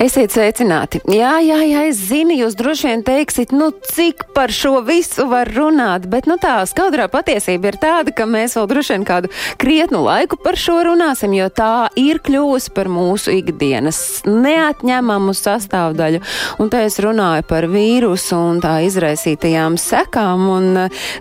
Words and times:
Esiet 0.00 0.32
sveicināti. 0.32 1.02
Jā, 1.12 1.34
jā, 1.44 1.58
jā, 1.68 1.80
es 1.90 1.98
zinu, 2.08 2.32
jūs 2.32 2.54
droši 2.56 2.86
vien 2.88 3.02
teiksiet, 3.04 3.50
nu 3.52 3.66
cik 3.84 4.22
par 4.32 4.48
šo 4.48 4.78
visu 4.86 5.26
var 5.28 5.50
runāt, 5.52 6.06
bet 6.08 6.24
nu 6.24 6.38
tā 6.40 6.54
skaudrā 6.64 7.04
patiesība 7.12 7.68
ir 7.68 7.76
tāda, 7.82 8.14
ka 8.16 8.24
mēs 8.24 8.56
vēl 8.56 8.68
droši 8.70 8.94
vien 8.94 9.04
kādu 9.04 9.28
krietnu 9.60 10.00
laiku 10.06 10.38
par 10.40 10.56
šo 10.56 10.78
runāsim, 10.88 11.34
jo 11.36 11.50
tā 11.52 11.90
ir 12.00 12.22
kļuvusi 12.24 12.72
par 12.78 12.88
mūsu 12.88 13.34
ikdienas 13.42 13.98
neatņemamu 14.24 15.34
sastāvdaļu. 15.36 16.22
Un 16.64 16.72
te 16.72 16.80
es 16.86 16.96
runāju 17.04 17.44
par 17.52 17.68
vīrusu 17.68 18.40
un 18.40 18.64
tā 18.64 18.78
izraisītajām 18.86 19.76
sekām. 19.76 20.48
Un, 20.48 20.70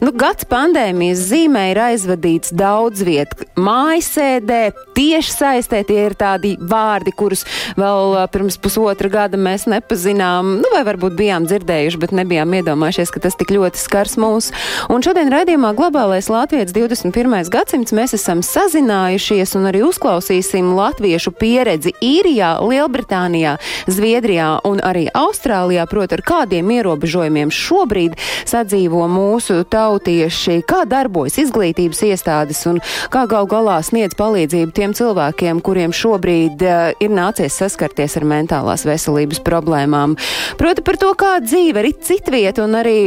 nu, 0.05 0.13
gads 0.15 0.47
pandēmijas 0.47 1.25
zīmē 1.33 1.65
ir 1.73 1.81
aizvadīts 1.89 2.55
daudz 2.55 3.03
vietu. 3.03 3.43
Mājasēdē, 3.59 4.63
tieši 4.95 5.35
saistē 5.35 5.83
tie 5.83 5.99
ir 6.07 6.15
tādi 6.15 6.55
vārdi, 6.55 7.11
kurus 7.11 7.43
vēl 7.75 8.15
pirms 8.31 8.55
pusotra 8.55 8.68
pusotra 8.69 9.09
gada 9.09 9.37
mēs 9.41 9.63
nepazinām, 9.65 10.59
nu, 10.61 10.69
vai 10.69 10.83
varbūt 10.85 11.15
bijām 11.17 11.47
dzirdējuši, 11.49 11.97
bet 12.03 12.11
nebijām 12.13 12.51
iedomājušies, 12.59 13.09
ka 13.09 13.21
tas 13.23 13.37
tik 13.39 13.49
ļoti 13.55 13.79
skars 13.81 14.13
mūs. 14.21 14.51
Un 14.93 15.01
šodien 15.01 15.31
raidījumā 15.33 15.71
Globālais 15.77 16.29
Latvijas 16.29 16.69
21. 16.75 17.49
gadsimts 17.49 17.95
mēs 17.97 18.13
esam 18.13 18.43
sazinājušies 18.45 19.55
un 19.57 19.65
arī 19.71 19.81
uzklausīsim 19.87 20.69
latviešu 20.77 21.33
pieredzi 21.39 21.95
Īrijā, 21.97 22.51
Lielbritānijā, 22.61 23.55
Zviedrijā 23.89 24.51
un 24.69 24.83
arī 24.85 25.07
Austrālijā, 25.17 25.87
proti 25.89 26.19
ar 26.19 26.23
kādiem 26.29 26.69
ierobežojumiem 26.77 27.49
šobrīd 27.49 28.19
sadzīvo 28.45 29.07
mūsu 29.09 29.63
tautieši, 29.65 30.59
kā 30.69 30.83
darbojas 30.85 31.39
izglītības 31.41 32.03
iestādes 32.11 32.61
un 32.69 32.83
kā 33.09 33.25
gal 33.33 33.49
galā 33.49 33.79
sniedz 33.81 34.13
palīdzību 34.19 34.77
tiem 34.77 34.93
cilvēkiem, 34.93 35.65
kuriem 35.65 35.95
šobrīd 35.95 36.61
uh, 36.69 36.93
ir 37.01 37.17
nācies 37.17 37.57
saskarties 37.63 38.19
ar 38.21 38.29
mentālu 38.29 38.58
mentālās 38.59 38.85
veselības 38.87 39.41
problēmām. 39.45 40.17
Proti 40.59 40.83
par 40.83 40.99
to, 40.99 41.13
kā 41.15 41.39
dzīve 41.43 41.85
ir 41.85 41.93
citvieta 42.03 42.65
un 42.65 42.75
arī 42.75 42.97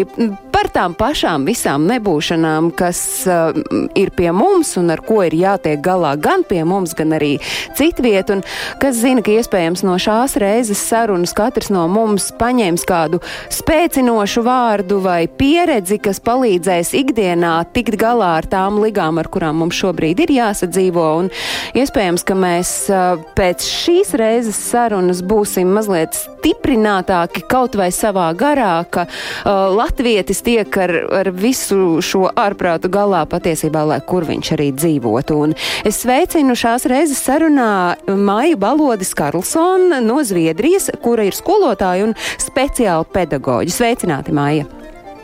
par 0.53 0.69
tām 0.73 0.95
pašām 0.99 1.47
visām 1.49 1.87
nebūšanām, 1.89 2.71
kas 2.77 3.01
uh, 3.31 3.57
ir 3.99 4.13
pie 4.17 4.31
mums 4.37 4.75
un 4.81 4.93
ar 4.93 5.01
ko 5.05 5.23
ir 5.27 5.35
jātiek 5.37 5.81
galā 5.83 6.13
gan 6.21 6.45
pie 6.49 6.63
mums, 6.69 6.95
gan 6.99 7.15
arī 7.17 7.33
citviet. 7.79 8.31
Un 8.33 8.43
kas 8.83 9.01
zina, 9.01 9.25
ka 9.25 9.35
iespējams 9.35 9.85
no 9.87 9.97
šās 10.01 10.37
reizes 10.41 10.83
sarunas 10.83 11.35
katrs 11.37 11.73
no 11.73 11.87
mums 11.91 12.31
paņēms 12.39 12.85
kādu 12.89 13.23
spēcinošu 13.53 14.45
vārdu 14.47 15.01
vai 15.05 15.25
pieredzi, 15.27 15.99
kas 16.03 16.21
palīdzēs 16.25 16.93
ikdienā 17.01 17.55
tikt 17.75 17.97
galā 18.01 18.35
ar 18.43 18.49
tām 18.51 18.81
ligām, 18.83 19.21
ar 19.23 19.31
kurām 19.33 19.63
mums 19.63 19.79
šobrīd 19.81 20.23
ir 20.27 20.35
jāsadzīvo. 20.37 21.09
Un 21.23 21.33
iespējams, 21.79 22.27
ka 22.29 22.37
mēs 22.39 22.75
uh, 22.93 23.17
pēc 23.39 23.67
šīs 23.67 24.15
reizes 24.21 24.61
sarunas 24.71 25.25
būsim 25.25 25.73
mazliet 25.73 26.17
stiprinātāki 26.17 27.45
kaut 27.49 27.77
vai 27.79 27.91
savā 27.95 28.29
garā, 28.39 28.83
ka 28.91 29.07
uh, 29.07 29.73
latvietis 29.73 30.42
tiek 30.45 30.79
ar, 30.83 30.95
ar 31.23 31.31
visu 31.35 32.01
šo 32.05 32.27
ārprātu 32.29 32.91
galā 32.93 33.23
patiesībā, 33.31 33.85
lai 33.89 34.01
kur 34.07 34.27
viņš 34.29 34.53
arī 34.57 34.69
dzīvotu. 34.77 35.39
Un 35.47 35.57
es 35.89 36.03
sveicinu 36.05 36.57
šās 36.59 36.87
reizes 36.91 37.23
sarunā 37.25 37.97
Maiju 38.07 38.61
Balodis 38.63 39.15
Karlsonu 39.19 40.03
no 40.05 40.21
Zviedrijas, 40.27 40.91
kura 41.03 41.27
ir 41.29 41.37
skolotāja 41.37 42.09
un 42.09 42.17
speciāla 42.43 43.07
pedagoģa. 43.13 43.79
Sveicināti, 43.79 44.35
Maija! 44.37 44.69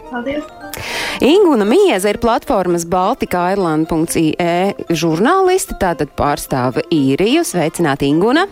Paldies! 0.08 0.46
Ingūna 1.24 1.64
Mieza 1.66 2.12
ir 2.12 2.20
platformas 2.23 2.85
baltika.irland.ie 2.89 4.95
žurnālisti, 4.95 5.79
tātad 5.80 6.12
pārstāva 6.18 6.85
īriju. 6.95 7.42
Sveicināti, 7.48 8.12
Ingūna! 8.12 8.46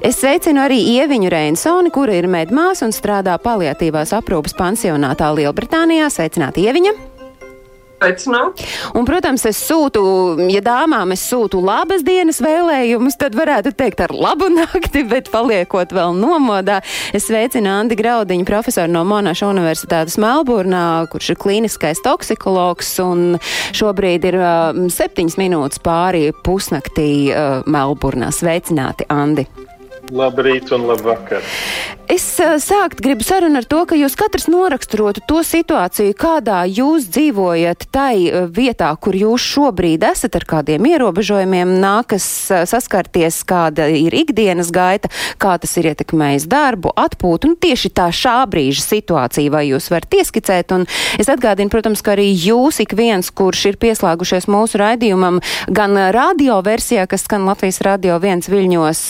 Es 0.00 0.20
sveicinu 0.22 0.62
arī 0.64 0.80
Ieviņu 0.96 1.30
Reinsoni, 1.32 1.92
kura 1.92 2.16
ir 2.16 2.30
medmās 2.30 2.80
un 2.86 2.94
strādā 2.96 3.36
paliatīvās 3.42 4.14
aprūpas 4.16 4.56
pansionātā 4.56 5.28
Lielbritānijā. 5.36 6.08
Sveicināti, 6.12 6.64
Ieviņa! 6.68 7.09
Aicināt. 8.00 8.62
Un, 8.96 9.04
protams, 9.04 9.42
es 9.48 9.58
sūtu, 9.60 10.02
ja 10.48 10.62
dāmām 10.64 11.12
es 11.12 11.20
sūtu 11.28 11.60
labas 11.60 12.00
dienas 12.06 12.40
vēlējumus, 12.40 13.18
tad 13.20 13.36
varētu 13.36 13.74
teikt 13.76 14.00
ar 14.06 14.14
labu 14.16 14.48
nakti, 14.60 15.04
bet 15.08 15.28
paliekot 15.32 15.92
vēl 15.92 16.16
nomodā. 16.16 16.80
Es 17.16 17.28
sveicinu 17.28 17.68
Andi 17.74 17.98
Graudiņu, 18.00 18.46
profesoru 18.48 18.92
no 18.94 19.04
Monaša 19.08 19.50
Universitātes 19.52 20.16
Melburnā, 20.22 20.84
kurš 21.12 21.34
ir 21.34 21.40
klīniskais 21.44 22.00
toksikologs 22.06 22.94
un 23.04 23.36
šobrīd 23.76 24.30
ir 24.32 24.40
uh, 24.40 24.86
septiņas 24.92 25.36
minūtes 25.40 25.84
pāri 25.84 26.30
pusnaktī 26.46 27.10
uh, 27.34 27.60
Melburnā. 27.68 28.32
Sveicināti, 28.32 29.10
Andi! 29.12 29.48
Labrīt 30.10 30.72
un 30.74 30.88
labvakar! 30.90 31.44
Es 32.10 32.24
uh, 32.42 32.56
sākt 32.58 32.98
gribu 33.04 33.22
sarunu 33.22 33.60
ar 33.60 33.66
to, 33.70 33.84
ka 33.86 33.94
jūs 33.94 34.16
katrs 34.18 34.48
noraksturotu 34.50 35.22
to 35.30 35.44
situāciju, 35.46 36.16
kādā 36.18 36.64
jūs 36.66 37.06
dzīvojat 37.06 37.86
tai 37.94 38.46
vietā, 38.50 38.88
kur 38.98 39.14
jūs 39.14 39.44
šobrīd 39.52 40.02
esat 40.08 40.34
ar 40.34 40.46
kādiem 40.50 40.88
ierobežojumiem, 40.90 41.76
nākas 41.78 42.26
uh, 42.50 42.64
saskarties, 42.66 43.38
kāda 43.46 43.86
ir 43.94 44.16
ikdienas 44.18 44.72
gaita, 44.74 45.12
kā 45.38 45.54
tas 45.62 45.76
ir 45.78 45.92
ietekmējis 45.92 46.48
darbu, 46.50 46.90
atpūtu 46.98 47.52
un 47.52 47.54
tieši 47.62 47.92
tā 47.94 48.08
šā 48.10 48.40
brīža 48.50 48.82
situācija, 48.88 49.54
vai 49.54 49.68
jūs 49.68 49.86
varat 49.94 50.18
ieskicēt. 50.18 50.74
Un 50.74 50.88
es 51.22 51.30
atgādinu, 51.30 51.70
protams, 51.70 52.02
ka 52.02 52.16
arī 52.16 52.26
jūs 52.34 52.82
ik 52.82 52.96
viens, 52.98 53.30
kurš 53.30 53.68
ir 53.70 53.78
pieslēgušies 53.86 54.50
mūsu 54.50 54.82
raidījumam, 54.82 55.38
gan 55.70 55.94
radio 56.10 56.58
versijā, 56.66 57.06
kas 57.06 57.28
skan 57.28 57.46
Latvijas 57.46 57.78
radio 57.86 58.18
viens 58.18 58.50
viļņos, 58.50 59.06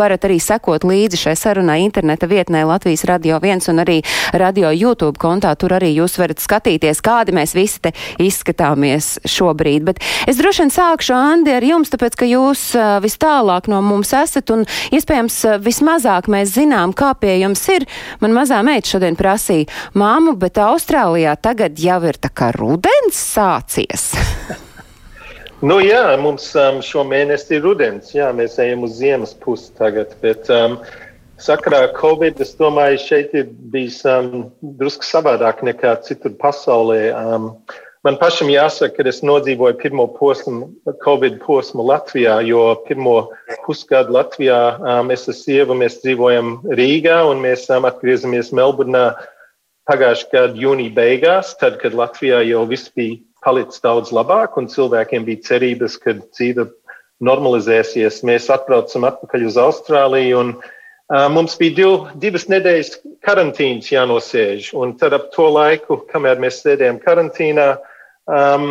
varat 0.00 0.24
arī 0.24 0.37
sekot 0.42 0.84
līdzi 0.88 1.20
šai 1.20 1.34
sarunai 1.38 1.80
interneta 1.84 2.28
vietnē 2.30 2.64
Latvijas 2.68 3.04
Radio 3.08 3.38
1 3.42 3.68
un 3.72 3.82
arī 3.84 3.98
Radio 4.32 4.70
YouTube 4.74 5.18
kontā. 5.20 5.54
Tur 5.58 5.76
arī 5.78 5.90
jūs 5.94 6.18
varat 6.20 6.42
skatīties, 6.42 7.02
kādi 7.04 7.34
mēs 7.36 7.54
visi 7.56 7.82
te 7.84 7.92
izskatāmies 8.22 9.18
šobrīd. 9.28 9.86
Bet 9.88 10.02
es 10.30 10.40
droši 10.40 10.64
vien 10.64 10.74
sākšu, 10.74 11.16
Andi, 11.18 11.54
ar 11.54 11.66
jums, 11.66 11.92
tāpēc, 11.92 12.18
ka 12.18 12.28
jūs 12.28 12.64
vis 13.04 13.18
tālāk 13.20 13.70
no 13.72 13.80
mums 13.84 14.12
esat 14.16 14.52
un 14.54 14.64
iespējams 14.94 15.40
vismazāk 15.64 16.30
mēs 16.32 16.54
zinām, 16.58 16.94
kā 16.96 17.14
pie 17.18 17.38
jums 17.42 17.64
ir. 17.74 17.88
Man 18.22 18.36
mazā 18.36 18.60
meita 18.66 18.94
šodien 18.94 19.18
prasīja, 19.18 19.68
māmu, 19.98 20.36
bet 20.38 20.60
Austrālijā 20.62 21.36
tagad 21.42 21.78
jau 21.80 22.00
ir 22.08 22.20
tā 22.20 22.32
kā 22.32 22.52
rudens 22.56 23.18
sācies. 23.34 24.12
Nu, 25.58 25.80
jā, 25.82 26.12
mums 26.22 26.52
um, 26.54 26.76
šo 26.86 27.02
mēnesi 27.02 27.56
ir 27.56 27.64
rudens. 27.66 28.12
Jā, 28.14 28.28
mēs 28.30 28.60
ejam 28.62 28.84
uz 28.86 28.92
ziemas 29.00 29.32
pusi 29.42 29.72
tagad. 29.74 30.12
Bet, 30.22 30.46
um, 30.54 30.76
Sakarā 31.38 31.84
ar 31.86 31.92
Covid, 31.94 32.40
es 32.42 32.56
domāju, 32.58 32.98
šeit 32.98 33.34
ir 33.34 33.50
bijis 33.70 34.00
um, 34.06 34.48
drusku 34.78 35.06
savādāk 35.06 35.64
nekā 35.66 35.92
citur 36.06 36.32
pasaulē. 36.38 37.00
Um, 37.14 37.44
man 38.06 38.18
pašam 38.18 38.50
jāsaka, 38.50 38.96
ka 38.96 39.06
es 39.10 39.18
nodzīvoju 39.26 39.78
pirmo 39.78 40.08
posmu, 40.14 40.72
Covid 41.04 41.38
posmu 41.42 41.86
Latvijā, 41.90 42.40
jo 42.46 42.64
pirmo 42.86 43.16
pusgadu 43.66 44.14
Latvijā 44.14 44.60
um, 44.78 45.10
es 45.14 45.26
ar 45.30 45.38
sievu 45.38 45.78
mēs 45.78 46.00
dzīvojam 46.02 46.56
Rīgā 46.70 47.20
un 47.30 47.42
mēs 47.42 47.66
um, 47.74 47.86
atgriezamies 47.86 48.50
Melburnā 48.54 49.08
pagājušā 49.90 50.30
gada 50.34 50.58
jūnija 50.58 50.94
beigās, 50.94 51.54
tad, 51.58 51.78
kad 51.82 51.94
Latvijā 51.98 52.42
jau 52.46 52.66
viss 52.70 52.90
bija 52.94 53.22
palicis 53.48 53.80
daudz 53.84 54.12
labāk 54.12 54.60
un 54.60 54.68
cilvēkiem 54.68 55.24
bija 55.24 55.48
cerības, 55.48 55.96
ka 56.04 56.18
dzīve 56.20 56.68
normalizēsies. 57.24 58.20
Mēs 58.28 58.52
atbraucam 58.52 59.08
atpakaļ 59.08 59.48
uz 59.48 59.56
Austrāliju 59.64 60.42
un 60.44 60.58
Mums 61.08 61.54
bija 61.56 61.72
div, 61.72 61.92
divas 62.20 62.44
nedēļas 62.52 62.98
karantīnas 63.24 63.86
jānosēž, 63.88 64.74
un 64.76 64.92
tad 65.00 65.14
ap 65.16 65.30
to 65.32 65.46
laiku, 65.48 66.02
kamēr 66.10 66.36
mēs 66.42 66.58
sēdējām 66.60 66.98
karantīnā, 67.00 67.68
um, 68.28 68.66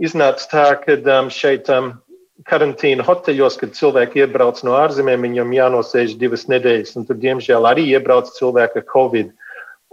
iznāca 0.00 0.48
tā, 0.48 0.64
ka 0.80 0.96
um, 1.18 1.28
šeit 1.28 1.68
um, 1.68 1.90
karantīna 2.48 3.04
hoteļos, 3.04 3.58
kad 3.60 3.76
cilvēki 3.76 4.24
iebrauc 4.24 4.62
no 4.64 4.72
ārzemēm, 4.78 5.28
viņam 5.28 5.52
jānosēž 5.52 6.16
divas 6.16 6.46
nedēļas, 6.48 6.94
un 6.96 7.04
tur, 7.10 7.20
diemžēl, 7.20 7.68
arī 7.68 7.84
iebrauc 7.92 8.32
cilvēki 8.38 8.80
ar 8.80 8.88
covid. 8.94 9.36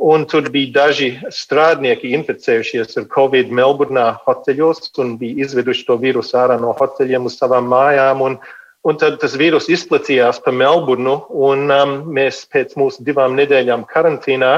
Un 0.04 0.26
tur 0.28 0.50
bija 0.52 0.72
daži 0.82 1.10
strādnieki 1.32 2.12
inficējušies 2.18 2.98
ar 3.00 3.06
covid 3.14 3.54
Melburnā 3.56 4.10
hoteļos 4.26 4.92
un 5.00 5.16
bija 5.22 5.46
izveduši 5.46 5.88
to 5.88 5.96
vīrusu 6.02 6.36
ārā 6.42 6.60
no 6.60 6.74
hoteļiem 6.76 7.30
uz 7.30 7.38
savām 7.40 7.70
mājām. 7.72 8.26
Un, 8.26 8.36
uh, 8.36 8.60
Un 8.84 8.98
tad 9.00 9.16
tas 9.22 9.38
vīrus 9.40 9.70
izplatījās 9.72 10.42
pa 10.44 10.52
Melburnu, 10.52 11.14
un 11.48 11.70
um, 11.72 11.92
mēs 12.18 12.42
pēc 12.52 12.74
mūsu 12.76 13.06
divām 13.08 13.38
nedēļām 13.38 13.86
karantīnā 13.88 14.50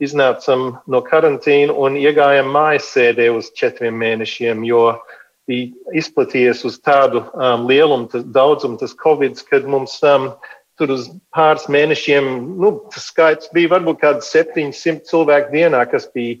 iznācām 0.00 0.62
no 0.88 1.00
karantīna 1.04 1.74
un 1.84 1.98
iegājām 2.00 2.48
mājas 2.54 2.88
sēdē 2.94 3.26
uz 3.36 3.50
četriem 3.52 3.98
mēnešiem, 4.00 4.64
jo 4.64 4.86
bija 5.44 6.00
izplatījies 6.00 6.64
uz 6.64 6.78
tādu 6.80 7.26
um, 7.26 7.66
lielumu, 7.68 8.08
tas, 8.08 8.24
daudzumu, 8.24 8.80
tas 8.80 8.96
Covid, 9.04 9.44
kad 9.50 9.68
mums 9.68 9.98
um, 10.00 10.30
tur 10.78 10.94
uz 10.94 11.08
pāris 11.34 11.66
mēnešiem, 11.70 12.30
nu, 12.60 12.74
tas 12.94 13.08
skaits 13.10 13.50
bija 13.54 13.74
varbūt 13.76 14.00
kāds 14.02 14.30
700 14.34 15.04
cilvēku 15.08 15.54
dienā, 15.54 15.84
kas 15.90 16.08
bija 16.14 16.40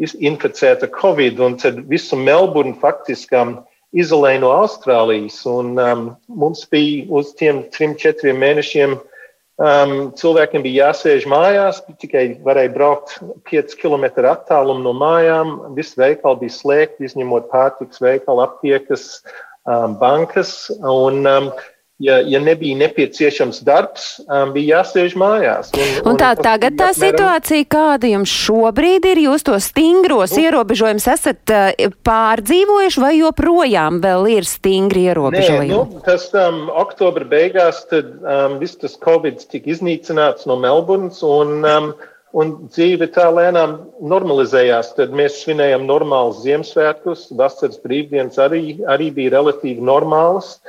inficēta 0.00 0.88
Covid, 0.94 1.40
un 1.44 1.58
tad 1.60 1.82
visu 1.88 2.16
Melburnu 2.16 2.76
faktiski 2.80 3.36
um, 3.36 3.58
izolēja 3.92 4.42
no 4.44 4.52
Austrālijas. 4.62 5.42
Un, 5.48 5.74
um, 5.78 6.10
mums 6.28 6.64
bija 6.70 7.06
uz 7.20 7.34
tiem 7.38 7.64
trim, 7.74 7.96
četriem 8.00 8.40
mēnešiem 8.40 8.96
um, 8.96 9.94
cilvēkiem 10.16 10.64
bija 10.64 10.88
jāsēž 10.88 11.26
mājās, 11.30 11.82
tikai 12.00 12.24
varēja 12.46 12.72
braukt 12.76 13.18
5 13.50 13.76
km 13.80 14.08
attālumu 14.30 14.84
no 14.86 14.94
mājām. 14.96 15.56
Viss 15.76 15.98
veikali 16.00 16.46
bija 16.46 16.56
slēgti, 16.56 17.10
izņemot 17.10 17.50
pārtiks 17.52 18.00
veikalu, 18.02 18.44
aptiekas, 18.46 19.20
um, 19.68 19.98
bankas. 20.00 20.70
Un, 20.80 21.22
um, 21.28 21.52
ja, 22.00 22.18
ja 22.24 22.40
nebija 22.40 22.76
nepieciešams 22.80 23.60
darbs, 23.66 24.06
um, 24.24 24.54
bija 24.54 24.80
jāsēž 24.80 25.16
mājās. 25.20 25.70
Un, 25.76 25.82
un, 25.84 26.10
un 26.12 26.20
tā 26.20 26.32
un, 26.34 26.42
tagad 26.42 26.76
tā 26.78 26.90
apmēram... 26.90 27.00
situācija, 27.04 27.68
kāda 27.70 28.10
jums 28.14 28.34
šobrīd 28.46 29.08
ir, 29.12 29.22
jūs 29.26 29.44
to 29.46 29.58
stingros 29.62 30.34
nu, 30.34 30.44
ierobežojumus 30.46 31.08
esat 31.14 31.54
uh, 31.54 31.88
pārdzīvojuši 32.08 33.04
vai 33.04 33.12
joprojām 33.18 34.00
vēl 34.04 34.30
ir 34.38 34.48
stingri 34.48 35.06
ierobežojumi? 35.10 35.68
Nē, 35.68 35.76
nu, 35.76 36.04
tas 36.06 36.30
um, 36.32 36.62
oktobra 36.82 37.28
beigās, 37.28 37.84
tad 37.92 38.14
um, 38.20 38.56
viss 38.62 38.80
tas 38.80 38.96
Covid 39.00 39.44
tika 39.52 39.74
iznīcināts 39.74 40.48
no 40.48 40.56
Melburnas 40.60 41.20
un 41.26 41.60
um, 41.60 41.92
Un 42.30 42.52
dzīve 42.70 43.08
tā 43.10 43.24
lēnām 43.34 43.72
normalizējās. 44.06 44.92
Tad 44.94 45.14
mēs 45.16 45.40
svinējām 45.42 45.82
normālus 45.88 46.44
Ziemassvētkus, 46.44 47.24
vasaras 47.38 47.80
brīvdienas 47.82 48.38
arī, 48.38 48.78
arī 48.86 49.08
bija 49.16 49.34
relatīvi 49.34 49.82
normālas. 49.82 50.60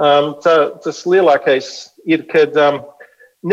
Um, 0.00 0.32
tā, 0.40 0.54
tas 0.80 1.02
lielākais 1.04 1.68
ir, 2.08 2.24
kad 2.30 2.56
um, 2.56 2.80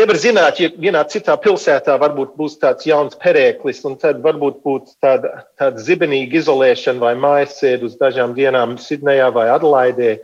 nevar 0.00 0.16
zināt, 0.20 0.62
ja 0.62 0.72
vienā 0.80 1.04
citā 1.12 1.36
pilsētā 1.44 1.98
varbūt 2.00 2.32
būs 2.40 2.56
tāds 2.62 2.88
jauns 2.88 3.20
perēklis, 3.20 3.84
un 3.88 4.00
tad 4.00 4.24
varbūt 4.24 4.64
būs 4.64 4.96
tāda, 5.04 5.44
tāda 5.60 5.84
zibenīga 5.84 6.40
izolēšana 6.40 7.04
vai 7.04 7.14
mājasēde 7.20 7.88
uz 7.88 8.00
dažām 8.00 8.32
dienām 8.38 8.78
Sidnejā 8.80 9.28
vai 9.36 9.50
Adelaidē. 9.52 10.16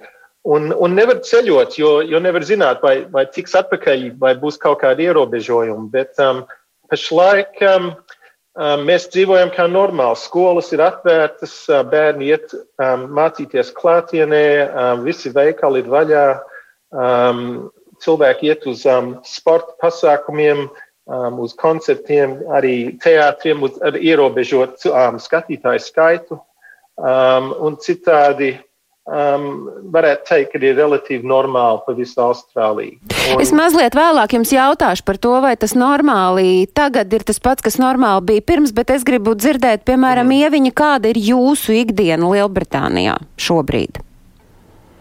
Un, 0.48 0.72
un 0.76 0.96
nevar 0.96 1.22
ceļot, 1.24 1.76
jo, 1.80 1.98
jo 2.04 2.18
nevar 2.20 2.44
zināt, 2.44 2.80
vai, 2.84 2.98
vai 3.12 3.28
tiks 3.32 3.52
atpakaļ, 3.60 4.10
vai 4.20 4.34
būs 4.40 4.60
kaut 4.60 4.82
kādi 4.82 5.08
ierobežojumi. 5.08 5.88
Bet, 5.92 6.16
um, 6.20 6.44
Pašlaik 6.92 7.60
um, 7.64 7.90
um, 8.54 8.84
mēs 8.88 9.08
dzīvojam 9.12 9.52
kā 9.54 9.66
normāli. 9.70 10.20
Skolas 10.20 10.72
ir 10.74 10.82
atvērtas, 10.84 11.56
uh, 11.70 11.82
bērni 11.88 12.32
iet 12.32 12.54
um, 12.54 13.06
mācīties 13.16 13.72
klātienē, 13.76 14.44
um, 14.66 15.04
visi 15.06 15.32
veikali 15.34 15.82
ir 15.84 15.90
vaļā, 15.92 16.26
um, 16.92 17.44
cilvēki 18.04 18.50
iet 18.50 18.66
uz 18.70 18.84
um, 18.90 19.14
sporta 19.26 19.76
pasākumiem, 19.82 20.66
um, 21.08 21.40
uz 21.44 21.54
koncertiem, 21.60 22.38
arī 22.52 22.76
teātriem, 23.02 23.64
ar 23.84 23.96
ierobežot 24.00 24.84
um, 24.90 25.20
skatītāju 25.22 25.82
skaitu 25.82 26.38
um, 26.38 27.52
un 27.64 27.80
citādi 27.80 28.54
um, 29.08 29.48
varētu 29.92 30.28
teikt, 30.28 30.52
ka 30.52 30.60
ir 30.62 30.76
relatīvi 30.78 31.28
normāli 31.28 31.82
pa 31.86 31.94
visu 31.96 32.20
Austrāliju. 32.24 32.98
Un... 33.34 33.42
Es 33.42 33.52
mazliet 33.56 33.96
vēlāk 33.96 34.36
jums 34.36 34.52
jautāšu 34.54 35.04
par 35.06 35.20
to, 35.20 35.34
vai 35.44 35.54
tas 35.60 35.76
normāli 35.78 36.66
tagad 36.76 37.12
ir 37.16 37.26
tas 37.26 37.40
pats, 37.42 37.64
kas 37.64 37.78
normāli 37.80 38.26
bija 38.32 38.46
pirms, 38.52 38.74
bet 38.76 38.94
es 38.94 39.04
gribu 39.06 39.36
dzirdēt, 39.36 39.84
piemēram, 39.88 40.28
mm. 40.30 40.44
Ieviņa, 40.44 40.74
kāda 40.76 41.12
ir 41.12 41.20
jūsu 41.20 41.76
ikdiena 41.84 42.32
Lielbritānijā 42.32 43.18
šobrīd? 43.40 44.00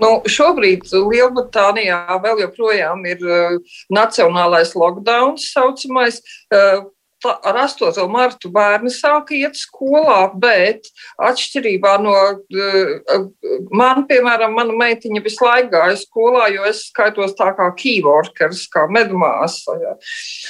Nu, 0.04 0.18
šobrīd 0.28 0.90
Lielbritānijā 0.92 2.02
vēl 2.24 2.44
joprojām 2.44 3.06
ir 3.08 3.24
uh, 3.24 3.78
nacionālais 3.94 4.74
lockdown, 4.76 5.38
saucamais. 5.40 6.20
Uh, 6.52 6.90
ar 7.32 7.60
8. 7.64 8.04
martu 8.12 8.52
bērni 8.54 8.92
sāka 8.94 9.36
iet 9.38 9.58
skolā, 9.60 10.26
bet 10.40 10.90
atšķirībā 11.22 11.94
no 12.04 12.16
uh, 12.34 13.28
man, 13.72 14.04
piemēram, 14.10 14.56
mana 14.58 14.76
meitiņa 14.80 15.24
visu 15.26 15.46
laiku 15.46 15.74
gāja 15.76 15.98
skolā, 16.02 16.50
jo 16.54 16.68
es 16.70 16.88
skaitos 16.90 17.36
tā 17.40 17.52
kā 17.58 17.70
keyworkers, 17.80 18.66
kā 18.74 18.88
medmāsa. 18.92 19.78
Ja. 19.82 19.96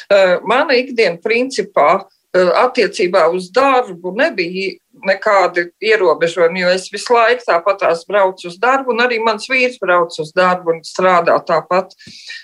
Uh, 0.08 0.36
mana 0.50 0.78
ikdiena 0.80 1.22
principā 1.24 1.90
uh, 2.04 2.54
attiecībā 2.64 3.28
uz 3.34 3.52
darbu 3.54 4.16
nebija 4.18 4.78
nekādi 5.04 5.68
ierobežojumi, 5.84 6.64
jo 6.64 6.72
es 6.78 6.88
visu 6.94 7.16
laiku 7.16 7.44
tāpat 7.48 7.84
braucu 8.08 8.48
uz 8.48 8.58
darbu, 8.62 8.94
un 8.94 9.04
arī 9.04 9.20
mans 9.24 9.50
vīrs 9.52 9.80
brauc 9.82 10.16
uz 10.22 10.32
darbu 10.36 10.78
un 10.78 10.82
strādā 10.88 11.36
tāpat. 11.44 11.96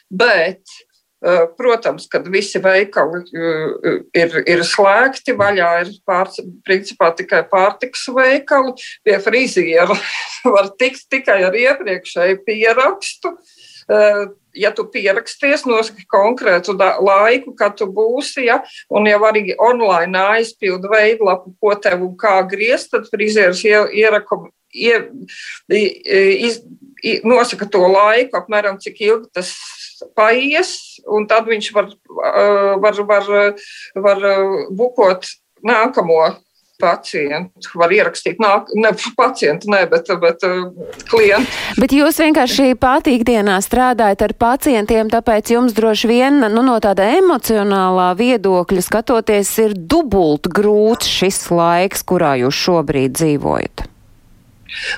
Bet 0.09 0.63
Eh, 0.63 0.88
protams, 1.57 2.07
kad 2.07 2.27
visi 2.31 2.61
veikali 2.63 3.23
eh, 3.35 4.03
ir, 4.15 4.35
ir 4.47 4.63
slēgti, 4.63 5.35
vaļā 5.35 5.71
ir 5.83 5.93
pār, 6.07 6.31
principā 6.63 7.11
tikai 7.17 7.41
pārtiks 7.51 8.05
veikali. 8.15 8.71
Pie 9.03 9.17
friziera 9.23 9.97
var 10.55 10.71
tikt 10.79 11.09
tikai 11.11 11.41
ar 11.49 11.57
iepriekšēju 11.59 12.39
pierakstu. 12.47 13.33
Eh, 13.91 14.23
ja 14.59 14.71
tu 14.75 14.85
pieraksties, 14.91 15.65
nosaki 15.67 16.07
konkrētu 16.07 16.77
laiku, 16.79 17.51
kad 17.57 17.75
tu 17.79 17.89
būsi, 17.91 18.47
ja, 18.47 18.61
un 18.87 19.07
jau 19.09 19.19
arī 19.27 19.53
online 19.59 20.23
aizpildi 20.37 20.87
veidlapu, 20.91 21.51
ko 21.59 21.75
tev 21.75 22.07
un 22.07 22.15
kā 22.19 22.39
griezt, 22.47 22.93
tad 22.95 23.11
frizieris 23.11 23.61
ierako, 23.67 24.45
ie, 24.71 25.03
iz, 25.69 26.61
nosaka 27.27 27.67
to 27.71 27.83
laiku, 27.87 28.37
apmēram 28.39 28.79
cik 28.81 29.01
ilgi 29.05 29.31
tas 29.39 29.53
paies, 30.17 30.99
un 31.07 31.27
tad 31.29 31.47
viņš 31.49 31.71
var, 31.75 31.89
var, 32.83 33.01
var, 33.09 33.31
var 33.95 34.27
bukot 34.71 35.27
nākamo 35.65 36.21
pacientu. 36.79 37.73
Var 37.75 37.93
ierakstīt, 37.93 38.39
nāk, 38.41 38.71
ne 38.79 38.91
pacientu, 39.17 39.69
ne, 39.73 39.83
bet, 39.91 40.09
bet 40.21 40.45
klientu. 41.11 41.51
Bet 41.79 41.93
jūs 41.95 42.21
vienkārši 42.23 42.71
pati 42.79 43.17
ikdienā 43.19 43.59
strādājat 43.63 44.23
ar 44.29 44.35
pacientiem, 44.39 45.11
tāpēc 45.11 45.53
jums 45.55 45.75
droši 45.77 46.11
vien 46.11 46.39
nu, 46.47 46.63
no 46.63 46.79
tāda 46.83 47.09
emocionālā 47.19 48.13
viedokļa 48.19 48.85
skatoties 48.85 49.53
ir 49.65 49.75
dubult 49.75 50.47
grūts 50.47 51.11
šis 51.19 51.45
laiks, 51.51 52.05
kurā 52.07 52.37
jūs 52.45 52.63
šobrīd 52.65 53.17
dzīvojat. 53.19 53.89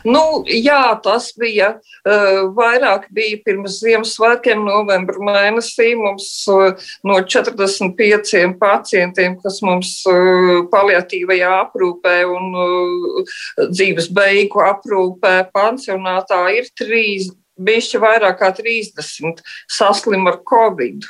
Nu, 0.07 0.44
jā, 0.47 0.81
tas 1.03 1.31
bija 1.39 1.73
uh, 1.77 2.41
vairāk 2.57 3.07
bija 3.13 3.39
pirms 3.45 3.79
Ziemassvētkiem, 3.81 4.63
novembra 4.65 5.21
mēnesī. 5.27 5.91
Mums 6.00 6.29
uh, 6.51 6.78
no 7.07 7.19
45 7.23 8.56
pacientiem, 8.61 9.37
kas 9.42 9.61
mums 9.66 9.97
uh, 10.09 10.63
paliatīvajā 10.71 11.51
aprūpē 11.66 12.18
un 12.30 12.57
uh, 12.61 13.37
dzīves 13.71 14.11
beigu 14.16 14.63
aprūpē 14.66 15.35
pansionātā 15.56 16.44
ir 16.57 16.69
trīs, 16.78 17.31
bišķi 17.61 18.01
vairāk 18.01 18.40
kā 18.42 18.51
30 18.57 19.44
saslim 19.69 20.30
ar 20.31 20.42
Covid. 20.47 21.06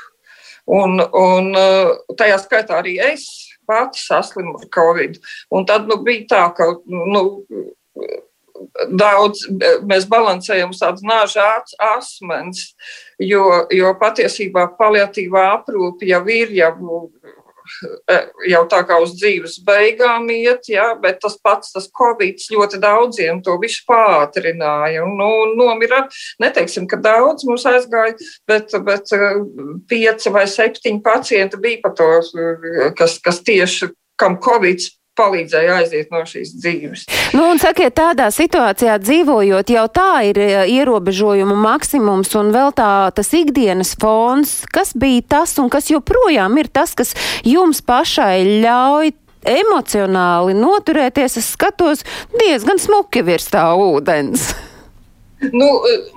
Un, 0.72 1.00
un 1.02 1.56
uh, 1.58 1.96
tajā 2.18 2.38
skaitā 2.44 2.82
arī 2.82 2.98
es 3.04 3.26
pati 3.68 4.02
saslimu 4.02 4.58
ar 4.60 4.68
Covid. 4.74 5.18
Un 5.56 5.66
tad 5.70 5.88
nu, 5.90 5.98
bija 6.06 6.28
tā, 6.32 6.44
ka 6.56 6.68
nu, 6.86 7.24
daudz 8.90 9.46
mēs 9.88 10.08
balansējam 10.10 10.74
uz 10.74 10.82
tādas 10.82 11.06
nāža 11.06 11.48
asmens, 11.92 12.72
jo, 13.20 13.46
jo 13.74 13.94
patiesībā 14.02 14.68
paliatīvā 14.80 15.48
aprūpe 15.58 16.08
jau 16.10 16.22
ir, 16.32 16.54
jau, 16.56 16.74
jau 18.50 18.62
tā 18.72 18.82
kā 18.88 18.98
uz 19.04 19.14
dzīves 19.18 19.60
beigām 19.68 20.30
iet, 20.34 20.70
ja, 20.72 20.92
bet 21.02 21.22
tas 21.24 21.38
pats, 21.44 21.74
tas 21.76 21.90
Covid 21.98 22.42
ļoti 22.52 22.82
daudziem 22.82 23.42
to 23.46 23.58
visu 23.62 23.84
pātrināja. 23.90 25.06
Un, 25.06 25.16
nu, 25.20 25.30
nomira, 25.58 26.04
neteiksim, 26.42 26.88
ka 26.90 27.00
daudz 27.02 27.46
mums 27.48 27.66
aizgāja, 27.70 28.18
bet, 28.50 28.74
bet 28.86 29.14
pieci 29.90 30.34
vai 30.34 30.48
septiņi 30.50 31.04
pacienti 31.06 31.62
bija 31.62 31.84
pa 31.86 31.94
to, 31.98 32.12
kas, 32.98 33.20
kas 33.24 33.44
tieši 33.48 33.92
kam 34.22 34.38
Covid 34.42 34.84
palīdzēja 35.20 35.78
aiziet 35.82 36.12
no 36.14 36.24
šīs 36.28 36.54
dzīves. 36.58 37.06
Nu, 37.36 37.48
un 37.52 37.62
sakiet, 37.62 37.94
tādā 37.98 38.30
situācijā 38.34 38.98
dzīvojot, 39.04 39.74
jau 39.76 39.86
tā 39.94 40.10
ir 40.30 40.40
e, 40.42 40.50
ierobežojumu 40.78 41.56
maksimums 41.60 42.34
un 42.40 42.52
vēl 42.56 42.74
tā 42.78 42.92
tas 43.16 43.32
ikdienas 43.36 43.96
fons, 44.02 44.62
kas 44.72 44.96
bija 44.98 45.26
tas 45.38 45.58
un 45.62 45.72
kas 45.74 45.92
joprojām 45.92 46.58
ir 46.62 46.72
tas, 46.72 46.96
kas 46.98 47.16
jums 47.48 47.84
pašai 47.86 48.62
ļauj 48.64 49.14
emocionāli 49.52 50.54
noturēties, 50.58 51.40
es 51.42 51.54
skatos 51.56 52.06
diezgan 52.38 52.82
smuki 52.82 53.24
virs 53.26 53.50
tā 53.52 53.72
ūdens. 53.74 54.52
Nu, 55.42 55.68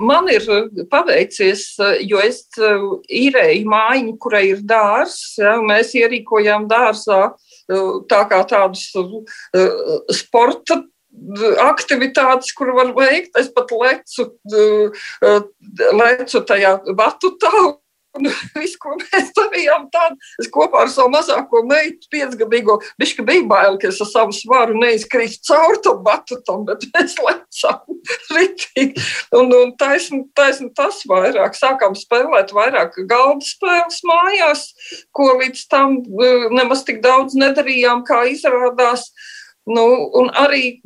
man 0.05 0.27
ir 0.29 0.45
paveicies, 0.93 1.63
jo 2.05 2.21
es 2.21 2.43
īrēju 2.61 3.71
mājiņu, 3.73 4.17
kurai 4.21 4.43
ir 4.51 4.61
dārzs. 4.69 5.39
Ja, 5.41 5.55
mēs 5.65 5.95
ierīkojām 5.97 6.67
dārzā 6.69 7.31
tā 8.11 8.21
kā 8.31 8.41
tādus 8.49 8.91
sporta 10.13 10.83
aktivitātes, 11.63 12.51
kur 12.57 12.73
var 12.75 12.91
veikt. 12.97 13.37
Es 13.39 13.49
pat 13.55 13.71
lecu, 13.71 14.29
lecu 16.01 16.45
tajā 16.49 16.77
batutā 16.99 17.53
Un 18.15 18.29
viss, 18.61 18.77
ko 18.81 18.95
mēs 19.01 19.33
darījām, 19.35 19.89
tad 19.95 20.15
es 20.43 20.49
kopā 20.55 20.85
ar 20.85 20.91
savu 20.93 21.11
mazāko 21.15 21.65
meitu, 21.67 22.07
piecgadīgo, 22.15 22.79
bišķi 23.01 23.27
bija 23.27 23.47
bail, 23.51 23.79
ka 23.81 23.91
es 23.91 24.01
ar 24.05 24.11
savu 24.11 24.37
svaru 24.37 24.77
neizkrītu 24.79 25.41
caur 25.49 25.81
tam 25.85 26.03
batutam, 26.07 26.65
bet 26.69 26.87
mēs 26.95 27.17
lecām 27.19 27.99
ritīgi. 28.37 29.07
Un, 29.35 29.51
un 29.51 29.75
taisni, 29.81 30.23
taisni 30.39 30.71
tas 30.77 31.03
vairāk. 31.11 31.59
Sākām 31.59 31.97
spēlēt 31.99 32.55
vairāk 32.55 33.01
galda 33.11 33.47
spēles 33.47 34.03
mājās, 34.07 34.67
ko 35.17 35.33
līdz 35.41 35.67
tam 35.73 35.99
eh, 35.99 36.49
nemaz 36.55 36.85
tik 36.87 37.03
daudz 37.05 37.37
nedarījām, 37.39 38.05
kā 38.07 38.25
izrādās. 38.31 39.11
Nu, 39.65 39.85
un 40.21 40.29
arī 40.37 40.77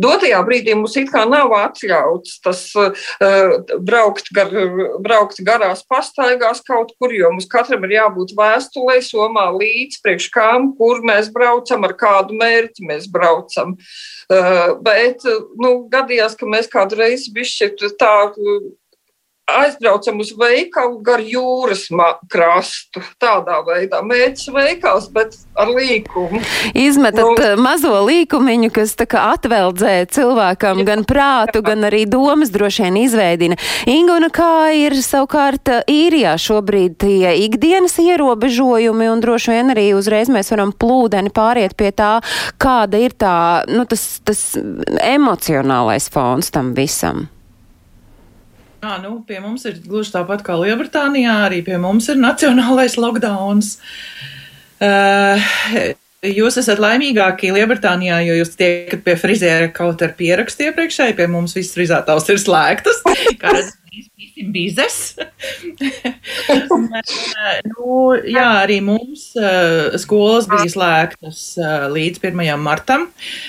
Dotajā 0.00 0.38
brīdī 0.46 0.72
mums 0.76 0.94
it 0.96 1.10
kā 1.12 1.24
nav 1.28 1.52
atļauts 1.52 2.38
tas 2.44 2.62
uh, 2.80 2.94
braukt, 3.84 4.30
gar, 4.32 4.48
braukt 5.04 5.42
garās 5.44 5.84
pastaigās 5.84 6.62
kaut 6.64 6.94
kur, 6.96 7.12
jo 7.12 7.28
mums 7.34 7.48
katram 7.50 7.84
ir 7.84 7.98
jābūt 7.98 8.32
vēstulē, 8.38 9.00
somā 9.04 9.50
līdz 9.52 10.00
priekš 10.04 10.30
kām, 10.32 10.70
kur 10.78 11.04
mēs 11.04 11.28
braucam, 11.34 11.84
ar 11.84 11.96
kādu 12.00 12.38
mērķi 12.40 12.88
mēs 12.88 13.08
braucam. 13.12 13.76
Uh, 14.32 14.78
bet, 14.80 15.26
nu, 15.60 15.74
gadījās, 15.92 16.38
ka 16.40 16.48
mēs 16.48 16.72
kādu 16.72 16.96
reizi 17.02 17.34
bišķi 17.36 17.92
tā 18.00 18.14
aizbraucam 19.60 20.20
uz 20.22 20.32
veikalu 20.38 21.00
gar 21.04 21.20
jūras 21.20 21.86
krastu. 22.32 23.02
Tādā 23.22 23.60
veidā 23.66 24.02
mērķis 24.04 24.50
veikals, 24.54 25.08
bet 25.12 25.36
ar 25.58 25.70
līkumu. 25.72 26.40
Izmetat 26.74 27.24
nu, 27.24 27.34
eh, 27.38 27.56
mazo 27.56 27.94
līkumiņu, 28.06 28.70
kas 28.72 28.94
tā 28.96 29.06
kā 29.06 29.24
atveldzē 29.34 30.06
cilvēkam 30.12 30.84
gan 30.88 31.04
prātu, 31.04 31.62
gan 31.62 31.84
arī 31.88 32.04
domas 32.08 32.50
droši 32.50 32.86
vien 32.86 32.96
izveidina. 33.04 33.58
Inguna, 33.86 34.30
kā 34.30 34.72
ir 34.76 34.96
savukārt 34.98 35.68
eh, 35.68 35.82
īrijā 35.88 36.34
šobrīd 36.40 36.96
tie 36.98 37.34
ikdienas 37.44 37.98
ierobežojumi 38.02 39.10
un 39.12 39.20
droši 39.20 39.56
vien 39.56 39.74
arī 39.74 39.92
uzreiz 39.98 40.32
mēs 40.32 40.52
varam 40.54 40.72
plūdeni 40.72 41.32
pāriet 41.34 41.76
pie 41.76 41.92
tā, 41.92 42.16
kāda 42.58 43.00
ir 43.00 43.16
tā, 43.18 43.36
nu, 43.68 43.84
tas, 43.88 44.20
tas 44.24 44.42
emocionālais 45.02 46.08
fons 46.12 46.50
tam 46.50 46.74
visam. 46.78 47.28
Jā, 48.82 48.96
nu, 48.98 49.20
pie 49.22 49.38
mums 49.38 49.62
ir 49.70 49.76
gluži 49.86 50.10
tāpat 50.16 50.40
kā 50.42 50.56
Lielbritānijā, 50.58 51.36
arī 51.46 51.60
pie 51.62 51.76
mums 51.78 52.08
ir 52.10 52.18
nacionālais 52.18 52.96
lockdown. 52.98 53.62
Uh, 54.82 55.92
Jūs 56.22 56.54
esat 56.60 56.78
laimīgākie 56.78 57.48
Lielbritānijā, 57.50 58.20
jo 58.22 58.36
jūs 58.38 58.52
tiekat 58.54 59.00
pie 59.02 59.16
friziera 59.18 59.66
kaut 59.74 60.02
ar 60.06 60.12
pierakstu 60.14 60.68
iepriekšēji, 60.68 61.16
pie 61.18 61.26
mums 61.26 61.56
viss 61.56 61.74
frizētājs 61.74 62.28
ir 62.30 62.38
slēgtas. 62.38 63.00
Bizes. 64.54 64.98
nu, 67.72 67.96
jā, 68.22 68.46
arī 68.62 68.78
mums 68.86 69.32
uh, 69.34 69.98
skolas 69.98 70.46
bija 70.50 70.70
slēgtas 70.70 71.42
uh, 71.58 71.88
līdz 71.90 72.22
1. 72.22 72.54
martam, 72.62 73.08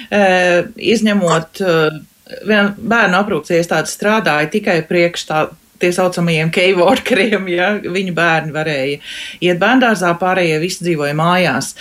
uh, 0.10 0.66
izņemot 0.94 1.62
uh, 1.62 2.02
bērnu 2.48 3.20
aprūpas 3.20 3.52
iestādes 3.58 3.98
strādāja 3.98 4.52
tikai 4.54 4.80
priekš 4.88 5.28
tā, 5.30 5.42
tie 5.84 5.92
saucamajiem 5.92 6.52
keyworkeriem, 6.54 7.48
ja 7.52 7.74
viņu 7.82 8.14
bērni 8.16 8.54
varēja 8.56 9.00
iet 9.44 9.60
bērndārzā, 9.62 10.14
pārējie 10.22 10.60
visi 10.62 10.86
dzīvoja 10.86 11.16
mājās. 11.18 11.74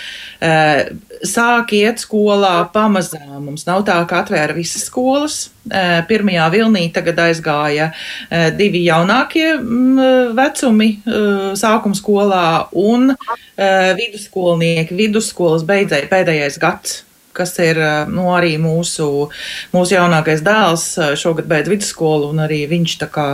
Sāk 1.23 1.71
iet 1.77 2.03
skolā 2.03 2.55
pamazām. 2.73 3.45
Mums 3.45 3.63
nav 3.69 3.85
tā, 3.87 3.95
ka 4.09 4.23
atvēra 4.23 4.55
visas 4.57 4.89
skolas. 4.89 5.37
Pirmajā 6.09 6.49
vilnī 6.51 6.83
tagad 6.91 7.21
aizgāja 7.23 7.93
divi 8.57 8.83
jaunākie 8.83 9.53
mm, 9.53 10.35
vecumi 10.35 10.89
sākuma 11.59 11.95
skolā 11.95 12.43
un 12.75 13.13
vidusskolnieki, 13.55 14.99
vidusskolas 14.99 15.63
beidzēja 15.69 16.11
pēdējais 16.11 16.59
gads 16.59 16.99
kas 17.35 17.55
ir 17.63 17.79
nu, 18.11 18.29
arī 18.35 18.55
mūsu, 18.61 19.27
mūsu 19.73 19.97
jaunākais 19.97 20.43
dēls. 20.45 20.87
Šogad 21.19 21.49
beidz 21.49 21.71
vidusskolu, 21.71 22.31
un 22.33 22.43
arī 22.45 22.63
viņš 22.71 22.97
tā 23.03 23.09
kā 23.13 23.27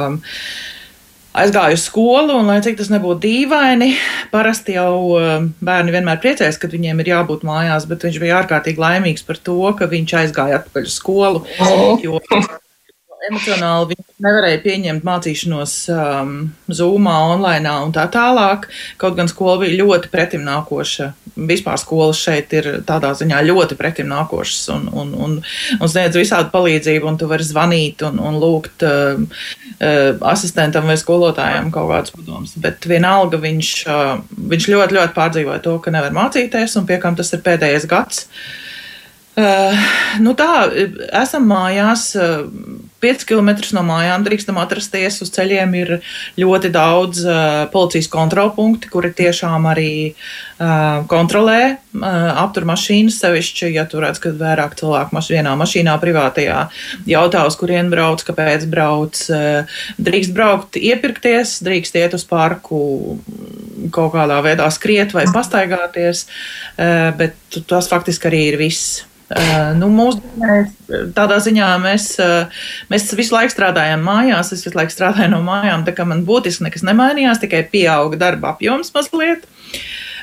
aizgāju 1.39 1.77
uz 1.77 1.84
skolu, 1.86 2.39
un, 2.39 2.50
lai 2.50 2.60
cik 2.65 2.79
tas 2.79 2.89
nebūtu 2.91 3.22
dīvaini, 3.27 3.91
parasti 4.32 4.75
jau 4.75 5.20
bērni 5.63 5.94
vienmēr 5.94 6.22
priecājas, 6.24 6.58
kad 6.62 6.74
viņiem 6.74 7.03
ir 7.03 7.13
jābūt 7.13 7.46
mājās, 7.48 7.86
bet 7.89 8.08
viņš 8.08 8.18
bija 8.24 8.39
ārkārtīgi 8.41 8.82
laimīgs 8.82 9.27
par 9.27 9.39
to, 9.44 9.60
ka 9.77 9.88
viņš 9.91 10.15
aizgāja 10.24 10.63
atpakaļ 10.63 10.89
uz 10.89 10.98
skolu. 11.00 11.46
Jo 12.03 12.20
emocionāli 13.28 13.94
viņi 13.94 14.06
nevarēja 14.24 14.60
pieņemt 14.64 15.06
mācīšanos 15.08 15.74
um, 15.94 16.36
Zoomā, 16.72 17.16
online 17.34 17.72
un 17.86 17.94
tā 17.96 18.06
tālāk. 18.12 18.68
Kaut 19.02 19.18
gan 19.18 19.30
skola 19.32 19.60
bija 19.64 19.80
ļoti 19.82 20.12
pretimnākoša. 20.14 21.10
Vispār 21.50 21.80
skolas 21.80 22.20
šeit 22.20 22.54
ir 22.58 22.70
tādā 22.88 23.12
ziņā 23.16 23.42
ļoti 23.48 23.78
pretimnākošas 23.80 24.70
un, 24.76 24.88
un, 24.92 25.12
un, 25.16 25.36
un 25.80 25.92
sniedz 25.92 26.20
visādu 26.20 26.52
palīdzību, 26.54 27.08
un 27.08 27.20
tu 27.20 27.30
vari 27.32 27.48
zvanīt 27.48 28.04
un, 28.08 28.20
un 28.24 28.40
lūgt 28.42 28.88
uh, 28.88 29.20
uh, 29.20 30.08
asistentam 30.32 30.90
vai 30.90 30.98
skolotājiem 31.00 31.72
kaut 31.76 31.92
kādus 31.94 32.16
padomus. 32.16 32.56
Bet 32.60 32.88
vienalga 32.90 33.40
viņš, 33.42 33.76
uh, 33.88 34.16
viņš 34.56 34.72
ļoti, 34.74 35.00
ļoti 35.00 35.16
pārdzīvoja 35.20 35.62
to, 35.68 35.78
ka 35.84 35.96
nevar 35.96 36.16
mācīties, 36.16 36.76
un 36.80 36.90
pie 36.90 37.00
kam 37.04 37.20
tas 37.20 37.32
ir 37.36 37.46
pēdējais 37.46 37.88
gads. 37.90 38.26
Uh, 38.30 38.69
nu 40.25 40.36
tā, 40.38 40.53
esam 41.24 41.50
mājās. 41.50 42.12
Uh, 42.19 42.88
5 43.00 43.24
km 43.27 43.51
no 43.77 43.84
mājām 43.88 44.25
drīkstam 44.25 44.60
atrasties. 44.60 45.22
Uz 45.24 45.31
ceļiem 45.36 45.75
ir 45.79 45.91
ļoti 46.39 46.72
daudz 46.74 47.24
uh, 47.24 47.63
policijas 47.72 48.10
kontrolpunkti, 48.12 48.91
kuri 48.91 49.12
tiešām 49.15 49.67
arī 49.72 49.91
uh, 50.12 51.05
kontrolē, 51.12 51.62
uh, 51.77 52.05
aptur 52.43 52.67
mašīnas. 52.69 53.22
Sevišķi, 53.24 53.72
ja 53.77 53.86
tur 53.89 54.03
redz, 54.05 54.22
ka 54.24 54.34
vairāk 54.36 54.75
cilvēku 54.79 55.15
maš 55.15 55.31
vienā 55.31 55.55
mašīnā, 55.60 55.96
privātajā, 56.03 56.65
jautā, 57.10 57.46
uz 57.48 57.60
kurien 57.60 57.91
brauc, 57.93 58.24
kāpēc 58.27 58.67
brauc. 58.72 59.24
Uh, 59.31 59.79
drīkst 60.00 60.36
braukt, 60.36 60.79
iepirkties, 60.79 61.60
drīkst 61.65 62.00
iet 62.00 62.17
uz 62.17 62.27
parku, 62.27 62.81
kaut 63.96 64.12
kādā 64.15 64.41
veidā 64.43 64.67
skriet 64.75 65.15
vai 65.15 65.27
pastaigāties, 65.31 66.27
uh, 66.75 67.12
bet 67.19 67.62
tas 67.69 67.88
faktiski 67.91 68.27
arī 68.27 68.50
ir 68.51 68.60
viss. 68.60 69.09
Uh, 69.29 69.75
nu, 69.77 69.91
mūsdienās 69.93 70.71
tādā 71.13 71.36
ziņā 71.45 71.67
mēs, 71.83 72.05
uh, 72.24 72.63
mēs 72.89 73.03
visu 73.13 73.36
laiku 73.36 73.53
strādājam 73.53 74.01
mājās, 74.01 74.50
es 74.55 74.63
visu 74.65 74.74
laiku 74.74 74.95
strādāju 74.95 75.29
no 75.36 75.43
mājām, 75.45 75.83
tā 75.86 75.93
kā 75.93 76.05
man 76.09 76.24
būtiski 76.25 76.65
nekas 76.65 76.81
nemainījās, 76.88 77.41
tikai 77.43 77.62
pieauga 77.69 78.17
darba 78.17 78.55
apjoms 78.55 78.89
mazliet. 78.95 79.45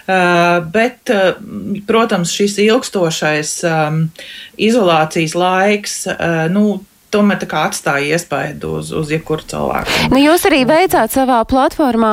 Uh, 0.07 0.59
bet, 0.75 1.11
protams, 1.87 2.35
šis 2.35 2.59
ilgstošais 2.67 3.55
um, 3.71 4.03
izolācijas 4.59 5.39
laiks, 5.39 5.97
nu, 6.55 6.67
tomēr 7.15 7.39
tā 7.41 7.49
kā 7.51 7.65
atstāja 7.69 8.17
iespaidu 8.17 8.77
uz, 8.81 8.91
uz 8.97 9.11
jebkuru 9.13 9.47
cilvēku. 9.49 10.11
Nu, 10.13 10.21
jūs 10.21 10.47
arī 10.49 10.63
veicāt 10.69 11.15
savā 11.15 11.39
platformā 11.49 12.13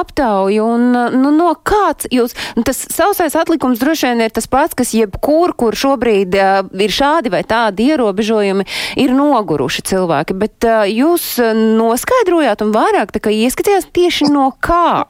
aptauju, 0.00 0.68
un 0.76 0.86
nu, 1.16 1.32
no 1.34 1.52
kāds 1.66 2.08
jūs, 2.12 2.36
nu, 2.58 2.64
tas 2.66 2.84
sausais 2.92 3.36
atlikums 3.38 3.82
droši 3.82 4.12
vien 4.12 4.24
ir 4.26 4.34
tas 4.34 4.48
pats, 4.50 4.76
kas 4.76 4.94
jebkur, 4.96 5.54
kur 5.58 5.76
šobrīd 5.78 6.36
uh, 6.38 6.60
ir 6.80 6.94
šādi 6.94 7.32
vai 7.34 7.42
tādi 7.48 7.90
ierobežojumi, 7.92 8.66
ir 9.00 9.14
noguruši 9.16 9.86
cilvēki, 9.90 10.38
bet 10.38 10.68
uh, 10.68 10.84
jūs 10.88 11.36
noskaidrojāt 11.78 12.64
un 12.64 12.74
vairāk 12.74 13.14
tā 13.14 13.24
kā 13.24 13.34
ieskatījās 13.34 13.90
tieši 13.94 14.30
no 14.32 14.50
kā? 14.64 15.04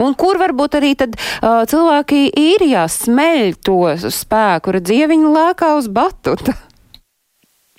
Un 0.00 0.14
kur 0.16 0.38
varbūt 0.40 0.78
arī 0.78 0.94
tad 0.96 1.16
uh, 1.16 1.62
cilvēki 1.68 2.30
īrijā 2.38 2.86
smeļ 2.88 3.58
to 3.66 3.82
spēku, 4.08 4.72
redz 4.76 4.94
ieviņu 4.96 5.34
lēkā 5.34 5.74
uz 5.76 5.90
batuta? 5.92 6.56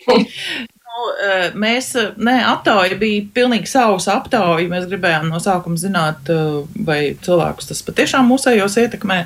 Eh, 1.02 1.52
mēs, 1.58 1.94
eh, 1.96 2.12
nē, 2.18 2.36
aptauja 2.52 2.98
bija 3.00 3.24
pilnīgi 3.36 3.70
savs 3.70 4.08
aptauja. 4.12 4.70
Mēs 4.72 4.90
gribējām 4.92 5.30
no 5.32 5.40
sākuma 5.42 5.80
zināt, 5.80 6.30
eh, 6.30 6.68
vai 6.76 7.16
cilvēkus 7.22 7.68
tas 7.72 7.82
patiešām 7.88 8.30
mūsējos 8.32 8.78
ietekmē. 8.86 9.26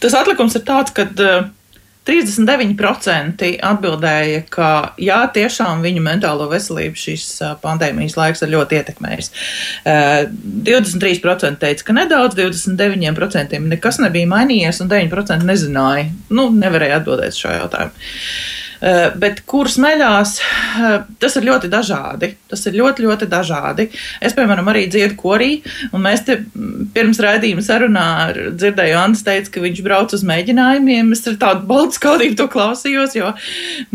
Tas 0.00 0.12
atlikums 0.12 0.56
ir 0.56 0.62
tāds, 0.62 0.92
ka 0.94 1.06
39% 2.06 3.58
atbildēja, 3.58 4.44
ka 4.48 4.92
jā, 4.96 5.32
tiešām 5.34 5.82
viņu 5.82 6.02
mentālo 6.04 6.46
veselību 6.48 6.94
šīs 6.94 7.24
pandēmijas 7.62 8.16
laiks 8.16 8.42
ir 8.42 8.52
ļoti 8.54 8.78
ietekmējis. 8.78 9.30
23% 9.84 11.58
teica, 11.58 11.82
ka 11.82 11.92
nedaudz, 11.92 12.36
29% 12.36 13.58
nekas 13.58 13.98
nebija 13.98 14.26
mainījies, 14.30 14.80
un 14.80 14.88
9% 14.88 15.42
nezināja, 15.42 16.12
nu, 16.30 16.50
nevarēja 16.50 17.00
atbildēt 17.00 17.34
šo 17.34 17.48
jautājumu. 17.56 18.06
Uh, 18.86 19.08
bet 19.18 19.40
kur 19.50 19.66
smeļās, 19.66 20.36
uh, 20.78 20.92
tas 21.18 21.34
ir 21.38 21.46
ļoti 21.48 21.66
dažādi. 21.72 22.28
Tas 22.46 22.60
ir 22.68 22.76
ļoti, 22.78 23.02
ļoti 23.02 23.26
dažādi. 23.26 23.88
Es, 24.22 24.34
piemēram, 24.36 24.68
arī 24.70 24.84
dziedu 24.92 25.16
korī, 25.18 25.48
un 25.90 26.04
mēs 26.04 26.22
te 26.28 26.36
pirms 26.94 27.18
raidījuma 27.24 27.64
sarunā 27.66 28.04
dzirdēju, 28.54 28.98
Ants 29.00 29.24
teica, 29.26 29.50
ka 29.56 29.64
viņš 29.64 29.80
brauc 29.82 30.14
uz 30.14 30.22
mēģinājumiem. 30.28 31.10
Es 31.16 31.24
ar 31.26 31.34
tādu 31.40 31.66
baltu 31.66 31.98
skaudību 31.98 32.38
to 32.38 32.46
klausījos, 32.52 33.16
jo 33.18 33.32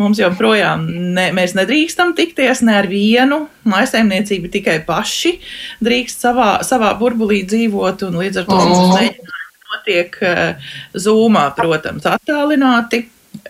mums 0.02 0.20
joprojām 0.20 0.84
ne, 1.16 1.30
mēs 1.38 1.56
nedrīkstam 1.56 2.12
tikties 2.18 2.66
ne 2.68 2.76
ar 2.82 2.90
vienu. 2.92 3.46
Maisaimniecība 3.72 4.52
tikai 4.52 4.82
paši 4.84 5.38
drīkst 5.86 6.28
savā, 6.28 6.52
savā 6.68 6.92
burbulī 7.00 7.46
dzīvot, 7.48 8.04
un 8.10 8.20
līdz 8.26 8.44
ar 8.44 8.52
to 8.52 8.60
mums 8.60 8.84
oh. 8.90 8.94
mēģinājumi 8.98 9.40
notiek 9.72 10.20
uh, 10.28 10.70
zūmā, 11.00 11.48
protams, 11.56 12.12
attālināti. 12.12 13.06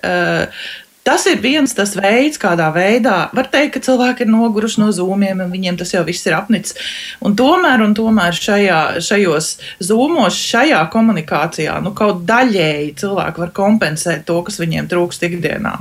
Uh, 0.06 0.62
Tas 1.02 1.24
ir 1.26 1.40
viens 1.42 1.72
tas 1.74 1.96
veids, 1.98 2.38
kādā 2.38 2.68
veidā 2.76 3.16
var 3.34 3.48
teikt, 3.50 3.74
ka 3.74 3.82
cilvēki 3.88 4.22
ir 4.22 4.30
noguruši 4.30 4.84
no 4.84 4.92
zūmiem, 4.94 5.40
un 5.42 5.50
viņiem 5.50 5.80
tas 5.80 5.96
jau 5.96 6.04
viss 6.06 6.28
ir 6.30 6.36
apnicis. 6.38 6.78
Un 7.26 7.34
tomēr, 7.40 7.82
un 7.82 7.96
tomēr 7.98 8.38
šajā, 8.38 8.78
šajos 9.02 9.50
zūmos, 9.82 10.38
šajā 10.38 10.84
komunikācijā, 10.94 11.80
nu, 11.82 11.96
kaut 11.98 12.22
daļēji 12.30 12.94
cilvēki 13.02 13.46
var 13.46 13.54
kompensēt 13.58 14.28
to, 14.30 14.38
kas 14.46 14.62
viņiem 14.62 14.92
trūkst 14.94 15.26
ikdienā. 15.26 15.74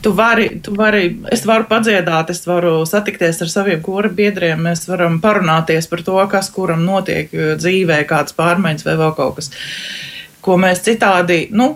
Tu 0.00 0.16
vari, 0.16 0.48
tu 0.64 0.72
vari, 0.78 1.10
es 1.36 1.44
varu 1.44 1.68
padziedāt, 1.68 2.32
es 2.32 2.40
varu 2.48 2.78
satikties 2.88 3.44
ar 3.44 3.52
saviem 3.52 3.84
kora 3.84 4.08
biedriem, 4.08 4.64
mēs 4.70 4.88
varam 4.88 5.20
parunāties 5.20 5.92
par 5.92 6.06
to, 6.06 6.16
kas 6.32 6.48
kuram 6.54 6.88
notiek 6.88 7.28
dzīvē, 7.60 8.06
kādas 8.08 8.32
pārmaiņas 8.40 8.88
vai 8.88 9.00
vēl 9.04 9.16
kaut 9.20 9.42
kas 9.42 9.52
ko 10.46 10.54
mēs 10.62 10.84
citādi, 10.86 11.48
nu, 11.58 11.74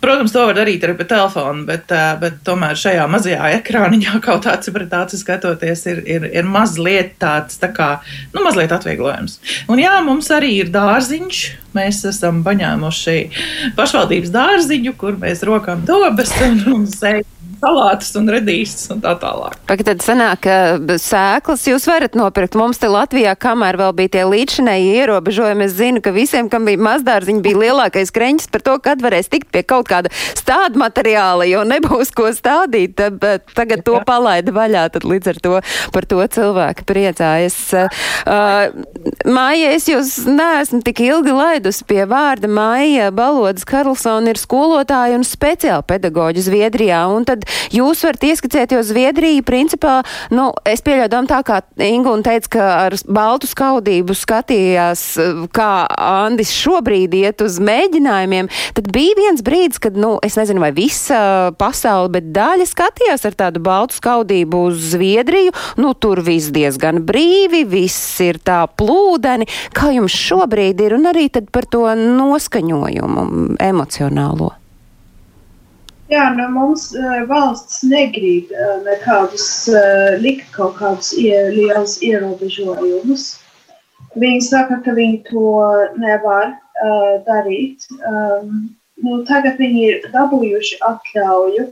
Protams, 0.00 0.32
to 0.34 0.42
var 0.44 0.56
darīt 0.58 0.82
arī 0.84 0.92
pa 0.98 1.06
telefonu, 1.08 1.62
bet, 1.68 1.92
bet 2.20 2.40
tomēr 2.44 2.76
šajā 2.76 3.06
mazajā 3.08 3.48
ekrāniņā 3.62 4.18
kaut 4.26 4.44
pret 4.74 4.92
acu 4.98 5.20
skatoties 5.20 5.86
ir, 5.88 6.02
ir, 6.04 6.26
ir 6.28 6.48
mazliet 6.48 7.14
tāds, 7.22 7.56
tā 7.62 7.70
kā, 7.72 7.88
nu, 8.34 8.44
mazliet 8.44 8.74
atvieglojums. 8.76 9.38
Un 9.72 9.80
jā, 9.80 9.94
mums 10.04 10.28
arī 10.34 10.52
ir 10.60 10.72
dārziņš. 10.74 11.44
Mēs 11.74 12.04
esam 12.06 12.44
paņēmuši 12.46 13.16
pašvaldības 13.74 14.34
dārziņu, 14.34 14.92
kur 15.00 15.16
mēs 15.18 15.42
rokām 15.48 15.82
dobes 15.88 16.30
un, 16.44 16.60
un 16.76 16.84
sēžam 16.90 17.33
salātus 17.64 18.12
un 18.20 18.30
redīstus 18.30 18.92
un 18.94 19.02
tā 19.04 19.14
tālāk. 19.20 19.56
Pagaid, 19.68 19.88
tad 19.88 20.04
sanāk, 20.04 20.44
ka 20.44 20.98
sēklas 21.00 21.64
jūs 21.68 21.88
varat 21.88 22.16
nopirkt. 22.18 22.58
Mums 22.60 22.80
te 22.82 22.90
Latvijā, 22.92 23.34
kamēr 23.40 23.78
vēl 23.80 23.94
bija 23.96 24.14
tie 24.18 24.24
līdšanēji 24.28 24.92
ierobežojumi, 25.00 25.66
es 25.68 25.76
zinu, 25.78 26.02
ka 26.04 26.12
visiem, 26.14 26.50
kam 26.52 26.68
bija 26.68 26.82
mazdārziņi, 26.84 27.42
bija 27.44 27.62
lielākais 27.64 28.12
kreņķis 28.14 28.50
par 28.52 28.64
to, 28.66 28.76
kad 28.84 29.04
varēs 29.04 29.30
tikt 29.32 29.50
pie 29.54 29.64
kaut 29.66 29.88
kāda 29.90 30.12
stāda 30.36 30.80
materiāla, 30.80 31.48
jo 31.48 31.64
nebūs 31.68 32.12
ko 32.14 32.30
stādīt, 32.34 33.00
bet 33.20 33.48
tagad 33.56 33.84
to 33.86 34.00
palaida 34.06 34.54
vaļā, 34.54 34.86
tad 34.94 35.08
līdz 35.08 35.32
ar 35.34 35.42
to 35.46 35.54
par 35.94 36.08
to 36.10 36.20
cilvēki 36.36 36.86
priecājas. 36.88 37.58
Uh, 37.74 38.84
Māja, 39.24 39.72
es 39.76 39.88
jūs 39.88 40.14
neesmu 40.28 40.80
tik 40.84 41.02
ilgi 41.04 41.32
laidusi 41.34 41.84
pie 41.88 42.04
vārda. 42.08 42.48
Māja 42.50 43.10
Balodas 43.14 43.66
Karlsona 43.68 44.32
ir 44.32 44.40
skolotāja 44.40 45.18
un 45.18 45.26
speciāla 45.26 45.84
pedagoģa 45.86 46.44
Zviedrijā, 46.46 47.04
un 47.12 47.26
tad 47.28 47.46
jūs 47.74 48.04
varat 48.06 48.24
ieskicēt, 48.30 48.74
jo 48.74 48.82
Zviedrija, 48.84 49.42
principā, 49.46 50.00
nu, 50.34 50.50
es 50.68 50.82
pieļauju 50.84 51.26
tā, 51.30 51.40
kā 51.46 51.60
Ingun 51.84 52.24
teica, 52.26 52.50
ka 52.56 52.68
ar 52.86 52.96
baltu 53.06 53.48
skaudību 53.50 54.16
skatījās, 54.16 55.04
kā 55.54 55.70
Andis 55.90 56.52
šobrīd 56.54 57.14
iet 57.18 57.44
uz 57.44 57.58
mēģinājumiem, 57.64 58.50
tad 58.76 58.90
bija 58.94 59.18
viens 59.18 59.44
brīdis, 59.44 59.82
kad, 59.82 59.98
nu, 60.00 60.16
es 60.24 60.38
nezinu, 60.38 60.62
vai 60.64 60.72
visa 60.76 61.52
pasaule, 61.60 62.12
bet 62.16 62.32
daļa 62.34 62.68
skatījās 62.70 63.26
ar 63.28 63.38
tādu 63.44 63.62
baltu 63.64 63.98
skaudību 63.98 64.64
uz 64.70 64.90
Zviedriju, 64.94 65.54
nu, 65.80 65.94
tur 65.98 66.22
viss 66.24 66.52
diezgan 66.54 67.02
brīvi, 67.06 67.64
viss 67.68 68.18
ir 68.24 68.40
tā 68.44 68.64
plūdeni. 68.78 69.48
Kā 69.74 69.92
jums 69.94 70.14
šobrīd 70.14 70.82
ir, 70.84 70.98
un 70.98 71.10
arī 71.10 71.28
tad 71.32 71.50
par 71.54 71.68
to 71.70 71.86
noskaņojumu 71.98 73.56
emocionālo? 73.62 74.52
Jā, 76.14 76.24
nu 76.36 76.44
mums 76.52 76.82
uh, 76.94 77.24
valsts 77.26 77.80
negrib 77.90 78.50
uh, 78.54 78.74
nekādus 78.86 79.46
uh, 79.72 80.14
likt 80.22 80.46
kaut 80.54 80.76
kādus 80.78 81.08
ie, 81.18 81.34
lielus 81.56 81.96
ierobežojumus. 82.06 83.24
Viņi 84.22 84.42
saka, 84.46 84.78
ka 84.84 84.92
viņi 84.94 85.16
to 85.26 85.48
nevar 85.98 86.52
uh, 86.52 87.14
darīt. 87.26 87.88
Um, 88.06 88.68
nu, 89.02 89.22
tagad 89.30 89.58
viņi 89.58 89.82
ir 89.88 90.06
dabūjuši 90.12 90.78
atļauju, 90.86 91.64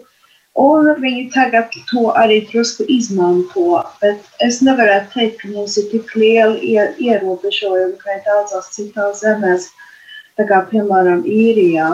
un 0.64 0.90
viņi 1.04 1.28
tagad 1.36 1.76
to 1.92 2.08
arī 2.24 2.40
drusku 2.48 2.88
izmanto. 2.90 3.84
Bet 4.00 4.42
es 4.48 4.58
nevaru 4.66 4.96
teikt, 5.12 5.38
ka 5.44 5.52
mums 5.52 5.76
ir 5.78 5.86
tik 5.92 6.16
lieli 6.18 6.72
ie, 6.72 6.88
ierobežojumi 7.10 8.00
kā 8.02 8.18
daudzās 8.26 8.72
citās 8.74 9.22
zemēs, 9.22 9.70
tā 10.40 10.48
kā 10.50 10.64
piemēram 10.72 11.22
īrijā. 11.28 11.92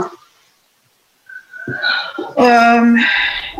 Um, 2.38 2.96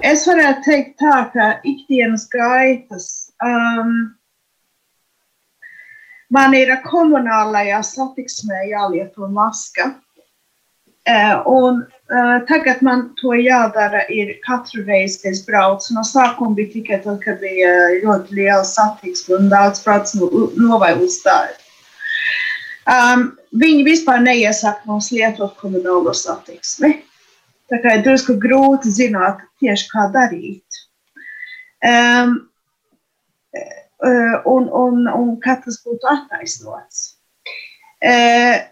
es 0.07 0.27
varētu 0.29 0.64
teikt 0.64 0.99
tā, 1.03 1.16
ka 1.33 1.49
ikdienas 1.66 2.29
gaitas 2.33 3.09
um, 3.44 3.94
man 6.35 6.55
ir 6.57 6.73
komunālajā 6.87 7.81
satiksmē 7.87 8.68
jālieto 8.73 9.31
maska. 9.33 9.94
Uh, 11.09 11.40
un 11.49 11.79
uh, 12.12 12.38
tagad 12.44 12.83
man 12.85 13.07
to 13.16 13.33
jādara 13.40 14.03
ir 14.12 14.35
katru 14.44 14.83
reizi, 14.85 15.23
kad 15.23 15.33
es 15.33 15.40
braucu. 15.47 15.94
No 15.97 16.05
sākuma 16.05 16.53
bija 16.59 16.75
tikai 16.75 17.01
tad, 17.05 17.23
kad 17.23 17.40
bija 17.40 17.73
ļoti 18.03 18.37
liela 18.37 18.66
satiksme 18.68 19.38
un 19.38 19.49
daudz 19.49 19.81
brauc 19.87 20.12
no, 20.21 20.29
no 20.61 20.81
vai 20.83 20.92
uzstāja. 21.01 21.57
Um, 22.88 23.31
viņi 23.57 23.85
vispār 23.85 24.21
neiesaka 24.25 24.85
mums 24.88 25.11
lietot 25.12 25.57
komunālo 25.61 26.12
satiksmi. 26.16 26.94
Tā 27.68 27.81
kā 27.85 27.98
ir 27.98 28.04
drusku 28.07 28.38
grūti 28.40 28.90
zināt 28.92 29.42
tieši, 29.61 29.88
kā 29.92 30.07
darīt. 30.14 30.78
Um, 31.85 32.48
un, 34.48 34.68
un, 34.68 35.04
un 35.12 35.37
kā 35.42 35.59
tas 35.64 35.81
būtu 35.85 36.09
attaisnots. 36.11 37.04
Uh, 37.98 38.62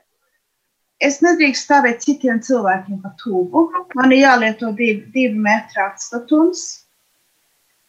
es 1.02 1.20
nedrīkstu 1.24 1.66
stāvēt 1.66 2.04
citiem 2.04 2.40
cilvēkiem 2.44 3.00
pa 3.02 3.12
tuvu. 3.20 3.66
Man 3.98 4.14
ir 4.14 4.22
jālieto 4.22 4.72
divi, 4.72 5.02
divi 5.14 5.34
metri 5.34 5.82
atstatums. 5.82 6.66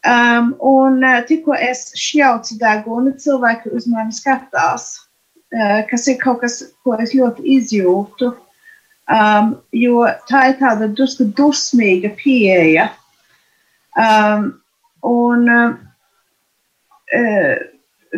Um, 0.07 0.53
un 0.63 1.01
uh, 1.03 1.21
tikko 1.27 1.55
es 1.57 1.91
šjaucu 1.97 2.57
degunu, 2.61 3.15
cilvēki 3.19 3.73
uz 3.75 3.87
mani 3.91 4.15
skatās, 4.15 4.91
uh, 5.55 5.81
kas 5.89 6.07
ir 6.07 6.19
kaut 6.21 6.43
kas, 6.43 6.61
ko 6.85 6.95
es 7.01 7.15
ļoti 7.17 7.45
izjūtu. 7.57 8.31
Um, 9.07 9.63
jo 9.71 10.03
tā 10.27 10.51
ir 10.51 10.57
tāda 10.59 10.91
drusku 10.91 11.23
dusmīga 11.37 12.09
pieeja. 12.19 12.89
Um, 13.95 14.59
un, 15.07 15.47
uh, 15.47 15.79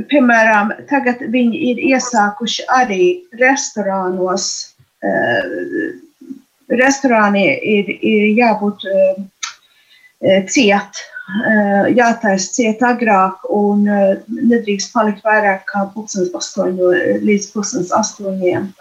piemēram, 0.10 0.74
tagad 0.90 1.22
viņi 1.30 1.58
ir 1.70 1.78
iesākuši 1.92 2.66
arī 2.74 3.22
restorānos. 3.38 4.74
Uh, 5.06 5.94
restorāni 6.74 7.46
ir, 7.54 7.86
ir 8.02 8.34
jābūt 8.38 8.86
uh, 8.90 9.22
ciet, 10.50 11.06
uh, 11.38 11.86
jātaisa 11.94 12.54
ciet 12.58 12.82
agrāk 12.86 13.46
un 13.54 13.86
uh, 13.86 14.18
nedrīkst 14.28 14.94
palikt 14.94 15.24
vairāk 15.26 15.66
kā 15.70 15.86
pusdienas 15.94 16.34
astoņu 16.42 16.86
līdz 17.22 17.52
pusdienas 17.54 17.92
astoņiem. 18.02 18.74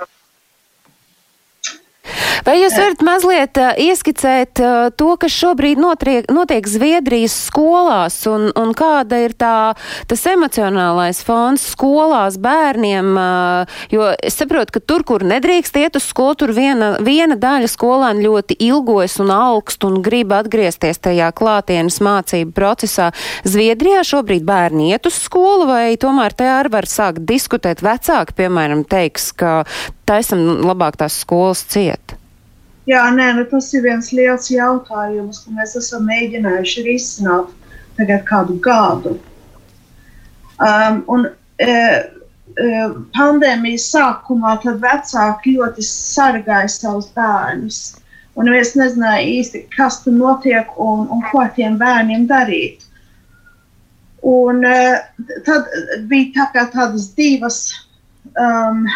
Vai 2.48 2.62
jūs 2.62 2.78
varat 2.80 3.02
mazliet 3.04 3.58
uh, 3.61 3.74
ieskicēt 3.76 4.61
uh, 4.64 4.87
to, 4.96 5.11
kas 5.20 5.34
šobrīd 5.37 5.76
notiek, 5.82 6.24
notiek 6.32 6.64
Zviedrijas 6.64 7.34
skolās 7.44 8.14
un, 8.30 8.46
un 8.56 8.70
kāda 8.76 9.18
ir 9.20 9.34
tā, 9.37 9.74
tas 10.08 10.22
emocionālais 10.32 11.20
fons 11.26 11.66
skolās 11.74 12.38
bērniem, 12.40 13.11
jo 13.92 14.06
es 14.24 14.38
saprotu, 14.40 14.78
ka 14.78 14.80
tur, 14.80 15.04
kur 15.04 15.24
nedrīkst 15.28 15.76
iet 15.76 15.98
uz 16.00 16.06
skolu, 16.08 16.38
tur 16.40 16.54
viena, 16.56 16.94
viena 17.04 17.37
daļa 17.37 17.68
skolēni 17.68 18.24
ļoti 18.24 18.56
ilgojas 18.64 19.18
un 19.20 19.32
augst 19.34 19.84
un 19.84 19.98
grib 20.04 20.32
atgriezties 20.32 21.02
tajā 21.04 21.28
klātienes 21.37 22.00
mācību 22.04 22.54
procesā. 22.56 23.11
Zviedrijā 23.44 24.00
šobrīd 24.08 24.46
bērni 24.48 24.94
iet 24.94 25.08
uz 25.11 25.18
skolu 25.20 25.68
vai 25.68 25.98
tomēr 26.00 26.37
te 26.38 26.48
arī 26.48 26.72
var 26.78 26.88
sākt 26.88 27.28
diskutēt 27.28 27.84
vecāki, 27.84 28.38
piemēram, 28.40 28.87
teiks, 28.88 29.34
ka 29.37 29.61
taisam 30.08 30.64
labāk 30.64 30.96
tās 31.02 31.20
skolas 31.26 31.66
ciet? 31.68 32.16
Jā, 32.88 33.03
nē, 33.12 33.33
nu 33.37 33.44
tas 33.51 33.66
ir 33.77 33.83
viens 33.85 34.07
liels 34.16 34.46
jautājums, 34.48 35.42
ko 35.44 35.53
mēs 35.59 35.74
esam 35.77 36.07
mēģinājuši 36.09 36.85
risināt 36.87 37.51
tagad 37.98 38.22
kādu 38.29 38.57
gadu. 38.64 39.18
Um, 40.59 41.03
un, 41.12 41.27
e, 41.61 41.68
e, 41.68 42.70
pandēmijas 43.14 43.90
sākumā 43.92 44.55
vecāki 44.64 45.59
ļoti 45.59 45.85
sargāja 45.85 46.70
savus 46.72 47.11
bērnus. 47.18 47.83
Un 48.38 48.48
es 48.55 48.72
nezināju 48.79 49.35
īsti, 49.37 49.64
kas 49.77 50.01
tur 50.05 50.14
notiek 50.16 50.72
un, 50.81 51.05
un 51.12 51.22
ko 51.29 51.44
tiem 51.57 51.77
bērniem 51.77 52.24
darīt. 52.31 52.87
Un 54.24 54.64
uh, 54.66 54.96
tad 55.46 55.68
bija 56.11 56.33
tā 56.38 56.46
kā 56.55 56.64
tādas 56.72 57.11
divas, 57.18 57.61
um, 58.33 58.87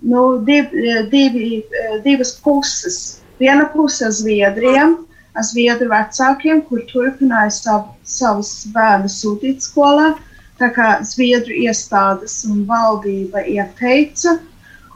nu, 0.00 0.22
div, 0.46 0.72
divi, 1.10 1.62
divas 2.04 2.34
puses. 2.44 3.20
Viena 3.38 3.66
puse 3.72 4.10
Zviedrijam, 4.14 4.98
Zviedru 5.42 5.88
vecākiem, 5.90 6.62
kur 6.68 6.84
turpināja 6.90 7.50
savu, 7.50 7.94
savus 8.06 8.52
bērnus 8.74 9.18
sūtīt 9.22 9.64
skolā. 9.66 10.12
Tā 10.60 10.68
kā 10.74 10.90
Zviedru 11.02 11.56
iestādes 11.64 12.44
un 12.46 12.62
valdība 12.68 13.42
ieteica, 13.50 14.36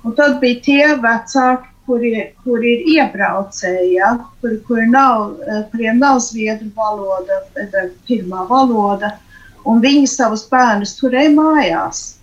un 0.07 0.15
tad 0.15 0.39
bija 0.43 0.61
tie 0.63 0.85
vecāki, 1.03 1.73
kuri, 1.89 2.13
kuri 2.45 2.75
ir 2.77 2.85
iebraucēji, 2.95 3.95
ja, 3.97 4.13
kuri, 4.43 4.61
kuri 4.69 4.87
nav, 4.93 5.41
kuriem 5.73 5.99
nav 5.99 6.21
Zviedru 6.23 6.69
valoda, 6.77 7.41
pirmā 8.07 8.45
valoda, 8.47 9.17
un 9.67 9.83
viņi 9.83 10.07
savus 10.13 10.47
bērnus 10.53 10.95
turēja 11.01 11.35
mājās. 11.35 12.18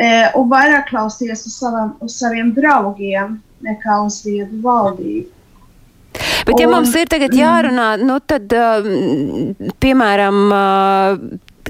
Un 0.00 0.48
vairāk 0.48 0.88
klausījās 0.88 1.44
uz, 1.44 1.58
savam, 1.60 1.92
uz 2.00 2.14
saviem 2.16 2.54
draugiem 2.56 3.36
nekā 3.66 3.98
uz 4.06 4.22
Zviedru 4.22 4.62
valdību. 4.64 5.28
Bet, 6.46 6.56
ja 6.56 6.66
un, 6.66 6.72
mums 6.72 6.94
ir 6.96 7.10
tagad 7.10 7.34
jārunā, 7.36 7.90
nu 8.00 8.16
tad, 8.24 8.50
piemēram, 9.84 10.38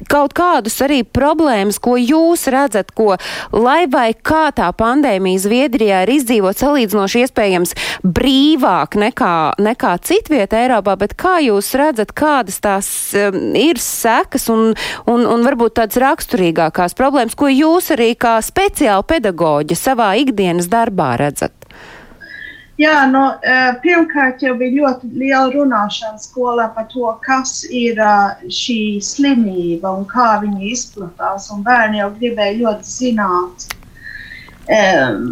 kaut 0.08 0.34
kādus 0.36 0.78
arī 0.84 1.02
problēmas, 1.04 1.80
ko 1.82 1.96
jūs 2.00 2.46
redzat, 2.52 2.92
ko 2.96 3.16
lai 3.52 3.84
vai 3.90 4.10
kā 4.14 4.48
tā 4.56 4.70
pandēmija 4.76 5.44
Zviedrijā 5.44 6.02
ir 6.04 6.14
izdzīvot 6.16 6.60
salīdzinoši 6.60 7.24
iespējams 7.24 7.74
brīvāk 8.04 8.96
nekā, 9.00 9.34
nekā 9.60 9.94
citvieta 10.06 10.60
Eiropā, 10.64 10.96
bet 11.00 11.16
kā 11.20 11.38
jūs 11.44 11.72
redzat, 11.78 12.14
kādas 12.16 12.60
tās 12.64 12.90
um, 13.18 13.40
ir 13.58 13.80
sekas 13.82 14.48
un, 14.52 14.74
un, 15.10 15.26
un 15.26 15.46
varbūt 15.46 15.78
tādas 15.80 16.00
raksturīgākās 16.00 16.96
problēmas, 16.98 17.38
ko 17.38 17.50
jūs 17.52 17.92
arī 17.96 18.12
kā 18.20 18.38
speciāla 18.44 19.06
pedagoģa 19.06 19.78
savā 19.78 20.12
ikdienas 20.22 20.70
darbā 20.72 21.14
redzat? 21.20 21.59
Jā, 22.80 23.02
no, 23.12 23.26
eh, 23.44 23.74
pirmkārt 23.82 24.40
jau 24.40 24.54
bija 24.56 24.72
ļoti 24.78 25.10
liela 25.12 25.50
runāšana 25.52 26.16
skolā 26.22 26.70
par 26.72 26.86
to, 26.88 27.10
kas 27.26 27.66
ir 27.68 28.00
eh, 28.00 28.46
šī 28.58 28.80
slimība 29.04 29.92
un 29.98 30.06
kā 30.08 30.38
viņa 30.40 30.62
izplatās. 30.70 31.50
Bērni 31.66 32.00
jau 32.00 32.08
gribēja 32.14 32.56
ļoti 32.62 32.88
zināt 32.88 33.66
um, 34.70 35.26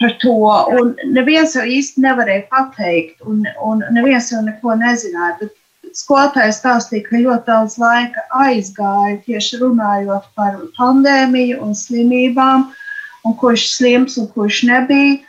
par 0.00 0.16
to, 0.24 0.34
un 0.80 0.92
neviens 1.14 1.54
jau 1.54 1.62
īsti 1.62 2.02
nevarēja 2.02 2.48
pateikt, 2.50 3.22
un, 3.30 3.46
un 3.62 3.86
neviens 3.94 4.32
jau 4.34 4.42
neko 4.42 4.74
nezināja. 4.82 5.38
Bet 5.44 5.94
skolotājs 6.02 6.58
stāstīja, 6.64 7.06
ka 7.06 7.22
ļoti 7.28 7.46
daudz 7.46 7.78
laika 7.78 8.26
aizgāja 8.42 9.20
tieši 9.28 9.62
runājot 9.62 10.26
par 10.34 10.58
pandēmiju 10.80 11.62
un 11.62 11.78
slimībām, 11.78 12.72
un 13.22 13.38
kurš 13.38 13.70
slims 13.76 14.18
un 14.18 14.26
kurš 14.34 14.64
nebija. 14.66 15.20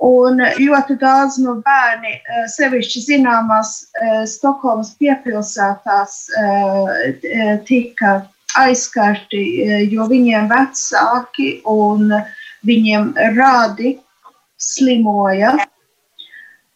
Un 0.00 0.38
ļoti 0.40 0.96
daudz 1.00 1.36
no 1.44 1.58
bērni, 1.64 2.14
eh, 2.16 2.44
sevišķi 2.48 3.02
zināmās 3.04 3.72
eh, 4.00 4.22
Stokholmas 4.24 4.94
piepilsētās, 4.96 6.14
eh, 6.40 7.58
tika 7.68 8.14
aizskarti, 8.56 9.42
jo 9.92 10.06
viņiem 10.10 10.48
vecāki 10.50 11.60
un 11.68 12.08
viņiem 12.66 13.12
rādi 13.36 13.92
slimoja. 14.58 15.52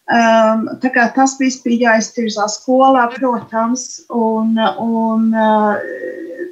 Um, 0.04 0.68
tā 0.84 0.90
kā 0.92 1.08
tas 1.16 1.38
viss 1.40 1.62
bija 1.64 1.94
jāiztirzā 1.94 2.44
skolā, 2.52 3.08
protams, 3.16 4.04
un, 4.12 4.52
un 4.60 5.30
uh, 5.32 5.80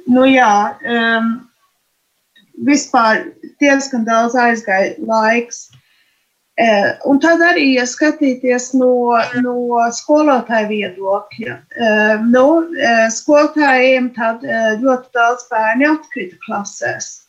nu 0.09 0.25
jā, 0.25 0.73
um, 0.89 1.29
vispār 2.65 3.27
diezgan 3.61 4.09
daudz 4.09 4.35
aizgāja 4.35 4.97
laiks. 5.05 5.67
Eh, 5.69 5.82
un 7.09 7.17
tad 7.17 7.41
arī, 7.41 7.73
ja 7.79 7.85
skatīties 7.89 8.73
no, 8.77 9.17
no 9.41 9.55
skolotāja 9.89 10.67
viedokļa, 10.69 11.55
eh, 11.57 12.21
nu, 12.29 12.45
eh, 12.77 13.07
skolotājiem 13.09 14.11
tad 14.13 14.45
ļoti 14.45 15.09
daudz 15.17 15.47
bērni 15.49 15.89
atkrita 15.89 16.37
klasēs. 16.45 17.19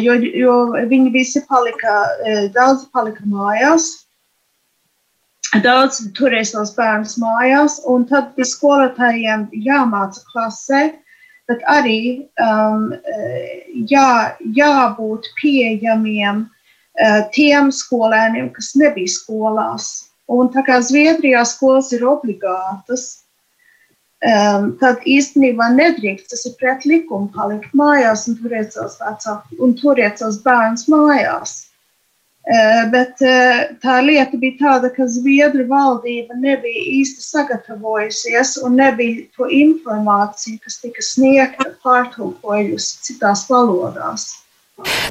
Jo, 0.00 0.14
jo 0.16 0.52
viņi 0.88 1.10
visi 1.12 1.42
palika, 1.44 2.06
daudz 2.54 2.86
palika 2.88 3.20
mājās, 3.28 4.06
daudz 5.60 5.98
turēja 6.16 6.46
savus 6.54 6.72
bērnus 6.72 7.18
mājās, 7.20 7.76
un 7.84 8.06
tad 8.08 8.30
bija 8.32 8.48
skolotājiem 8.48 9.44
jāmāca 9.52 10.24
klasē, 10.32 10.80
bet 11.52 11.60
arī 11.68 12.00
um, 12.40 12.94
jā, 13.92 14.08
jābūt 14.56 15.28
pieejamiem 15.36 16.46
Eh, 16.48 16.56
tiem 17.34 17.72
skolēniem, 17.74 18.50
kas 18.54 18.72
nebija 18.78 19.12
skolās. 19.12 19.88
Un 20.28 20.50
tā 20.52 20.64
kā 20.66 20.80
Zviedrijā 20.84 21.44
skolas 21.48 21.92
ir 21.96 22.02
obligātas, 22.04 23.04
tad 24.82 25.06
īstenībā 25.06 25.70
nedrīkst, 25.76 26.26
tas 26.32 26.42
ir 26.50 26.56
pret 26.58 26.84
likumu, 26.84 27.30
palikt 27.32 27.70
mājās 27.78 28.26
un 28.28 28.36
turēt 28.42 28.74
savus 28.74 28.98
vecākus 28.98 29.62
un 29.62 29.76
turēt 29.78 30.18
savus 30.18 30.40
bērnus 30.42 30.88
mājās. 30.90 31.54
Uh, 32.48 32.86
bet 32.88 33.18
uh, 33.20 33.74
tā 33.82 33.98
lieta 34.00 34.38
bija 34.40 34.56
tāda, 34.56 34.88
ka 34.94 35.04
Zviedru 35.04 35.66
valdība 35.68 36.32
nebija 36.40 36.84
īsti 36.96 37.20
sagatavojusies 37.20 38.54
un 38.64 38.78
nebija 38.80 39.26
to 39.36 39.50
informāciju, 39.52 40.56
kas 40.64 40.78
tika 40.80 41.04
sniegta 41.04 41.66
pārtulkojusi 41.84 43.02
citās 43.04 43.44
valodās. 43.50 44.30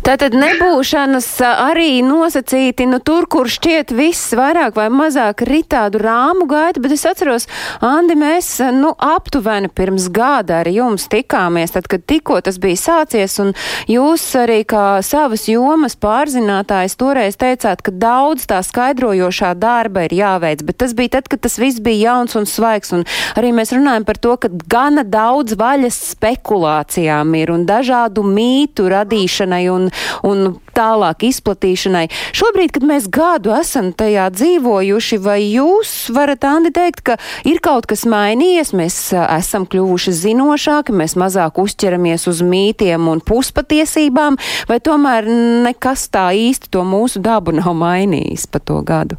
Tātad 0.07 0.31
nebūšanas 0.39 1.25
arī 1.43 1.97
nosacīti, 1.99 2.85
nu 2.87 3.01
tur, 3.03 3.25
kur 3.27 3.49
šķiet 3.51 3.89
viss 3.91 4.31
vairāk 4.39 4.77
vai 4.79 4.85
mazāk 4.87 5.41
ritādu 5.43 5.99
rāmu 5.99 6.45
gaita, 6.47 6.79
bet 6.79 6.93
es 6.95 7.03
atceros, 7.09 7.49
Andi, 7.83 8.15
mēs, 8.15 8.47
nu, 8.71 8.93
aptuveni 8.95 9.67
pirms 9.67 10.05
gada 10.15 10.61
ar 10.61 10.69
jums 10.71 11.09
tikāmies, 11.11 11.73
tad, 11.75 11.89
kad 11.91 12.05
tikko 12.07 12.37
tas 12.45 12.55
bija 12.63 12.79
sācies, 12.79 13.35
un 13.43 13.51
jūs 13.91 14.23
arī 14.39 14.61
kā 14.63 15.01
savas 15.03 15.43
jomas 15.51 15.97
pārzinātājs 15.99 16.95
toreiz 16.95 17.35
teicāt, 17.35 17.83
ka 17.83 17.91
daudz 17.91 18.47
tā 18.47 18.61
skaidrojošā 18.63 19.51
darba 19.59 20.05
ir 20.07 20.15
jāveic, 20.15 20.63
bet 20.69 20.79
tas 20.85 20.95
bija 20.95 21.17
tad, 21.17 21.27
kad 21.27 21.43
tas 21.43 21.59
viss 21.59 21.83
bija 21.83 22.13
jauns 22.13 22.39
un 22.39 22.47
svaigs, 22.47 22.95
un 22.95 23.03
arī 23.35 23.51
mēs 23.59 23.75
runājam 23.75 24.07
par 24.07 24.23
to, 24.23 24.39
ka 24.39 24.53
gana 24.71 25.03
daudz 25.03 25.59
vaļas 25.59 25.99
spekulācijām 26.13 27.35
ir 27.43 27.51
un 27.51 27.67
dažādu 27.67 28.23
mītu 28.23 28.87
radīšanai 28.95 29.56
izplatīšanai 29.57 29.69
un, 29.69 29.89
un 30.23 30.59
tālāk 30.75 31.25
izplatīšanai. 31.27 32.07
Šobrīd, 32.35 32.73
kad 32.75 32.85
mēs 32.85 33.07
gadu 33.09 33.53
esam 33.55 33.91
tajā 33.93 34.29
dzīvojuši, 34.33 35.17
vai 35.23 35.41
jūs 35.41 36.09
varat, 36.13 36.43
Andi, 36.47 36.71
teikt, 36.71 37.01
ka 37.03 37.17
ir 37.45 37.59
kaut 37.61 37.87
kas 37.87 38.05
mainījies, 38.05 38.73
mēs 38.73 39.13
esam 39.13 39.65
kļuvuši 39.65 40.13
zinošāki, 40.13 40.93
mēs 40.93 41.17
mazāk 41.17 41.57
uzķeramies 41.57 42.27
uz 42.27 42.41
mītiem 42.41 43.07
un 43.09 43.21
puspatiesībām, 43.21 44.37
vai 44.69 44.79
tomēr 44.79 45.27
nekas 45.67 46.07
tā 46.09 46.29
īsti 46.33 46.71
to 46.71 46.85
mūsu 46.85 47.21
dabu 47.21 47.55
nav 47.55 47.73
mainījis 47.75 48.47
pa 48.51 48.59
to 48.59 48.81
gadu? 48.85 49.17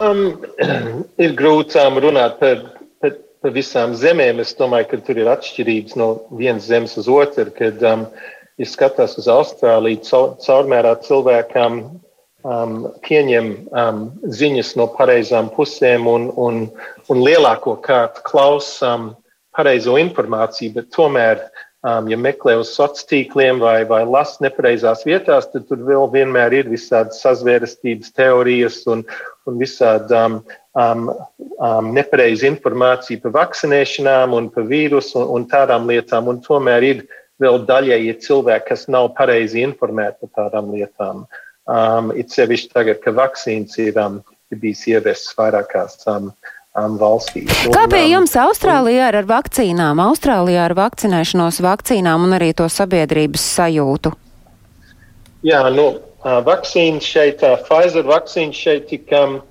Um, 0.00 0.38
ir 1.24 1.34
grūti 1.38 1.78
um, 1.82 1.98
runāt 2.02 2.38
par, 2.38 2.60
par, 3.02 3.16
par 3.42 3.54
visām 3.54 3.96
zemēm. 3.98 4.38
Es 4.42 4.54
domāju, 4.58 4.92
ka 4.92 5.00
tur 5.06 5.18
ir 5.18 5.30
atšķirības 5.32 5.96
no 5.98 6.10
vienas 6.38 6.68
zemes 6.70 6.94
uz 7.00 7.08
otru. 7.10 7.50
Kad, 7.54 7.82
um, 7.82 8.06
ja 8.58 8.66
skatās 8.66 9.16
uz 9.20 9.28
Austrāliju, 9.30 10.02
caurmērā 10.44 10.96
cilvēkam 11.06 11.78
um, 12.42 12.74
pieņem 13.06 13.52
um, 13.70 14.02
ziņas 14.24 14.74
no 14.80 14.88
pareizām 14.96 15.50
pusēm 15.54 16.08
un, 16.10 16.28
un, 16.36 16.66
un 17.08 17.22
lielāko 17.24 17.78
kārtu 17.84 18.24
klausām 18.26 19.12
pareizo 19.58 19.96
informāciju, 19.98 20.74
bet 20.76 20.90
tomēr, 20.94 21.42
um, 21.86 22.10
ja 22.10 22.18
meklē 22.18 22.58
uz 22.60 22.74
sociāliem 22.74 23.08
tīkliem 23.08 23.62
vai, 23.62 23.82
vai 23.88 24.04
lasa 24.06 24.44
nepareizās 24.46 25.04
vietās, 25.06 25.50
tad 25.52 25.66
tur 25.70 25.82
vēl 25.86 26.06
vienmēr 26.12 26.60
ir 26.60 26.70
visādas 26.70 27.22
sazvērestības 27.24 28.14
teorijas 28.18 28.82
un, 28.90 29.06
un 29.48 29.58
visādi 29.62 30.18
um, 30.18 30.40
um, 30.78 31.08
um, 31.58 31.92
nepareiza 31.94 32.46
informācija 32.50 33.22
par 33.22 33.34
vakcinēšanām 33.38 34.36
un 34.38 34.50
par 34.54 34.66
vīrusu 34.70 35.22
un, 35.22 35.30
un 35.38 35.48
tādām 35.50 35.88
lietām. 35.90 36.30
Un 36.30 36.42
tomēr 36.44 36.86
ir 36.86 37.06
vēl 37.42 37.60
daļai 37.68 38.00
ir 38.08 38.18
cilvēki, 38.24 38.66
kas 38.70 38.86
nav 38.92 39.12
pareizi 39.18 39.62
informēti 39.66 40.28
par 40.28 40.48
tādām 40.48 40.72
lietām. 40.74 41.24
Um, 41.68 42.12
it 42.16 42.32
sevišķi 42.32 42.72
tagad, 42.72 43.02
ka 43.04 43.12
vakcīnas 43.16 43.76
ir, 43.82 43.98
um, 44.00 44.22
ir 44.52 44.60
bijis 44.62 44.86
ievestas 44.88 45.36
vairākās 45.36 46.00
um, 46.08 46.30
um, 46.78 46.96
valstīs. 47.00 47.52
Kā 47.74 47.84
bija 47.90 48.06
um, 48.06 48.12
jums 48.16 48.36
Austrālijā 48.40 49.10
ar 49.12 49.28
vakcīnām, 49.28 50.00
Austrālijā 50.08 50.64
ar 50.70 50.76
vakcinēšanos 50.78 51.60
vakcīnām 51.64 52.24
un 52.24 52.38
arī 52.38 52.54
to 52.56 52.68
sabiedrības 52.72 53.44
sajūtu? 53.58 54.14
Jā, 55.46 55.62
nu, 55.74 55.90
uh, 56.24 56.38
vakcīnas 56.46 57.04
šeit, 57.04 57.44
uh, 57.44 57.60
Pfizer 57.68 58.08
vakcīnas 58.08 58.64
šeit 58.64 58.88
tika 58.90 59.26
um, 59.26 59.42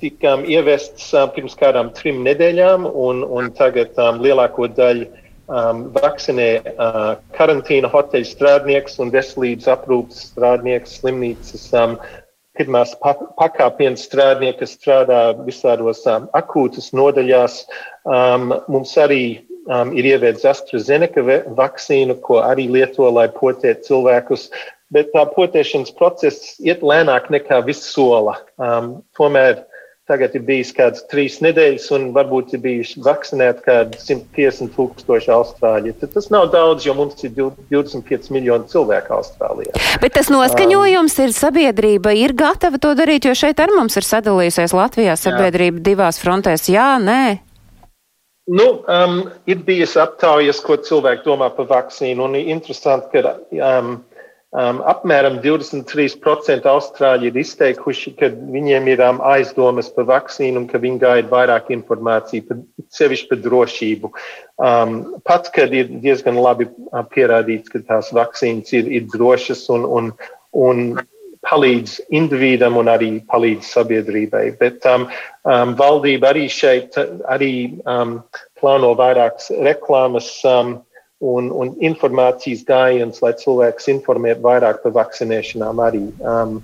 tika 0.00 0.34
um, 0.38 0.44
ievests 0.46 1.10
um, 1.14 1.30
pirms 1.34 1.56
kādām 1.58 1.90
trim 1.96 2.22
nedēļām, 2.26 2.86
un, 2.88 3.24
un 3.24 3.50
tagad 3.58 3.96
um, 4.00 4.20
lielāko 4.22 4.70
daļu 4.70 5.08
um, 5.48 5.82
vakcinē 5.96 6.48
uh, 6.60 7.10
karantīna 7.36 7.90
hoteļu 7.92 8.28
strādnieks 8.28 8.98
un 9.02 9.12
veselības 9.14 9.68
aprūpas 9.74 10.22
strādnieks, 10.30 10.98
slimnīcas 11.00 11.68
um, 11.78 11.98
pirmās 12.58 12.94
pakāpienas 13.02 14.06
strādnieki, 14.08 14.60
kas 14.62 14.74
strādā 14.78 15.20
visādos 15.46 16.04
um, 16.10 16.26
akūtas 16.38 16.90
nodaļās. 16.96 17.62
Um, 18.08 18.52
mums 18.70 18.96
arī 19.00 19.22
um, 19.70 19.92
ir 19.96 20.10
ieviets 20.14 20.46
AstraZeneca 20.48 21.24
vakcīnu, 21.58 22.18
ko 22.24 22.42
arī 22.44 22.68
lieto, 22.72 23.08
lai 23.14 23.28
potētu 23.34 23.92
cilvēkus. 23.92 24.48
Bet 24.94 25.10
tā 25.12 25.26
potēšanas 25.28 25.92
process 25.98 26.54
iet 26.64 26.80
lēnāk 26.80 27.28
nekā 27.32 27.60
viss 27.66 27.90
sola. 27.92 28.38
Um, 28.56 29.02
tomēr 29.18 29.60
Tagad 30.08 30.32
ir 30.38 30.44
bijis 30.46 30.70
kāds 30.72 31.02
trīs 31.10 31.34
nedēļas, 31.44 31.90
un 31.92 32.06
varbūt 32.14 32.54
ir 32.56 32.62
bijuši 32.62 33.02
vakcinēti 33.04 33.64
kādi 33.66 33.98
150 34.00 34.70
tūkstoši 34.72 35.32
austrāļi. 35.34 35.92
Tad 36.00 36.14
tas 36.14 36.30
nav 36.32 36.46
daudz, 36.54 36.86
jo 36.88 36.94
mums 36.96 37.20
ir 37.28 37.34
25 37.36 38.30
miljoni 38.32 38.72
cilvēku 38.72 39.12
Austrālijā. 39.18 39.74
Bet 40.00 40.16
tas 40.16 40.30
noskaņojums 40.32 41.18
um, 41.18 41.26
ir 41.26 41.34
sabiedrība, 41.36 42.14
ir 42.16 42.32
gatava 42.38 42.80
to 42.80 42.94
darīt, 42.96 43.28
jo 43.28 43.36
šeit 43.36 43.60
ar 43.60 43.74
mums 43.76 44.00
ir 44.00 44.08
sadalījusies 44.08 44.72
Latvijā 44.78 45.18
sabiedrība 45.20 45.82
jā. 45.82 45.86
divās 45.90 46.22
frontēs. 46.24 46.70
Jā, 46.72 46.94
nē. 47.04 47.20
Nu, 48.48 48.68
um, 48.88 49.18
ir 49.44 49.60
bijis 49.60 49.92
aptaujas, 50.00 50.62
ko 50.64 50.78
cilvēki 50.80 51.26
domā 51.26 51.50
par 51.52 51.68
vakcīnu, 51.68 52.30
un 52.30 52.38
ir 52.38 52.48
interesanti, 52.54 53.12
ka 53.12 53.36
um, 53.60 53.98
Um, 54.48 54.78
apmēram 54.88 55.42
23% 55.44 56.64
austrāļi 56.70 57.28
ir 57.28 57.34
izteikuši, 57.36 58.14
ka 58.16 58.30
viņiem 58.32 58.86
ir 58.88 59.02
um, 59.04 59.18
aizdomas 59.28 59.90
par 59.92 60.06
vakcīnu 60.08 60.62
un 60.62 60.64
ka 60.70 60.80
viņi 60.80 61.02
gaida 61.02 61.28
vairāk 61.28 61.68
informāciju, 61.74 62.46
par, 62.48 62.62
sevišķi 62.96 63.28
par 63.28 63.42
drošību. 63.44 64.10
Um, 64.56 64.96
pat, 65.28 65.50
kad 65.52 65.76
ir 65.76 65.92
diezgan 66.00 66.40
labi 66.40 66.64
uh, 66.70 67.04
pierādīts, 67.12 67.68
ka 67.68 67.82
tās 67.90 68.08
vakcīnas 68.16 68.72
ir, 68.72 68.88
ir 68.88 69.04
drošas 69.12 69.66
un, 69.76 69.84
un, 69.84 70.10
un 70.56 70.82
palīdz 71.44 72.00
individam 72.16 72.80
un 72.80 72.88
arī 72.88 73.12
palīdz 73.28 73.68
sabiedrībai. 73.76 74.46
Bet 74.64 74.88
um, 74.88 75.10
um, 75.44 75.76
valdība 75.76 76.32
arī 76.32 76.48
šeit 76.48 76.96
arī 77.28 77.52
um, 77.84 78.22
plāno 78.56 78.96
vairākas 78.96 79.52
reklāmas. 79.60 80.32
Um, 80.48 80.78
un, 81.18 81.50
un 81.50 81.74
informācijas 81.82 82.62
gājiens, 82.68 83.18
lai 83.24 83.32
cilvēks 83.40 83.90
informētu 83.94 84.44
vairāk 84.44 84.82
par 84.84 84.94
vakcinēšanām 85.00 85.82
arī. 85.82 86.04
Um, 86.22 86.60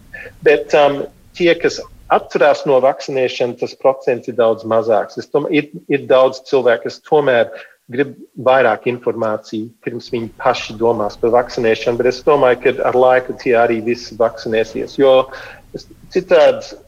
bet 0.47 0.75
um, 0.79 1.03
tie, 1.35 1.51
kas 1.59 1.81
atturās 2.15 2.63
no 2.69 2.79
vakcinēšanas, 2.85 3.61
tas 3.63 3.75
procents 3.81 4.31
ir 4.31 4.39
daudz 4.39 4.67
mazāks. 4.69 5.19
Es 5.19 5.31
domāju, 5.33 5.63
ir, 5.63 5.87
ir 5.91 6.07
daudz 6.11 6.45
cilvēku, 6.49 6.87
kas 6.87 7.01
tomēr 7.09 7.51
grib 7.93 8.15
vairāk 8.47 8.87
informāciju, 8.89 9.69
pirms 9.85 10.09
viņi 10.13 10.31
paši 10.41 10.79
domās 10.81 11.19
par 11.21 11.35
vakcinēšanu, 11.35 12.01
bet 12.01 12.13
es 12.13 12.23
domāju, 12.25 12.63
ka 12.63 12.75
ar 12.89 12.97
laiku 12.97 13.37
tie 13.43 13.59
arī 13.61 13.83
visi 13.85 14.17
vakcinēsies. 14.17 14.97
Jo 14.97 15.27
citādi 16.15 16.79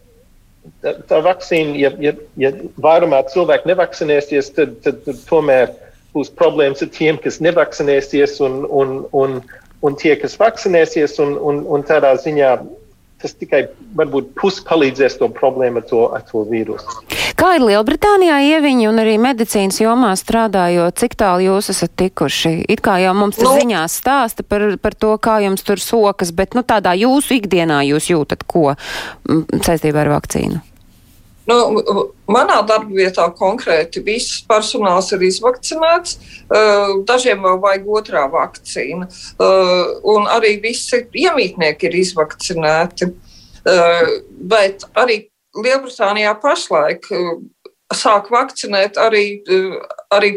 tā, 0.84 0.94
tā 1.10 1.18
vakcīna, 1.26 1.74
ja, 1.82 1.90
ja, 2.00 2.14
ja 2.40 2.52
vairumā 2.80 3.20
cilvēki 3.32 3.68
nevakcinēsies, 3.72 4.54
tad, 4.56 4.78
tad, 4.86 5.02
tad 5.04 5.20
tomēr 5.28 5.74
būs 6.16 6.32
problēmas 6.40 6.82
ar 6.84 6.90
tiem, 6.96 7.20
kas 7.22 7.38
nevakcinēsies, 7.44 8.40
un, 8.46 8.64
un, 8.66 8.96
un, 9.16 9.38
un 9.84 10.00
tie, 10.00 10.16
kas 10.20 10.38
vakcinēsies, 10.40 11.20
un, 11.24 11.36
un, 11.36 11.62
un 11.76 11.86
tādā 11.86 12.16
ziņā 12.24 12.56
tas 13.22 13.32
tikai 13.32 13.62
varbūt 13.96 14.34
pus 14.36 14.58
palīdzēs 14.66 15.16
to 15.20 15.28
problēmu 15.32 15.80
ar 15.80 15.86
to, 15.88 16.02
ar 16.12 16.24
to 16.28 16.42
vīrusu. 16.50 17.00
Kā 17.36 17.54
ir 17.56 17.64
Lielbritānijā 17.64 18.36
ieviņi 18.56 18.86
un 18.90 19.00
arī 19.02 19.16
medicīnas 19.20 19.80
jomā 19.80 20.12
strādājot, 20.20 20.96
cik 21.00 21.16
tālu 21.20 21.48
jūs 21.48 21.70
esat 21.72 21.92
tikuši? 22.00 22.54
It 22.72 22.84
kā 22.84 22.98
jau 23.02 23.12
mums 23.16 23.40
nu, 23.40 23.54
ziņās 23.56 23.98
stāsta 24.02 24.44
par, 24.44 24.68
par 24.80 24.96
to, 24.96 25.14
kā 25.20 25.38
jums 25.44 25.64
tur 25.66 25.80
sokas, 25.80 26.32
bet 26.36 26.56
nu, 26.56 26.64
tādā 26.64 26.92
jūsu 26.96 27.38
ikdienā 27.40 27.82
jūs 27.88 28.12
jūtat 28.12 28.44
ko 28.48 28.72
saistībā 29.26 30.04
ar 30.04 30.16
vakcīnu? 30.18 30.62
Nu, 31.46 31.56
manā 32.26 32.58
darba 32.66 32.90
vietā 32.90 33.28
konkrēti 33.38 34.02
viss 34.06 34.40
personāls 34.48 35.12
ir 35.14 35.22
izvakcinēts, 35.28 36.16
dažiem 37.06 37.44
vēl 37.46 37.60
vajag 37.62 37.86
otrā 38.00 38.24
vakcīna, 38.32 39.06
un 40.14 40.26
arī 40.34 40.56
visi 40.64 41.04
iemītnieki 41.22 41.86
ir 41.86 41.98
izvakcinēti. 42.02 43.10
Bet 44.54 44.88
arī 44.98 45.20
Lielbritānijā 45.56 46.34
pašlaik 46.42 47.06
sāk 47.94 48.28
vakcinēt 48.34 48.98
arī, 49.00 49.24
arī 50.12 50.32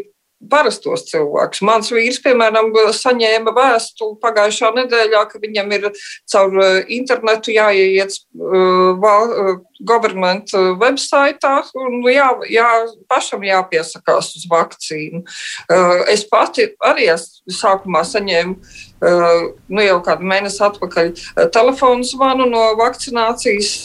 parastos 0.48 1.04
cilvēkus. 1.10 1.62
Mans 1.68 1.92
vīrs, 1.92 2.20
piemēram, 2.24 2.72
saņēma 2.96 3.54
vēstuli 3.56 4.16
pagājušā 4.24 4.72
nedēļā, 4.78 5.24
ka 5.32 5.42
viņam 5.42 5.74
ir 5.76 5.90
caur 6.32 6.56
uh, 6.56 6.78
internetu 6.88 7.52
jāieiet 7.56 8.16
uh, 8.16 8.96
uh, 8.96 9.52
government 9.80 10.52
websaitā 10.80 11.54
un 11.80 12.04
jā, 12.12 12.28
jā, 12.52 12.68
pašam 13.12 13.44
jāpiesakās 13.48 14.34
uz 14.40 14.46
vakcīnu. 14.52 15.24
Uh, 15.68 16.06
es 16.12 16.26
pati 16.28 16.70
arī 16.88 17.10
es 17.14 17.42
sākumā 17.60 18.06
saņēmu 18.08 18.56
uh, 18.56 19.50
nu 19.68 19.86
jau 19.86 20.00
kādu 20.08 20.28
mēnesi 20.28 20.64
atpakaļ 20.68 21.12
uh, 21.12 21.46
telefonu 21.56 22.08
zvanu 22.08 22.48
no 22.52 22.66
vakcinācijas 22.80 23.76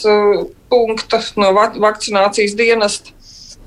punkta, 0.71 1.21
no 1.39 1.51
vakcinācijas 1.55 2.55
dienesta 2.59 3.15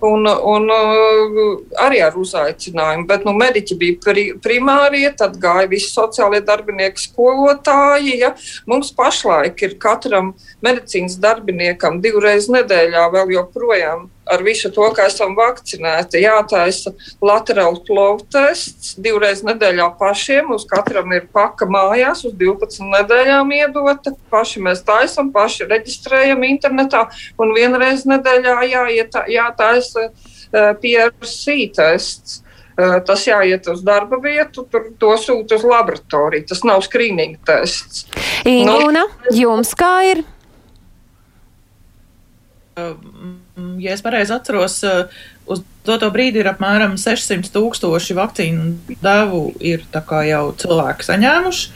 un, 0.04 0.26
un 0.26 0.68
uh, 0.72 1.48
arī 1.84 2.02
ar 2.04 2.18
uzaicinājumu. 2.18 3.06
Bet 3.08 3.24
nu, 3.26 3.34
mediķi 3.38 3.78
bija 3.78 3.98
pri, 4.04 4.26
primārie, 4.44 5.06
tad 5.18 5.38
gāja 5.42 5.68
visi 5.70 5.90
sociālie 5.92 6.42
darbinieki, 6.44 7.08
skolotāji. 7.08 8.18
Ja. 8.22 8.34
Mums 8.70 8.92
pašlaik 8.96 9.62
ir 9.66 9.78
katram 9.82 10.34
medicīnas 10.64 11.18
darbiniekam 11.22 12.02
divreiz 12.04 12.50
nedēļā 12.52 13.08
vēl 13.14 13.34
joprojām 13.38 14.08
ar 14.30 14.42
visu 14.44 14.70
to, 14.74 14.86
ka 14.94 15.06
esam 15.08 15.34
vakcinēti, 15.38 16.22
jātaisa 16.22 16.92
laterāls 17.24 17.80
plovu 17.86 18.26
tests 18.32 18.94
divreiz 19.00 19.42
nedēļā 19.46 19.88
pašiem. 20.00 20.52
Uz 20.54 20.66
katram 20.68 21.12
ir 21.16 21.28
paka 21.34 21.68
mājās, 21.70 22.24
uz 22.28 22.34
12 22.38 22.88
nedēļām 22.94 23.54
iedota. 23.58 24.14
Paši 24.32 24.64
mēs 24.64 24.84
taisam, 24.86 25.32
paši 25.34 25.68
reģistrējam 25.70 26.44
internetā, 26.48 27.06
un 27.40 27.54
vienreiz 27.56 28.04
nedēļā 28.08 28.58
jāiet, 28.72 29.18
jātaisa 29.32 30.10
uh, 30.10 30.70
PRC 30.82 31.58
tests. 31.76 32.42
Uh, 32.78 33.00
tas 33.02 33.24
jāiet 33.26 33.66
uz 33.72 33.80
darba 33.82 34.20
vietu, 34.22 34.62
tur 34.70 34.92
to 35.02 35.16
sūta 35.18 35.56
uz 35.58 35.64
laboratoriju. 35.66 36.46
Tas 36.52 36.62
nav 36.68 36.84
skrīninga 36.86 37.40
tests. 37.48 38.04
Ingūna, 38.46 39.02
nu, 39.02 39.34
jums 39.34 39.74
kā 39.78 39.94
ir? 40.12 40.22
Um, 42.78 43.40
ja 43.82 43.94
es 43.94 44.04
pareizi 44.04 44.34
atceros, 44.34 44.80
uh, 44.86 45.22
uz 45.50 45.62
doto 45.86 46.10
brīdi 46.14 46.42
ir 46.42 46.50
apmēram 46.50 46.98
600 47.00 47.52
tūkstoši 47.54 48.18
vakcīnu 48.18 48.98
devu 49.02 49.48
ir 49.60 49.86
jau 49.92 50.44
cilvēki 50.60 51.08
saņēmuši. 51.08 51.72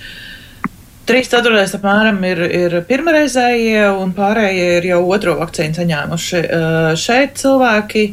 Trīs 1.09 1.33
ceturtais 1.33 1.73
apmēram 1.75 2.21
ir, 2.29 2.45
ir 2.47 2.79
pirmreizējie, 2.87 3.89
un 3.99 4.13
pārējie 4.15 4.69
ir 4.79 4.89
jau 4.93 5.03
otro 5.11 5.35
vakcīnu 5.41 5.79
saņēmuši. 5.81 6.43
Uh, 6.47 6.93
šeit 6.99 7.41
cilvēki 7.43 8.07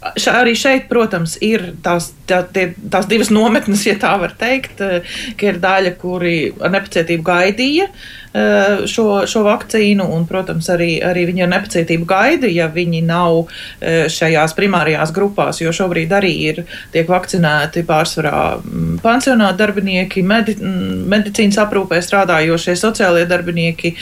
Ša, 0.00 0.32
arī 0.40 0.54
šeit, 0.56 0.86
protams, 0.88 1.34
ir 1.44 1.74
tās, 1.84 2.06
tā, 2.28 2.38
tie, 2.54 2.70
tās 2.88 3.04
divas 3.08 3.28
nometnes, 3.28 3.82
ja 3.84 3.98
tā 4.00 4.14
var 4.16 4.32
teikt, 4.38 4.80
eh, 4.80 5.04
ka 5.36 5.50
ir 5.50 5.58
daļa, 5.60 5.90
kuri 6.00 6.36
ar 6.56 6.72
nepacietību 6.72 7.24
gaidīja 7.26 7.88
eh, 7.90 8.86
šo, 8.88 9.26
šo 9.28 9.42
vakcīnu, 9.44 10.06
un, 10.16 10.24
protams, 10.28 10.70
arī, 10.72 10.94
arī 11.04 11.26
viņi 11.28 11.44
ar 11.44 11.50
nepacietību 11.52 12.08
gaida, 12.08 12.48
ja 12.48 12.70
viņi 12.72 13.02
nav 13.04 13.42
eh, 13.44 14.06
šajās 14.08 14.56
primārajās 14.56 15.12
grupās, 15.12 15.60
jo 15.60 15.74
šobrīd 15.76 16.14
arī 16.16 16.32
ir 16.46 16.62
tiek 16.94 17.10
vakcinēti 17.10 17.84
pārsvarā 17.90 18.38
mm, 18.56 19.02
pansionāta 19.04 19.66
darbinieki, 19.66 20.24
medi, 20.24 20.54
mm, 20.56 21.02
medicīnas 21.12 21.60
aprūpē 21.66 22.00
strādājošie 22.06 22.78
sociālie 22.80 23.26
darbinieki, 23.28 23.92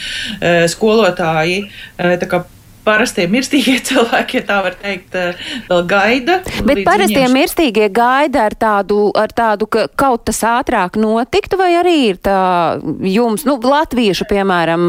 skolotāji. 0.71 1.59
Tā 1.99 2.27
kā 2.29 2.39
parastie 2.85 3.27
mirstīgie 3.31 3.77
cilvēki, 3.89 4.41
ja 4.41 4.47
tā 4.49 4.59
var 4.65 4.77
teikt, 4.79 5.15
eh, 5.17 5.47
vēl 5.69 5.85
gaida. 5.89 6.39
Bet 6.65 6.83
parastie 6.87 7.21
viņiem... 7.21 7.37
mirstīgie 7.37 7.89
gaida 7.93 8.47
ar 8.49 8.57
tādu, 8.59 9.07
ar 9.17 9.33
tādu, 9.35 9.69
ka 9.71 9.87
kaut 9.99 10.27
tas 10.29 10.43
ātrāk 10.47 10.99
notiktu, 10.99 11.59
vai 11.59 11.73
arī 11.79 11.97
ir 12.11 12.21
tā 12.23 12.39
jums, 13.05 13.47
nu, 13.47 13.59
latviešu, 13.63 14.29
piemēram, 14.29 14.85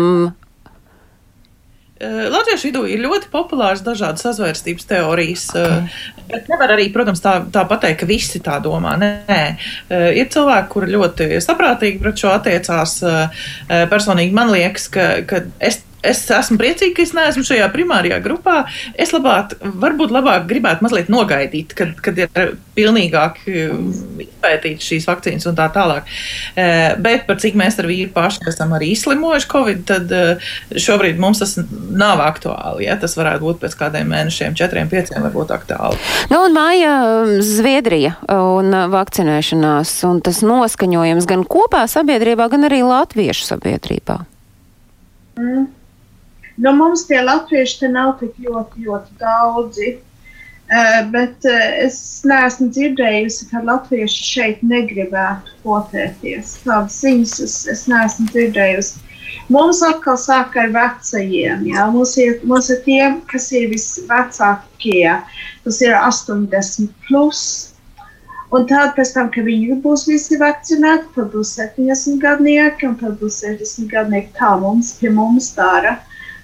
eh, 2.00 2.30
Latviešu 2.32 2.70
vidū 2.70 2.86
ir 2.88 3.02
ļoti 3.04 3.28
populāras 3.32 3.82
dažādas 3.84 4.24
sazvērstības 4.24 4.86
teorijas, 4.88 5.44
eh, 5.58 5.98
bet 6.30 6.48
nevar 6.48 6.72
arī, 6.76 6.88
protams, 6.94 7.20
tā, 7.20 7.34
tā 7.52 7.66
pateikt, 7.68 8.00
ka 8.00 8.08
visi 8.08 8.40
tā 8.40 8.56
domā. 8.64 8.94
Nē, 9.00 9.42
ir 10.16 10.30
cilvēki, 10.32 10.70
kuri 10.72 10.94
ļoti 10.94 11.28
saprātīgi 11.44 12.00
pret 12.00 12.22
šo 12.22 12.32
attiecās. 12.38 12.96
Personīgi 13.90 14.32
man 14.32 14.52
liekas, 14.54 14.86
ka, 14.94 15.08
ka 15.28 15.42
es 15.58 15.82
es 16.06 16.22
esmu 16.32 16.58
priecīga, 16.60 16.94
ka 16.96 17.04
es 17.04 17.12
neesmu 17.16 17.44
šajā 17.46 17.68
primārajā 17.74 18.20
grupā. 18.24 18.62
Es 19.00 19.12
labāk, 19.14 19.56
varbūt 19.60 20.12
labāk 20.14 20.46
gribētu 20.50 20.84
mazliet 20.86 21.10
nogaidīt, 21.12 21.74
kad, 21.76 21.94
kad 22.04 22.18
ir 22.20 22.54
pilnīgāk 22.76 23.40
um, 23.50 23.90
izpētīts 24.22 24.88
šīs 24.90 25.08
vakcīnas 25.08 25.48
un 25.50 25.58
tā 25.58 25.68
tālāk. 25.74 26.08
Uh, 26.54 26.96
bet 27.02 27.26
par 27.28 27.40
cik 27.42 27.58
mēs 27.60 27.78
ar 27.82 27.88
vīru 27.90 28.12
paši 28.14 28.48
esam 28.50 28.72
arī 28.76 28.92
izslimojuši 28.94 29.50
Covid, 29.50 29.82
tad 29.90 30.14
uh, 30.16 30.52
šobrīd 30.72 31.20
mums 31.20 31.42
tas 31.42 31.56
nav 31.60 32.22
aktuāli. 32.24 32.86
Ja? 32.88 32.96
Tas 33.00 33.16
varētu 33.18 33.44
būt 33.46 33.60
pēc 33.64 33.76
kādiem 33.80 34.08
mēnešiem, 34.12 34.56
četriem, 34.58 34.88
pieciem, 34.90 35.20
varbūt 35.28 35.52
aktuāli. 35.56 36.00
Nu, 36.32 36.44
un 36.46 36.56
māja 36.56 36.94
um, 37.24 37.34
Zviedrija 37.44 38.16
un 38.30 38.72
vakcinēšanās 38.92 39.92
un 40.08 40.22
tas 40.24 40.40
noskaņojums 40.46 41.28
gan 41.28 41.44
kopā 41.48 41.84
sabiedrībā, 41.90 42.48
gan 42.52 42.68
arī 42.70 42.82
latviešu 42.86 43.48
sabiedrībā. 43.52 44.20
Mm. 45.40 45.68
Nu, 46.60 46.72
mums 46.76 47.06
tie 47.08 47.22
latvieši 47.24 47.78
te 47.80 47.88
nav 47.88 48.18
tik 48.20 48.36
ļoti, 48.44 48.86
ļoti 48.86 49.14
daudzi. 49.20 49.92
Uh, 50.70 50.98
bet 51.10 51.46
uh, 51.48 51.62
es 51.82 51.96
neesmu 52.28 52.68
dzirdējusi, 52.70 53.46
ka 53.50 53.62
latvieši 53.66 54.26
šeit 54.26 54.60
negribētu 54.62 55.56
potēties. 55.64 56.58
Tādas 56.66 56.98
ziņas 57.02 57.32
es, 57.46 57.54
es 57.72 57.86
neesmu 57.90 58.28
dzirdējusi. 58.30 59.00
Mums 59.50 59.80
atkal 59.86 60.18
sāk 60.20 60.54
ar 60.60 60.68
vecajiem. 60.74 61.64
Jā. 61.72 61.88
Mums, 61.94 62.12
ir, 62.22 62.36
mums 62.46 62.68
ir 62.70 62.84
tie, 62.84 63.02
kas 63.32 63.48
ir 63.56 63.66
visvecākie. 63.72 65.16
Tas 65.64 65.80
ir 65.82 65.96
80 65.96 66.92
plus. 67.08 67.42
Un 68.54 68.68
tad, 68.70 68.94
tam, 68.98 69.32
kad 69.32 69.46
viņi 69.46 69.80
būs 69.82 70.06
visi 70.10 70.38
vakcinēti, 70.38 71.10
tad 71.16 71.32
būs 71.34 71.56
70 71.56 72.20
gadnieki 72.22 72.88
un 72.90 72.96
tad 73.00 73.18
būs 73.22 73.40
60 73.46 73.90
gadnieki. 73.90 74.32
Tā 74.38 74.52
mums 74.60 74.92
pie 75.00 75.10
mums 75.14 75.50
dara 75.56 75.96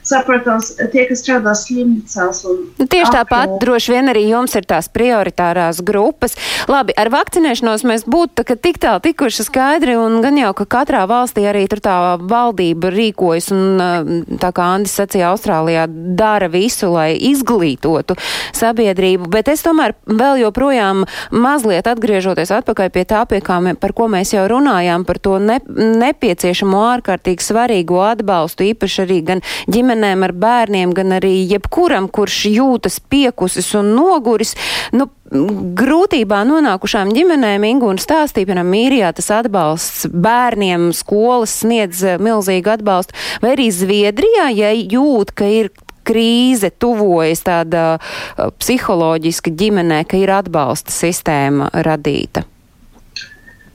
saprotams, 0.07 0.73
tie, 0.93 1.05
kas 1.09 1.23
strādā 1.23 1.53
slimnīcās. 1.59 2.43
Nu, 2.79 2.87
tieši 2.87 3.13
tāpat 3.13 3.49
aplo. 3.49 3.59
droši 3.63 3.95
vien 3.95 4.11
arī 4.13 4.27
jums 4.29 4.55
ir 4.59 4.67
tās 4.69 4.89
prioritārās 4.93 5.83
grupas. 5.87 6.37
Labi, 6.71 6.95
ar 6.99 7.11
vakcinēšanos 7.13 7.85
mēs 7.89 8.07
būtu 8.09 8.43
tā, 8.43 8.57
tik 8.57 8.79
tālu 8.83 9.03
tikuši 9.05 9.47
skaidri, 9.47 9.97
un 9.99 10.21
gan 10.25 10.39
jau, 10.39 10.53
ka 10.57 10.67
katrā 10.79 11.05
valstī 11.11 11.47
arī 11.51 11.67
tur 11.71 11.83
tā 11.85 11.97
valdība 12.21 12.93
rīkojas, 12.95 13.51
un 13.55 14.39
tā 14.41 14.53
kā 14.55 14.71
Andis 14.77 14.97
sacīja, 14.99 15.33
Austrālijā 15.35 15.87
dara 15.91 16.49
visu, 16.53 16.91
lai 16.95 17.17
izglītotu 17.31 18.17
sabiedrību, 18.57 19.29
bet 19.33 19.51
es 19.53 19.65
tomēr 19.67 19.97
vēl 20.07 20.43
joprojām 20.45 21.05
mazliet 21.35 21.89
atgriežoties 21.91 22.53
atpakaļ 22.61 22.93
pie 22.95 23.05
tā, 23.09 23.25
pie 23.29 23.43
kā, 23.45 23.59
mē, 23.65 23.77
par 23.81 23.95
ko 23.97 24.09
mēs 24.13 24.35
jau 24.37 24.47
runājām, 24.51 25.07
par 25.09 25.21
to 25.23 25.37
ne, 25.43 25.59
nepieciešamo 25.67 26.83
ārkārtīgi 26.95 27.45
svarīgo 27.45 28.03
atbalstu, 28.07 28.71
īpaši 28.71 29.03
arī 29.07 29.21
gan 29.27 29.45
ģimenes 29.67 29.96
ģimenēm 29.97 30.25
ar 30.25 30.33
bērniem, 30.33 30.93
gan 30.95 31.17
arī 31.17 31.47
jebkuram, 31.49 32.09
kurš 32.09 32.47
jūtas 32.53 33.01
piekusis 33.01 33.75
un 33.75 33.95
noguris. 33.97 34.55
Nu, 34.93 35.09
grūtībā 35.31 36.45
nonākušām 36.47 37.13
ģimenēm 37.17 37.65
Ingūna 37.65 37.99
stāstīja, 37.99 38.47
piemēram, 38.47 38.69
Mīrijā 38.71 39.13
tas 39.17 39.31
atbalsts 39.31 40.07
bērniem, 40.13 40.93
skolas 40.93 41.63
sniedz 41.63 42.05
eh, 42.05 42.19
milzīgu 42.21 42.77
atbalstu, 42.77 43.17
vai 43.43 43.57
arī 43.57 43.71
Zviedrijā, 43.73 44.51
ja 44.55 44.73
jūt, 44.77 45.33
ka 45.35 45.49
ir 45.49 45.73
krīze 46.07 46.71
tuvojas 46.71 47.41
tāda 47.43 47.97
uh, 47.99 48.53
psiholoģiska 48.61 49.51
ģimenē, 49.51 50.05
ka 50.07 50.21
ir 50.21 50.31
atbalsta 50.31 50.95
sistēma 50.95 51.73
radīta? 51.83 52.45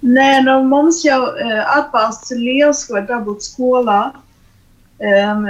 Nē, 0.01 0.29
nu, 0.45 0.61
mums 0.69 1.03
jau 1.03 1.19
uh, 1.27 1.57
atbalsts 1.75 2.31
ir 2.31 2.39
liels, 2.39 2.85
ko 2.87 3.03
dabūt 3.03 3.43
skolā. 3.49 4.13
Um, 5.01 5.47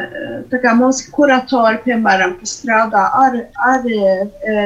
tā 0.47 0.61
kā 0.63 0.71
mums 0.79 1.01
ir 1.03 1.09
kuratori, 1.11 1.81
piemēram, 1.83 2.37
kas 2.39 2.53
strādā 2.61 3.01
ar, 3.19 3.33
ar 3.67 3.83
uh, 3.83 4.21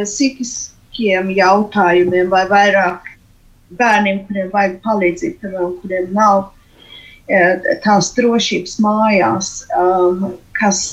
psihiskiem 0.06 1.32
jautājumiem 1.34 2.30
vai 2.30 2.44
vairāk 2.52 3.08
bērniem, 3.80 4.20
kuriem 4.28 4.52
vajag 4.54 4.76
palīdzību, 4.86 5.40
piemēram, 5.42 5.74
kuriem 5.82 6.14
nav 6.14 6.44
uh, 6.46 7.66
tās 7.82 8.12
drošības 8.14 8.78
mājās, 8.86 9.52
um, 9.74 10.28
kas, 10.60 10.84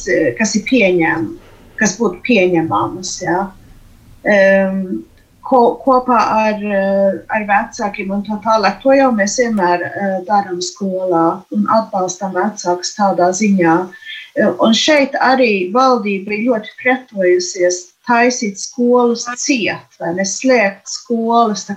kas 0.40 0.56
ir 0.56 0.64
pieņēmami, 0.70 1.36
kas 1.82 1.98
būtu 2.00 2.24
pieņemamas. 2.30 3.12
Ja? 3.26 3.42
Um, 4.24 5.02
ko, 5.52 5.60
kopā 5.84 6.18
ar, 6.46 6.62
eh, 6.64 7.18
ar 7.36 7.44
vecākiem 7.50 8.12
un 8.14 8.24
tā 8.26 8.38
tālāk. 8.44 8.80
To 8.84 8.94
jau 8.96 9.10
mēs 9.16 9.36
vienmēr 9.40 9.84
uh, 9.88 10.14
darām 10.28 10.62
skolā 10.64 11.26
un 11.52 11.68
atbalstam 11.76 12.32
vecākus 12.36 12.94
tādā 12.96 13.28
ziņā. 13.36 13.76
Uh, 13.84 14.52
un 14.64 14.76
šeit 14.76 15.16
arī 15.20 15.68
valdība 15.74 16.32
ir 16.32 16.46
ļoti 16.48 16.76
pretojusies 16.80 17.82
taisīt 18.08 18.58
skolas 18.58 19.26
ciet, 19.38 20.00
vai 20.00 20.14
neslēgt 20.16 20.88
skolas. 20.90 21.68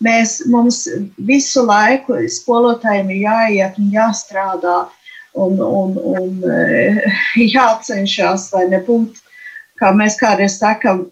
Mēs, 0.00 0.38
mums 0.48 0.86
visu 1.28 1.64
laiku 1.66 2.20
skolotājiem 2.32 3.10
ir 3.12 3.24
jāiet 3.26 3.80
un 3.80 3.90
jāstrādā 3.92 4.76
un, 5.36 5.58
un, 5.60 5.96
un 6.16 6.38
jācenšas, 7.56 8.48
vai 8.54 8.66
nebūt, 8.72 9.20
kā 9.80 9.92
mēs 9.96 10.16
kādreiz 10.20 10.56
sakām, 10.60 11.08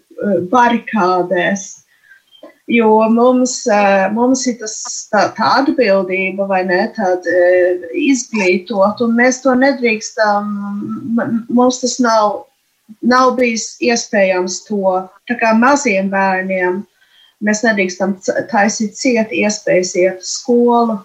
barikādēs. 0.51 1.78
Jo 2.69 2.89
mums, 3.09 3.63
mums 4.13 4.43
ir 4.45 4.59
tas, 4.59 4.75
tā, 5.09 5.23
tā 5.33 5.47
atbildība, 5.63 6.45
vai 6.51 6.61
ne, 6.69 6.83
tāda 6.93 7.31
izglītot, 7.97 9.01
un 9.01 9.15
mēs 9.17 9.41
to 9.41 9.55
nedrīkstam, 9.57 10.51
mums 11.49 11.81
tas 11.81 11.97
nav, 12.03 12.43
nav 13.01 13.33
bijis 13.39 13.71
iespējams 13.81 14.59
to, 14.67 14.99
tā 15.25 15.39
kā 15.41 15.55
maziem 15.57 16.11
bērniem, 16.13 16.83
mēs 17.41 17.63
nedrīkstam 17.65 18.13
taisīt 18.51 18.93
ciet 18.99 19.33
iespējas 19.33 19.95
iet 19.97 20.21
uz 20.21 20.35
skolu 20.37 20.99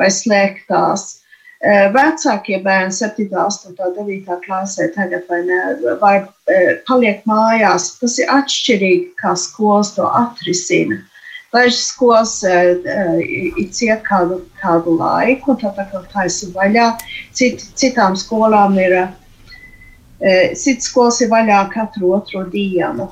vai 0.00 0.10
slēgt 0.10 0.66
tās. 0.72 1.20
Vecākie 1.66 2.60
bērni, 2.62 2.94
7, 2.94 3.26
8, 3.32 3.74
9 3.96 4.38
klasē, 4.44 4.86
tagad 4.94 5.26
vai, 5.30 5.40
ne, 5.48 5.60
vai 5.98 6.14
paliek 6.86 7.24
mājās, 7.26 7.96
tas 7.98 8.18
ir 8.22 8.30
atšķirīgi, 8.30 9.16
kā 9.18 9.34
skolas 9.34 9.94
to 9.96 10.06
atrisina. 10.06 11.00
Dažas 11.54 11.88
skolas 11.88 12.34
ir 12.44 12.82
ciet 13.72 14.02
kādu, 14.06 14.42
kādu 14.60 14.96
laiku, 15.00 15.56
tad 15.58 15.78
tā 15.78 16.02
taisa 16.12 16.50
vaļā. 16.54 16.88
Cit, 17.34 17.64
citām 17.78 18.14
skolām 18.18 18.76
ir, 18.82 18.98
citas 20.54 20.90
skolas 20.90 21.22
ir 21.24 21.32
vaļā 21.32 21.62
katru 21.72 22.12
otro 22.18 22.44
dienu. 22.52 23.08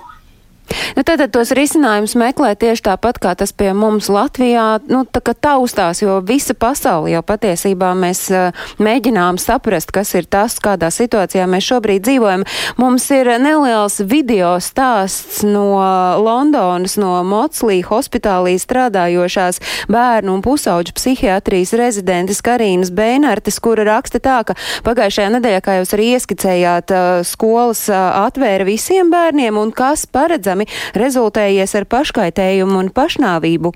Nu, 0.92 1.02
tātad 1.06 1.32
tos 1.32 1.52
risinājumus 1.56 2.14
meklē 2.20 2.52
tieši 2.60 2.84
tāpat, 2.90 3.18
kā 3.22 3.32
tas 3.38 3.54
pie 3.56 3.72
mums 3.76 4.10
Latvijā, 4.12 4.66
nu, 4.90 5.04
tā 5.08 5.22
kā 5.24 5.32
taustās, 5.32 6.02
jo 6.04 6.18
visa 6.26 6.54
pasaule 6.54 7.14
jau 7.14 7.22
patiesībā 7.24 7.92
mēs 7.98 8.26
uh, 8.34 8.66
mēģinām 8.82 9.38
saprast, 9.40 9.92
kas 9.94 10.12
ir 10.18 10.28
tas, 10.28 10.58
kādā 10.62 10.90
situācijā 10.94 11.46
mēs 11.50 11.68
šobrīd 11.70 12.04
dzīvojam. 12.04 12.44
Mums 12.80 13.06
ir 13.16 13.30
neliels 13.42 14.00
video 14.04 14.54
stāsts 14.62 15.42
no 15.46 15.80
Londonas, 16.20 16.98
no 17.00 17.16
Motslī 17.26 17.80
hospitālī 17.86 18.56
strādājošās 18.60 19.62
bērnu 19.92 20.36
un 20.36 20.44
pusauģu 20.44 20.94
psihiatrijas 20.98 21.74
rezidentes 21.80 22.42
Karīnas 22.44 22.92
Beinartes, 22.94 23.60
kura 23.62 23.86
raksta 23.88 24.20
tā, 24.22 24.40
ka 24.46 24.58
pagājušajā 24.86 25.32
nedēļā, 25.38 25.64
kā 25.64 25.78
jūs 25.80 25.96
arī 25.96 26.12
ieskicējāt, 26.18 26.94
uh, 26.94 27.24
skolas 27.26 27.86
uh, 27.88 28.26
atvēra 28.26 28.68
visiem 28.68 29.12
bērniem 29.14 29.58
un 29.60 29.72
kas 29.74 30.06
paredzami 30.10 30.68
rezultējies 30.98 31.74
ar 31.78 31.88
paškaitējumu 31.90 32.78
un 32.82 32.92
pašnāvību 32.94 33.74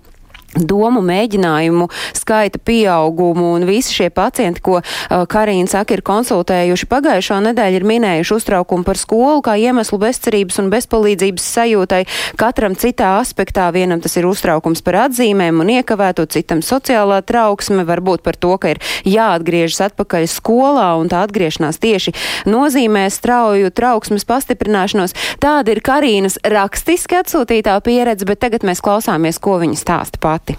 domu 0.56 1.02
mēģinājumu 1.04 1.88
skaita 2.16 2.60
pieaugumu 2.64 3.52
un 3.56 3.66
visi 3.68 3.92
šie 3.94 4.08
pacienti, 4.14 4.62
ko 4.64 4.78
uh, 4.80 5.24
Karīna 5.28 5.68
saka, 5.70 5.96
ir 5.96 6.02
konsultējuši 6.06 6.88
pagājušo 6.88 7.40
nedēļu, 7.48 7.80
ir 7.80 7.86
minējuši 7.88 8.34
uztraukumu 8.38 8.86
par 8.86 9.00
skolu 9.00 9.42
kā 9.44 9.58
iemeslu 9.60 10.00
bezcerības 10.00 10.60
un 10.62 10.70
bezpalīdzības 10.72 11.48
sajūtai. 11.58 12.02
Katram 12.40 12.76
citā 12.78 13.16
aspektā 13.20 13.68
vienam 13.74 14.02
tas 14.04 14.16
ir 14.16 14.28
uztraukums 14.28 14.82
par 14.86 15.02
atzīmēm 15.06 15.60
un 15.62 15.74
iekavēto, 15.78 16.26
citam 16.32 16.62
sociālā 16.64 17.20
trauksme, 17.28 17.84
varbūt 17.88 18.24
par 18.24 18.38
to, 18.40 18.54
ka 18.60 18.74
ir 18.74 18.82
jāatgriežas 19.08 19.90
atpakaļ 19.90 20.28
skolā 20.32 20.88
un 21.00 21.12
tā 21.12 21.22
atgriešanās 21.26 21.80
tieši 21.82 22.14
nozīmē 22.48 23.04
strauju 23.12 23.72
trauksmes 23.74 24.26
pastiprināšanos. 24.28 25.14
Tāda 25.42 25.74
ir 25.74 25.82
Karīnas 25.84 26.38
rakstiski 26.48 27.20
atsūtītā 27.20 27.76
pieredze, 27.84 28.26
bet 28.28 28.42
tagad 28.42 28.64
mēs 28.66 28.82
klausāmies, 28.84 29.40
ko 29.42 29.58
viņa 29.62 29.78
stāsta 29.78 30.20
pati. 30.38 30.56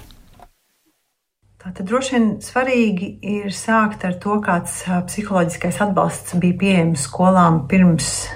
Tātad 1.60 1.88
droši 1.88 2.16
vien 2.16 2.28
svarīgi 2.44 3.08
ir 3.36 3.52
sākt 3.56 4.06
ar 4.08 4.16
to, 4.24 4.38
kāds 4.44 4.82
psiholoģiskais 5.10 5.82
atbalsts 5.84 6.36
bija 6.40 6.56
pieejams 6.62 7.04
skolām 7.08 7.66
pirms 7.72 8.28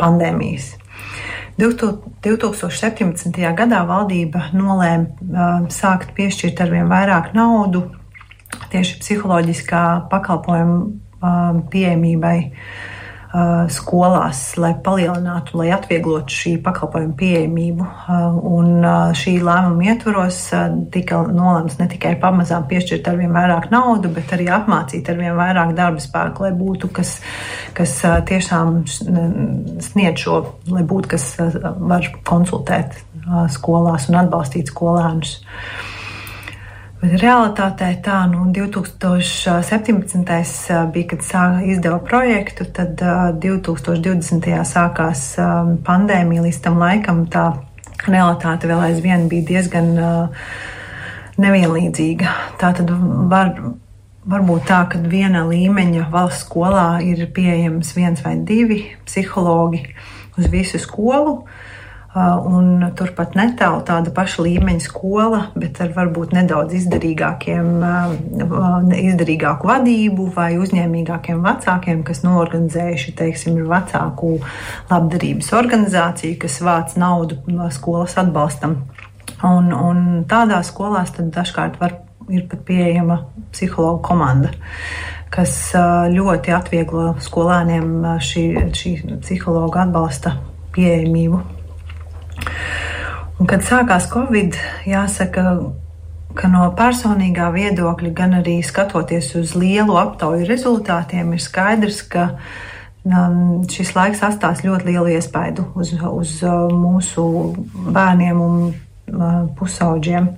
pandēmijas. 0.00 0.76
2017. 1.60 3.36
gadā 3.58 3.80
valdība 3.84 4.46
nolēma 4.56 5.68
sākt 5.72 6.14
piešķirt 6.16 6.62
arvien 6.64 6.88
vairāk 6.88 7.34
naudu 7.36 7.84
tieši 8.72 9.00
psiholoģiskā 9.02 9.82
pakalpojuma 10.08 11.60
pieejamībai 11.70 12.38
skolās, 13.70 14.40
lai 14.58 14.72
palielinātu, 14.82 15.54
lai 15.60 15.68
atvieglotu 15.74 16.34
šī 16.34 16.54
pakalpojuma 16.64 17.14
pieejamību. 17.18 17.86
Un 18.50 18.86
šī 19.16 19.36
lēmuma 19.46 19.86
ietvaros 19.92 20.40
tika 20.90 21.20
nolēmts 21.28 21.78
ne 21.78 21.86
tikai 21.92 22.16
pamazām 22.22 22.66
piešķirt 22.70 23.06
ar 23.06 23.20
vien 23.20 23.30
vairāk 23.34 23.68
naudu, 23.70 24.10
bet 24.16 24.34
arī 24.34 24.48
apmācīt 24.50 25.12
ar 25.12 25.20
vien 25.20 25.38
vairāk 25.38 25.76
darba 25.78 26.02
spēku, 26.02 26.48
lai 26.48 26.50
būtu 26.58 26.90
kas, 26.96 27.20
kas 27.78 27.94
tiešām 28.30 28.82
sniedz 28.88 30.26
šo, 30.26 30.40
lai 30.72 30.82
būtu 30.82 31.14
kas 31.14 31.30
var 31.38 32.10
konsultēt 32.26 32.98
skolās 33.54 34.10
un 34.10 34.20
atbalstīt 34.24 34.74
skolēnus. 34.74 35.38
Bet 37.00 37.14
realitātē 37.16 37.86
tā, 38.04 38.26
nu, 38.28 38.42
2017. 38.52 40.20
bija, 40.92 41.06
kad 41.08 41.22
sāka 41.24 41.62
izdeva 41.64 41.96
projektu, 42.04 42.66
tad 42.76 43.00
2020. 43.40 44.44
sākās 44.68 45.22
pandēmija 45.86 46.44
līdz 46.44 46.58
tam 46.66 46.76
laikam. 46.82 47.22
Tā 47.32 47.44
realitāte 48.04 48.68
vēl 48.68 48.84
aizvien 48.90 49.24
bija 49.32 49.48
diezgan 49.48 49.88
nevienlīdzīga. 51.40 52.28
Tā 52.60 52.68
tad 52.76 52.92
var, 53.32 53.56
var 54.28 54.44
būt 54.52 54.68
tā, 54.68 54.84
ka 54.92 55.00
viena 55.00 55.48
līmeņa 55.48 56.12
valsts 56.12 56.44
skolā 56.44 57.00
ir 57.00 57.24
pieejams 57.32 57.96
viens 57.96 58.20
vai 58.26 58.36
divi 58.44 58.92
psihologi 59.08 59.86
uz 60.36 60.52
visu 60.52 60.76
skolu. 60.84 61.40
Uh, 61.40 61.48
un 62.18 62.82
turpat 62.98 63.36
netālu 63.38 63.84
tāda 63.86 64.10
paša 64.10 64.42
līmeņa 64.42 64.82
skola, 64.82 65.40
bet 65.54 65.78
ar 65.82 65.92
varbūt 65.94 66.32
nedaudz 66.34 66.74
izdarīgāku 66.74 67.54
vadību 69.70 70.26
vai 70.34 70.58
uzņēmīgākiem 70.58 71.38
vecākiem, 71.44 72.02
kas 72.06 72.24
norganizējuši, 72.26 73.14
teiksim, 73.20 73.60
ir 73.62 73.70
vecāku 73.70 74.40
labdarības 74.90 75.52
organizācija, 75.60 76.38
kas 76.42 76.58
vāc 76.66 76.96
naudu 76.98 77.38
no 77.46 77.70
skolas 77.70 78.18
atbalstam. 78.18 78.72
Un, 79.46 79.70
un 79.70 80.24
tādās 80.28 80.66
skolās 80.74 81.14
dažkārt 81.14 81.78
var, 81.80 81.94
ir 82.26 82.42
pat 82.50 82.66
pieejama 82.66 83.22
psihologa 83.54 84.02
komanda 84.10 84.50
kas 85.30 85.70
ļoti 86.10 86.50
atvieglo 86.50 87.14
skolēniem 87.22 88.02
šī, 88.18 88.44
šī 88.74 88.90
psihologa 89.22 89.84
atbalsta 89.86 90.34
pieejamību. 90.74 91.59
Un, 93.40 93.46
kad 93.48 93.64
sākās 93.64 94.08
Covid, 94.12 94.56
jāsaka, 94.88 95.44
ka 96.36 96.50
no 96.52 96.66
personīgā 96.76 97.48
viedokļa, 97.54 98.10
gan 98.16 98.36
arī 98.40 98.58
skatoties 98.64 99.32
uz 99.40 99.54
lielu 99.56 99.96
aptauju 99.96 100.48
rezultātiem, 100.48 101.32
ir 101.32 101.42
skaidrs, 101.42 102.02
ka 102.12 102.28
šis 103.72 103.94
laiks 103.96 104.20
atstās 104.26 104.60
ļoti 104.66 104.90
lielu 104.90 105.14
iespaidu 105.16 105.64
uz, 105.72 105.94
uz 105.96 106.34
uh, 106.44 106.68
mūsu 106.68 107.24
bērniem 107.72 108.42
un 108.44 108.58
pusauģiem. 109.58 110.28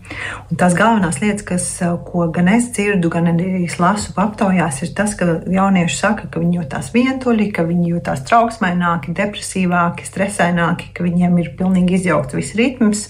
Un 0.50 0.60
tās 0.60 0.76
galvenās 0.78 1.20
lietas, 1.22 1.44
kas, 1.46 1.66
ko 2.06 2.26
gan 2.34 2.50
es 2.52 2.70
dzirdu, 2.74 3.10
gan 3.12 3.30
arī 3.32 3.66
lasu 3.80 4.14
aptaujās, 4.20 4.82
ir 4.84 4.94
tas, 4.96 5.14
ka 5.18 5.28
jaunieši 5.50 5.98
saka, 5.98 6.28
ka 6.32 6.42
viņi 6.42 6.60
jūtas 6.60 6.92
vientuļi, 6.94 7.50
ka 7.56 7.66
viņi 7.68 7.94
jūtas 7.94 8.24
trauksmaināki, 8.28 9.14
depresīvāki, 9.18 10.08
stresaināki, 10.08 10.92
ka 10.96 11.06
viņiem 11.06 11.38
ir 11.42 11.54
pilnīgi 11.58 12.00
izjaukts 12.00 12.38
viss 12.38 12.58
ritms. 12.58 13.06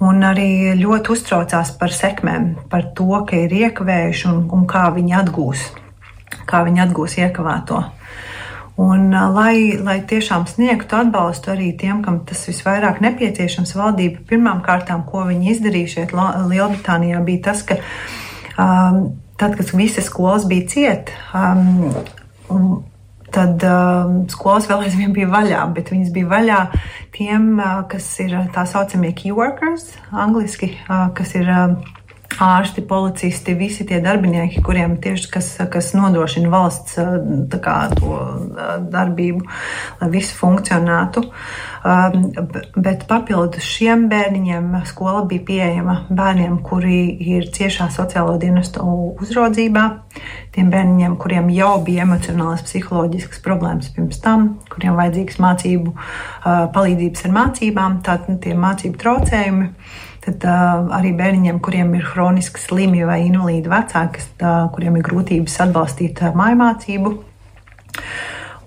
Un 0.00 0.24
arī 0.24 0.72
ļoti 0.80 1.12
uztraucās 1.12 1.74
par 1.76 1.92
sekmēm, 1.92 2.54
par 2.72 2.86
to, 2.96 3.10
ka 3.28 3.36
ir 3.36 3.52
iekavējuši 3.52 4.28
un, 4.30 4.44
un 4.56 4.64
kā 4.68 4.86
viņi 4.94 5.16
atgūs, 5.18 5.66
kā 6.48 6.62
viņi 6.64 6.86
atgūs 6.86 7.18
iekavēto. 7.20 7.82
Un, 8.80 9.10
lai, 9.12 9.76
lai 9.84 9.98
tiešām 10.08 10.46
sniegtu 10.48 10.96
atbalstu 10.96 11.52
arī 11.52 11.72
tiem, 11.76 11.98
kam 12.04 12.22
tas 12.24 12.46
visvairāk 12.48 13.02
nepieciešams, 13.04 13.74
valdība 13.76 14.22
pirmām 14.30 14.62
kārtām, 14.64 15.02
ko 15.08 15.26
viņi 15.28 15.50
izdarīja 15.52 15.90
šeit 15.94 16.14
Lielbritānijā, 16.16 17.20
bija 17.26 17.42
tas, 17.50 17.64
ka 17.68 17.76
um, 18.56 19.02
tad, 19.36 19.58
kad 19.58 19.74
visas 19.76 20.08
skolas 20.08 20.48
bija 20.48 20.70
ciet, 20.72 21.12
um, 21.36 22.80
tad 23.34 23.66
um, 23.68 24.16
skolas 24.32 24.70
vēl 24.70 24.86
aizvien 24.86 25.12
bija 25.16 25.28
vaļā, 25.28 25.60
bet 25.76 25.92
viņas 25.92 26.14
bija 26.16 26.32
vaļā 26.32 26.60
tiem, 27.18 27.52
uh, 27.58 27.82
kas 27.90 28.08
ir 28.24 28.38
tā 28.54 28.64
saucamie 28.70 29.12
key 29.18 29.36
workers, 29.36 29.90
angliski, 30.08 30.72
uh, 30.88 31.10
kas 31.16 31.36
ir. 31.36 31.50
Uh, 31.52 31.96
ārsti, 32.40 32.82
policisti, 32.88 33.54
visi 33.58 33.84
tie 33.88 34.00
darbinieki, 34.02 34.62
kuriem 34.64 34.96
tieši 35.02 35.28
kas, 35.32 35.50
kas 35.72 35.92
nodrošina 35.96 36.50
valsts 36.52 36.96
kā, 37.60 37.76
to 37.96 38.16
darbību, 38.92 39.44
lai 40.00 40.08
viss 40.12 40.34
funkcionētu. 40.36 41.24
Bet 42.76 43.06
papildus 43.10 43.66
šiem 43.66 44.06
bērniņiem 44.10 44.72
skola 44.88 45.24
bija 45.28 45.46
pieejama 45.50 45.96
bērniem, 46.10 46.58
kuri 46.64 47.00
ir 47.36 47.48
ciešā 47.54 47.90
sociālo 47.92 48.36
dienestu 48.40 48.84
uzraudzībā, 49.20 49.86
tiem 50.56 50.72
bērniņiem, 50.72 51.16
kuriem 51.20 51.48
jau 51.54 51.72
bija 51.84 52.04
emocionālas, 52.08 52.64
psiholoģiskas 52.68 53.42
problēmas 53.44 53.92
pirms 53.94 54.20
tam, 54.24 54.52
kuriem 54.72 54.96
vajadzīgas 55.00 55.40
mācību 55.44 55.96
palīdzības 56.76 57.26
ar 57.26 57.36
mācībām, 57.40 57.98
tātad 58.06 58.40
tie 58.44 58.56
mācību 58.58 59.00
traucējumi 59.00 59.74
tad 60.24 60.44
uh, 60.44 60.90
arī 60.96 61.14
bērniņiem, 61.16 61.60
kuriem 61.64 61.94
ir 61.96 62.04
hroniski 62.12 62.60
slimi 62.60 63.02
vai 63.08 63.22
invalīdi 63.26 63.72
vecāki, 63.72 64.24
uh, 64.42 64.68
kuriem 64.74 64.98
ir 65.00 65.06
grūtības 65.06 65.56
atbalstīt 65.66 66.20
uh, 66.24 66.36
mājmācību. 66.36 67.16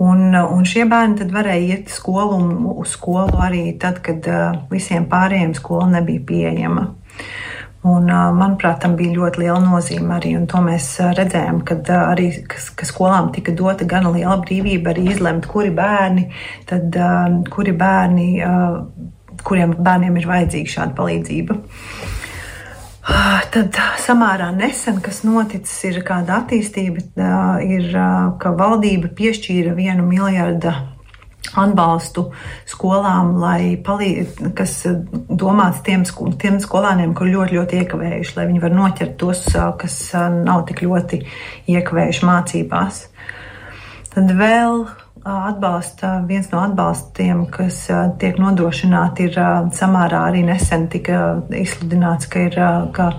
Un, 0.03 0.33
un 0.33 0.65
šie 0.67 0.87
bērni 0.89 1.29
varēja 1.31 1.77
iet 1.77 1.93
skolu 1.93 2.39
un 2.41 2.67
uz 2.73 2.95
skolu 2.97 3.37
arī 3.45 3.67
tad, 3.79 4.01
kad 4.05 4.25
uh, 4.29 4.63
visiem 4.73 5.05
pārējiem 5.11 5.53
skola 5.57 5.91
nebija 5.99 6.25
pieejama. 6.31 6.87
Un, 7.83 8.07
manuprāt, 8.07 8.77
tam 8.79 8.93
bija 8.95 9.11
ļoti 9.11 9.41
liela 9.41 9.59
nozīme 9.59 10.13
arī. 10.15 10.29
To 10.47 10.61
mēs 10.63 10.85
redzējām, 11.17 11.57
kad 11.67 11.89
arī 11.91 12.29
ka 12.47 12.87
skolām 12.87 13.27
tika 13.35 13.51
dota 13.59 13.83
gan 13.83 14.07
liela 14.13 14.37
brīvība 14.39 14.93
arī 14.93 15.09
izlemt, 15.11 15.49
kuri 15.51 15.73
bērni, 15.75 16.29
tad, 16.69 16.95
kuri 17.51 17.75
bērni 17.75 18.29
kuriem 19.45 19.75
bērniem 19.79 20.19
ir 20.19 20.29
vajadzīga 20.29 20.73
šāda 20.77 20.97
palīdzība. 20.97 21.57
Ah, 23.03 23.41
tad 23.51 23.75
samērā 23.99 24.47
nesen, 24.55 25.01
kas 25.03 25.25
noticis, 25.27 25.75
ir 25.89 25.99
kāda 26.07 26.39
attīstība, 26.39 27.03
ir, 27.67 27.89
ka 28.39 28.53
valdība 28.55 29.11
piešķīra 29.17 29.75
vienu 29.75 30.07
miljardu 30.07 30.71
atbalstu 31.59 32.29
skolām, 32.69 33.35
lai 33.41 33.75
palīdz, 33.83 34.39
kas 34.57 34.77
domāts 35.27 35.83
tiem, 35.85 36.05
tiem 36.39 36.59
skolāniem, 36.63 37.13
kur 37.17 37.29
ļoti, 37.29 37.59
ļoti 37.59 37.81
iekavējuši, 37.83 38.35
lai 38.39 38.47
viņi 38.49 38.63
var 38.63 38.75
noķert 38.79 39.15
tos, 39.21 39.45
kas 39.79 39.99
nav 40.39 40.65
tik 40.69 40.85
ļoti 40.87 41.21
iekavējuši 41.75 42.29
mācībās. 42.29 43.03
Tad 44.13 44.31
vēl 44.37 44.85
atbalsta, 45.23 46.23
viens 46.27 46.49
no 46.51 46.59
atbalstiem, 46.63 47.45
kas 47.53 47.85
tiek 48.19 48.39
nodrošināti, 48.41 49.29
ir 49.29 49.39
samērā 49.75 50.25
arī 50.29 50.43
nesen 50.47 50.89
tika 50.91 51.21
izsludināts, 51.55 52.27
ka 52.31 52.43
ir, 52.49 52.59
ka 52.95 53.09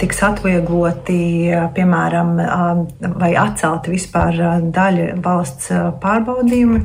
tiks 0.00 0.22
atviegloti, 0.26 1.20
piemēram, 1.76 2.36
vai 3.22 3.32
atcelti 3.38 3.94
vispār 3.94 4.40
daļa 4.74 5.08
valsts 5.24 5.72
pārbaudījumi. 6.02 6.84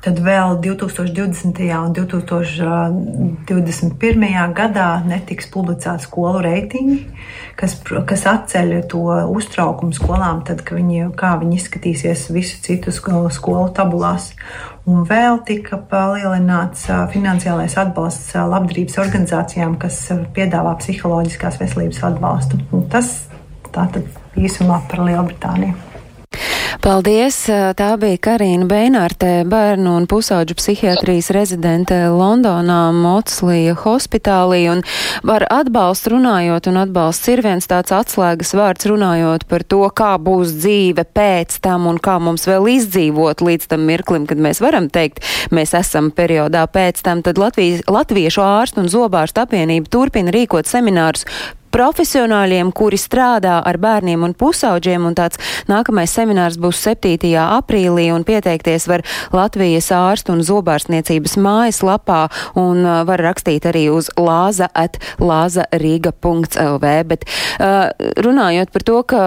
Tad 0.00 0.16
vēl 0.24 0.54
2020. 0.64 1.58
un 1.76 1.90
2021. 1.92 4.22
gadā 4.56 5.04
netiks 5.04 5.44
publicēti 5.52 6.06
skolu 6.06 6.40
reitingi, 6.46 7.02
kas, 7.60 7.74
kas 8.08 8.22
atceļ 8.30 8.72
to 8.88 9.02
uztraukumu 9.28 9.92
skolām, 9.92 10.40
tad, 10.48 10.64
viņi, 10.64 11.12
kā 11.20 11.36
viņi 11.42 11.52
izskatīsies 11.60 12.32
visu 12.32 12.56
citu 12.64 12.88
skolu, 12.96 13.68
tabulās. 13.76 14.32
Un 14.88 15.04
vēl 15.04 15.44
tika 15.44 15.76
palielināts 15.92 16.88
finansiālais 17.12 17.76
atbalsts 17.84 18.32
labdarības 18.32 18.96
organizācijām, 19.04 19.76
kas 19.84 20.00
piedāvā 20.32 20.80
psiholoģiskās 20.80 21.60
veselības 21.60 22.00
atbalstu. 22.08 22.56
Un 22.72 22.88
tas 22.88 23.28
tātad 23.68 24.08
īsumā 24.40 24.80
par 24.88 25.04
Lielbritāniju. 25.04 25.89
Paldies! 26.78 27.34
Tā 27.74 27.88
bija 27.98 28.18
Karina 28.22 28.66
Beinārte, 28.70 29.42
bērnu 29.50 29.96
un 29.98 30.06
pusauģu 30.06 30.54
psihiatrijas 30.54 31.32
rezidente 31.34 31.96
Londonā, 32.14 32.92
Motslija 32.94 33.74
hospitālī. 33.82 34.60
Un 34.70 34.84
par 35.26 35.48
atbalstu 35.50 36.14
runājot, 36.14 36.70
un 36.70 36.78
atbalsts 36.84 37.32
ir 37.32 37.42
viens 37.42 37.66
tāds 37.66 37.90
atslēgas 37.96 38.54
vārds 38.54 38.86
runājot 38.86 39.48
par 39.50 39.66
to, 39.66 39.82
kā 39.90 40.14
būs 40.22 40.54
dzīve 40.62 41.08
pēc 41.10 41.58
tam 41.64 41.90
un 41.90 41.98
kā 41.98 42.20
mums 42.22 42.46
vēl 42.46 42.70
izdzīvot 42.76 43.42
līdz 43.42 43.70
tam 43.74 43.88
mirklim, 43.90 44.30
kad 44.30 44.38
mēs 44.38 44.62
varam 44.62 44.86
teikt, 44.92 45.24
mēs 45.50 45.74
esam 45.74 46.14
periodā 46.14 46.68
pēc 46.70 47.02
tam. 47.02 47.24
Tad 47.26 47.40
Latvijas, 47.42 47.82
Latviešu 47.90 48.46
ārstu 48.46 48.84
un 48.84 48.92
zobārstu 48.92 49.42
apvienība 49.42 49.90
turpina 49.90 50.30
rīkot 50.34 50.70
seminārus 50.70 51.26
profesionāļiem, 51.74 52.72
kuri 52.76 52.98
strādā 53.00 53.58
ar 53.66 53.78
bērniem 53.80 54.24
un 54.26 54.34
pusauģiem, 54.38 55.06
un 55.06 55.16
tāds 55.18 55.40
nākamais 55.70 56.12
seminārs 56.12 56.58
būs 56.60 56.80
7. 56.86 57.16
aprīlī, 57.42 58.10
un 58.14 58.26
pieteikties 58.26 58.88
var 58.90 59.04
Latvijas 59.34 59.90
ārstu 59.94 60.34
un 60.36 60.44
zobārstniecības 60.46 61.36
mājaslapā, 61.40 62.22
un 62.60 62.84
uh, 62.84 63.00
var 63.08 63.22
rakstīt 63.30 63.68
arī 63.70 63.86
uz 63.94 64.10
lāza 64.20 64.70
at 64.74 65.00
lāzarīga.lv, 65.22 66.92
bet 67.10 67.24
uh, 67.26 67.88
runājot 68.20 68.74
par 68.74 68.86
to, 68.86 69.00
ka 69.14 69.24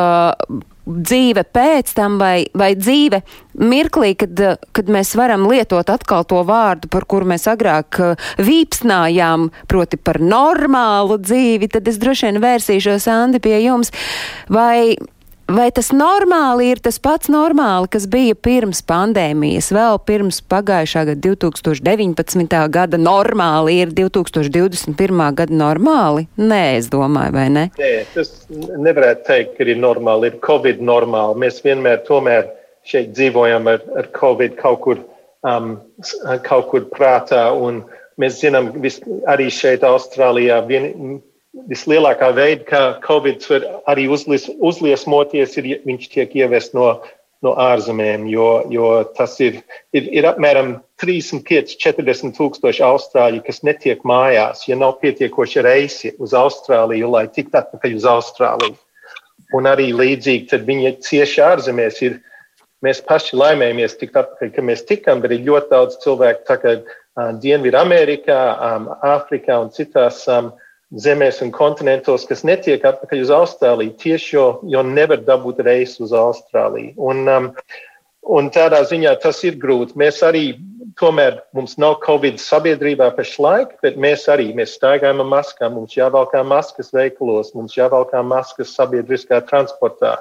dzīve 0.85 1.45
pēc 1.55 1.93
tam 1.95 2.17
vai, 2.21 2.45
vai 2.57 2.73
dzīve 2.75 3.21
mirklī, 3.61 4.13
kad, 4.19 4.39
kad 4.75 4.91
mēs 4.91 5.13
varam 5.19 5.45
lietot 5.49 5.89
atkal 5.93 6.25
to 6.27 6.41
vārdu, 6.47 6.89
par 6.91 7.05
kuru 7.09 7.29
mēs 7.33 7.47
agrāk 7.51 7.99
uh, 8.01 8.29
vīpsnājām, 8.41 9.49
proti 9.71 9.99
par 9.99 10.19
normālu 10.23 11.19
dzīvi, 11.21 11.71
tad 11.71 11.87
es 11.87 11.99
droši 12.01 12.29
vien 12.29 12.41
vērsīšos, 12.43 13.07
Andi, 13.13 13.41
pie 13.43 13.59
jums. 13.63 13.93
Vai 14.51 14.97
Vai 15.51 15.67
tas 15.75 15.89
normāli 15.91 16.69
ir 16.71 16.79
tas 16.79 16.95
pats 17.03 17.27
normāli, 17.31 17.89
kas 17.91 18.05
bija 18.07 18.35
pirms 18.35 18.79
pandēmijas, 18.87 19.67
vēl 19.75 19.99
pirms 20.07 20.39
pagājušā 20.49 21.03
gada 21.09 21.19
2019. 21.25 22.55
gada 22.71 22.99
normāli 22.99 23.81
ir 23.83 23.91
2021. 23.91 25.23
gada 25.35 25.57
normāli? 25.59 26.29
Nē, 26.39 26.61
es 26.77 26.87
domāju, 26.93 27.35
vai 27.35 27.49
ne? 27.51 27.65
Nē, 27.75 27.91
tas 28.13 28.31
nevarētu 28.55 29.27
teikt, 29.27 29.57
ka 29.57 29.67
ir 29.67 29.81
normāli, 29.83 30.31
ir 30.31 30.39
Covid 30.47 30.79
normāli. 30.79 31.41
Mēs 31.43 31.59
vienmēr 31.65 32.05
tomēr 32.07 32.47
šeit 32.87 33.11
dzīvojam 33.11 33.67
ar, 33.67 33.83
ar 33.99 34.07
Covid 34.15 34.55
kaut 34.61 34.79
kur, 34.87 35.03
um, 35.43 35.75
kaut 36.47 36.71
kur 36.71 36.87
prātā, 36.95 37.49
un 37.51 37.83
mēs 38.15 38.39
zinām, 38.39 38.71
vis, 38.79 39.01
arī 39.27 39.51
šeit 39.51 39.83
Austrālijā 39.83 40.63
vien, 40.71 41.19
vislielākā 41.53 42.31
veida, 42.35 42.63
kā 42.67 42.81
Covid 43.05 43.43
var 43.49 43.67
arī 43.93 44.07
uzlies, 44.11 44.47
uzliesmoties, 44.57 45.57
ir 45.61 45.69
viņš 45.85 46.07
tiek 46.13 46.33
ievest 46.41 46.73
no, 46.77 46.87
no 47.45 47.53
ārzemēm, 47.59 48.25
jo, 48.31 48.47
jo 48.73 48.89
tas 49.17 49.35
ir, 49.43 49.59
ir, 49.95 50.07
ir 50.15 50.27
apmēram 50.29 50.75
35-40 51.03 52.35
tūkstoši 52.37 52.83
austrāļu, 52.87 53.43
kas 53.45 53.61
netiek 53.67 54.01
mājās, 54.07 54.65
ja 54.69 54.79
nav 54.79 54.97
pietiekoši 55.03 55.65
reisi 55.65 56.13
uz 56.23 56.33
Austrāliju, 56.37 57.11
lai 57.13 57.27
tiktu 57.29 57.59
atpakaļ 57.61 57.97
uz 57.99 58.09
Austrāliju. 58.09 58.77
Un 59.53 59.69
arī 59.69 59.91
līdzīgi, 59.93 60.47
tad 60.49 60.63
viņi 60.65 60.95
cieši 61.05 61.43
ārzemēs 61.45 61.99
ir. 62.07 62.21
Mēs 62.83 62.99
paši 63.05 63.37
laimējamies 63.39 63.93
tikt 63.95 64.17
atpakaļ, 64.19 64.49
ka 64.51 64.63
mēs 64.65 64.81
tikām, 64.89 65.21
bet 65.23 65.31
ir 65.31 65.45
ļoti 65.45 65.69
daudz 65.71 65.93
cilvēku, 66.01 66.41
tā 66.49 66.57
kā 66.59 66.73
uh, 66.81 67.29
Dienvidu 67.39 67.77
Amerikā, 67.79 68.39
um, 68.57 68.89
Āfrikā 69.07 69.55
un 69.63 69.69
citās 69.71 70.17
um, 70.27 70.49
zemēs 71.01 71.41
un 71.45 71.51
kontinentos, 71.53 72.27
kas 72.29 72.43
netiek 72.45 72.83
atpakaļ 72.85 73.23
uz 73.23 73.31
Austrāliju, 73.33 73.95
tieši 74.01 74.35
jo, 74.35 74.45
jo 74.69 74.83
nevar 74.85 75.23
dabūt 75.25 75.63
reisu 75.65 76.05
uz 76.07 76.13
Austrāliju. 76.17 76.93
Un, 76.97 77.23
um, 77.29 77.49
un 78.37 78.49
tādā 78.53 78.83
ziņā 78.89 79.15
tas 79.23 79.41
ir 79.47 79.57
grūti. 79.61 79.97
Mēs 79.99 80.21
arī, 80.25 80.43
tomēr 80.99 81.39
mums 81.57 81.77
nav 81.81 81.97
Covid 82.05 82.37
sabiedrībā 82.41 83.09
pašlaik, 83.17 83.77
bet 83.85 83.97
mēs 83.97 84.27
arī 84.31 84.51
mēs 84.57 84.75
staigājam 84.77 85.23
ar 85.23 85.31
maskām, 85.37 85.79
mums 85.79 85.97
jāvalkā 85.97 86.43
maskas 86.45 86.93
veikalos, 86.93 87.53
mums 87.57 87.77
jāvalkā 87.77 88.21
maskas 88.25 88.75
sabiedriskā 88.77 89.41
transportā. 89.49 90.19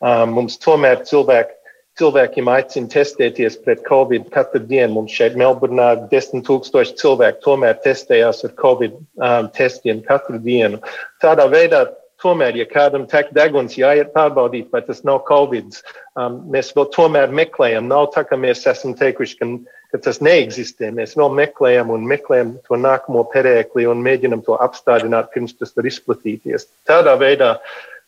Um, 0.00 0.36
mums 0.36 0.60
tomēr 0.60 1.02
cilvēki 1.08 1.59
cilvēkiem 2.00 2.48
aicina 2.50 2.90
testēties 2.90 3.60
pret 3.64 3.84
covid 3.86 4.28
katru 4.34 4.62
dienu. 4.64 4.96
Mums 4.96 5.14
šeit 5.14 5.36
Melburnā 5.38 5.92
desmit 6.10 6.46
tūkstoši 6.48 6.96
cilvēku 7.00 7.44
tomēr 7.44 7.78
testējās 7.84 8.44
ar 8.48 8.54
covid 8.60 8.96
um, 8.96 9.50
testiem 9.56 10.02
katru 10.06 10.40
dienu. 10.42 10.80
Tādā 11.22 11.46
veidā 11.52 11.86
tomēr, 12.20 12.56
ja 12.60 12.66
kādam 12.68 13.06
tek 13.10 13.32
deguns, 13.36 13.78
jāiet 13.80 14.12
pārbaudīt, 14.14 14.70
vai 14.72 14.82
tas 14.86 15.02
nav 15.08 15.22
covid. 15.28 15.80
Um, 16.18 16.40
mēs 16.52 16.72
vēl 16.76 16.88
tomēr 16.94 17.32
meklējam. 17.34 17.88
Nav 17.90 18.10
tā, 18.14 18.24
ka 18.28 18.38
mēs 18.40 18.66
esam 18.70 18.94
teikuši, 18.98 19.38
ka, 19.40 19.48
ka 19.94 20.02
tas 20.06 20.20
neeksistē. 20.24 20.92
Mēs 20.96 21.16
vēl 21.18 21.32
meklējam 21.38 21.92
un 21.94 22.06
meklējam 22.08 22.56
to 22.68 22.80
nākamo 22.80 23.24
perēkli 23.32 23.88
un 23.90 24.04
mēģinam 24.04 24.44
to 24.46 24.58
apstādināt, 24.60 25.32
pirms 25.34 25.56
tas 25.58 25.72
var 25.76 25.88
izplatīties. 25.90 26.68
Tādā 26.88 27.16
veidā 27.20 27.56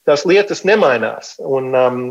tās 0.08 0.24
lietas 0.28 0.64
nemainās. 0.68 1.36
Un, 1.42 1.72
um, 1.76 2.02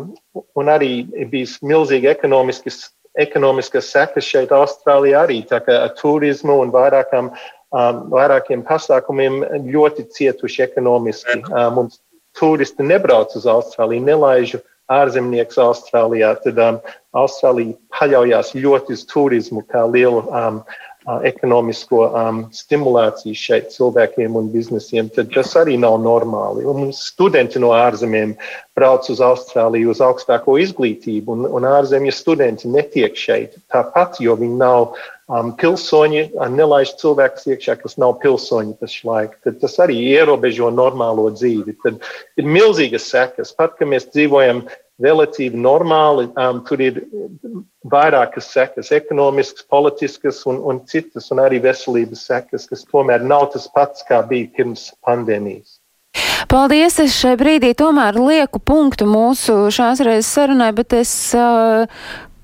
un 0.57 0.71
arī 0.71 1.05
bija 1.31 1.49
milzīgi 1.67 2.11
ekonomiskas, 2.11 2.89
ekonomiskas 3.19 3.91
sekas 3.91 4.27
šeit, 4.27 4.53
Austrālijā 4.55 5.25
arī. 5.25 5.41
Ar 5.51 5.91
turismu 5.99 6.59
un 6.63 6.73
vairākām, 6.73 7.31
um, 7.31 8.01
vairākiem 8.13 8.63
pasākumiem 8.67 9.41
ļoti 9.67 10.07
cietuši 10.17 10.67
ekonomiski. 10.69 11.41
Um, 11.51 11.79
mums 11.79 12.01
turisti 12.39 12.85
nebrauc 12.87 13.35
uz 13.35 13.47
Austrāliju, 13.49 14.05
nelaižu 14.07 14.61
ārzemnieks 14.91 15.59
Austrālijā. 15.61 16.33
Tad 16.43 16.59
um, 16.59 16.79
Austrālija 17.17 17.75
paļaujas 17.97 18.53
ļoti 18.55 18.95
uz 18.97 19.05
turismu 19.09 19.65
kā 19.71 19.83
lielu 19.87 20.23
um, 20.27 20.61
ekonomisko 21.05 22.01
um, 22.07 22.41
stimulāciju 22.53 23.37
šeit 23.37 23.71
cilvēkiem 23.73 24.35
un 24.37 24.51
biznesiem, 24.53 25.09
tad 25.15 25.31
tas 25.33 25.55
arī 25.57 25.77
nav 25.81 25.97
normāli. 26.03 26.65
Un 26.67 26.85
mums 26.85 27.01
studenti 27.09 27.61
no 27.61 27.71
ārzemēm 27.73 28.35
brauc 28.81 29.07
uz 29.13 29.21
Austrāliju 29.21 29.93
uz 29.93 30.01
augstāko 30.01 30.57
izglītību, 30.63 31.37
un, 31.37 31.47
un 31.59 31.69
ārzemju 31.69 32.13
studenti 32.17 32.69
netiek 32.71 33.17
šeit 33.17 33.59
tāpat, 33.73 34.17
jo 34.25 34.35
viņi 34.39 34.57
nav 34.57 34.95
um, 35.29 35.51
pilsoņi, 35.61 36.27
nelaiž 36.57 36.95
cilvēkus 37.01 37.49
iekšā, 37.53 37.77
kas 37.83 37.99
nav 38.01 38.17
pilsoņi 38.23 38.77
pašlaik. 38.81 39.37
Tad 39.45 39.59
tas 39.63 39.77
arī 39.85 39.99
ierobežo 40.15 40.71
normālo 40.73 41.29
dzīvi. 41.35 41.77
Tad 41.85 42.01
ir 42.41 42.49
milzīgas 42.57 43.09
sekas. 43.13 43.53
Pat, 43.57 43.77
ka 43.77 43.87
mēs 43.89 44.09
dzīvojam 44.09 44.65
relatīvi 45.01 45.57
normāli. 45.57 46.27
Um, 46.39 46.61
tur 46.67 46.81
ir 46.83 47.01
vairākas 47.91 48.51
sekas, 48.53 48.91
ekonomiskas, 48.95 49.65
politiskas 49.71 50.43
un, 50.49 50.61
un 50.61 50.81
citas, 50.89 51.31
un 51.33 51.41
arī 51.43 51.61
veselības 51.63 52.25
sekas, 52.29 52.67
kas 52.69 52.85
tomēr 52.89 53.25
nav 53.25 53.49
tas 53.55 53.69
pats, 53.73 54.05
kā 54.07 54.21
bija 54.27 54.51
pirms 54.57 54.91
pandēmijas. 55.05 55.80
Paldies! 56.51 56.97
Es 56.99 57.13
šai 57.15 57.37
brīdī 57.39 57.69
tomēr 57.79 58.17
lieku 58.19 58.59
punktu 58.59 59.05
mūsu 59.07 59.69
šās 59.71 60.01
reizes 60.03 60.33
sarunai, 60.35 60.73
bet 60.75 60.91
es 60.97 61.11
uh, 61.31 61.85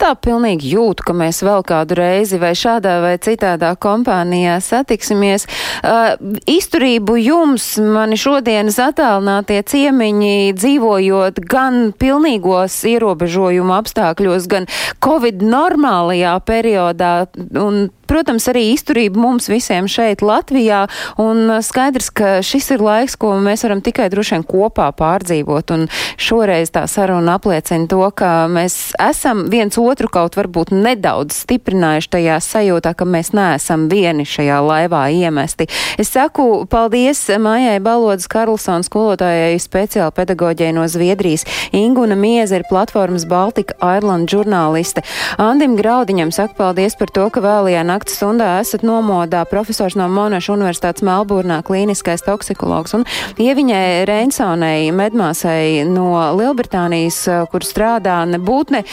tā 0.02 0.14
pilnīgi 0.20 0.72
jūtu, 0.76 1.06
ka 1.08 1.16
mēs 1.18 1.42
vēl 1.46 1.64
kādu 1.68 1.98
reizi 2.00 2.40
vai 2.42 2.54
šādā 2.58 2.98
vai 3.04 3.16
citādā 3.22 3.74
kompānijā 3.82 4.58
satiksimies. 4.64 5.48
Uh, 5.82 6.14
izturību 6.50 7.18
jums, 7.22 7.70
mani 7.82 8.20
šodienas 8.20 8.80
attālinātie 8.88 9.60
ciemiņi, 9.68 10.54
dzīvojot 10.58 11.42
gan 11.50 11.92
pilnīgos 11.98 12.80
ierobežojumu 12.94 13.78
apstākļos, 13.78 14.50
gan 14.52 14.70
Covid 15.04 15.44
normālajā 15.46 16.38
periodā. 16.48 17.14
Un 17.58 17.88
Protams, 18.08 18.46
arī 18.48 18.70
izturība 18.72 19.20
mums 19.20 19.50
visiem 19.52 19.84
šeit 19.92 20.22
Latvijā, 20.24 20.86
un 21.20 21.58
skaidrs, 21.60 22.08
ka 22.16 22.30
šis 22.40 22.70
ir 22.78 22.80
laiks, 22.80 23.18
ko 23.20 23.34
mēs 23.44 23.66
varam 23.68 23.82
tikai 23.84 24.08
droši 24.14 24.38
vien 24.38 24.46
kopā 24.48 24.86
pārdzīvot, 24.96 25.74
un 25.76 25.84
šoreiz 26.16 26.72
tā 26.72 26.86
saruna 26.88 27.36
apliecina 27.36 27.84
to, 27.92 28.00
ka 28.16 28.48
mēs 28.48 28.94
esam 29.10 29.44
viens 29.52 29.76
otru 29.76 29.87
kaut 29.96 30.36
varbūt 30.36 30.72
nedaudz 30.72 31.44
stiprinājuši 31.44 32.10
tajā 32.10 32.38
sajūtā, 32.44 32.94
ka 32.98 33.06
mēs 33.06 33.32
neesam 33.34 33.88
vieni 33.90 34.26
šajā 34.28 34.58
laivā 34.64 35.08
iemesti. 35.14 35.68
Es 35.98 36.10
saku 36.12 36.66
paldies 36.70 37.22
Mājai 37.40 37.80
Balodas 37.80 38.28
Karlsons 38.28 38.90
skolotājai 38.90 39.60
speciāla 39.60 40.12
pedagoģijai 40.12 40.74
no 40.76 40.88
Zviedrijas, 40.88 41.46
Inguna 41.72 42.16
Mieze 42.16 42.58
ir 42.60 42.66
platformas 42.70 43.26
Baltika 43.26 43.76
Ireland 43.82 44.30
žurnāliste, 44.30 45.04
Andim 45.38 45.78
Graudiņam 45.78 46.32
saku 46.32 46.58
paldies 46.58 46.98
par 46.98 47.12
to, 47.14 47.30
ka 47.30 47.44
vēlajā 47.44 47.84
naktas 47.88 48.18
stundā 48.18 48.60
esat 48.62 48.84
nomodā 48.84 49.46
profesors 49.50 49.96
no 49.96 50.10
Monaša 50.12 50.56
Universitātes 50.56 51.06
Melburnā, 51.06 51.62
klīniskais 51.64 52.26
toksikologs 52.26 52.98
un 52.98 53.06
Ieviņai 53.38 54.06
Reinsonai, 54.10 54.90
medmāsai 54.96 55.86
no 55.88 56.10
Lielbritānijas, 56.38 57.24
kur 57.52 57.66
strādā 57.66 58.24
nebūtne 58.28 58.84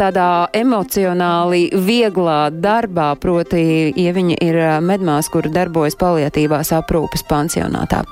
tādā 0.00 0.39
emocionāli 0.56 1.68
vieglā 1.74 2.50
darbā, 2.54 3.12
proti 3.20 3.90
Ieviņa 3.96 4.38
ir 4.44 4.60
medmās, 4.84 5.28
kur 5.32 5.48
darbojas 5.52 5.98
paliatīvās 6.00 6.72
aprūpes 6.80 7.26
pansionātā. 7.28 8.04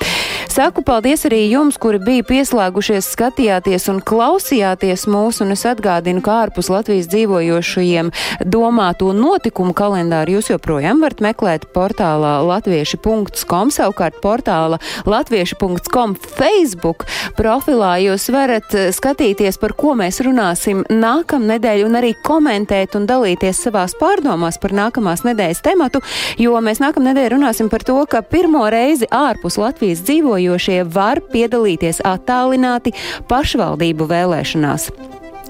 Saku 0.49 0.83
paldies 0.83 1.22
arī 1.29 1.45
jums, 1.53 1.76
kuri 1.79 2.01
bija 2.03 2.24
pieslēgušies, 2.26 3.07
skatījāties 3.14 3.85
un 3.93 4.01
klausījāties 4.03 5.05
mūs, 5.07 5.43
un 5.45 5.55
es 5.55 5.62
atgādinu, 5.68 6.22
kā 6.24 6.41
ārpus 6.47 6.70
Latvijas 6.72 7.07
dzīvojošajiem 7.12 8.11
domāto 8.49 9.12
notikumu 9.14 9.76
kalendāru 9.76 10.39
jūs 10.39 10.51
joprojām 10.51 11.05
varat 11.05 11.22
meklēt 11.22 11.68
portālā 11.76 12.39
latvieši.com, 12.49 13.70
savukārt 13.74 14.18
portāla 14.24 14.81
latvieši.com 15.07 16.16
Facebook 16.16 17.07
profilā 17.39 17.95
jūs 18.09 18.26
varat 18.35 18.74
skatīties, 18.97 19.61
par 19.62 19.76
ko 19.79 19.95
mēs 20.01 20.18
runāsim 20.26 20.83
nākamnedēļ 20.91 21.87
un 21.87 22.01
arī 22.01 22.14
komentēt 22.26 22.96
un 22.98 23.06
dalīties 23.08 23.62
savās 23.66 23.94
pārdomās 23.98 24.60
par 24.62 24.74
nākamās 24.76 25.24
nedēļas 25.26 25.62
tematu, 25.64 26.02
jo 26.40 26.58
mēs 26.64 26.82
nākamnedēļ 26.84 27.30
runāsim 27.36 27.70
par 27.72 27.84
to, 27.86 28.00
ka 28.10 28.22
pirmo 28.22 28.66
reizi 28.72 29.08
ārpus 29.10 29.58
Latvijas 29.60 30.04
dzīvojošie 30.08 30.82
var 30.94 31.22
piedalīties 31.32 32.02
attālināti 32.06 32.94
pašvaldību 33.30 34.08
vēlēšanās. 34.10 34.90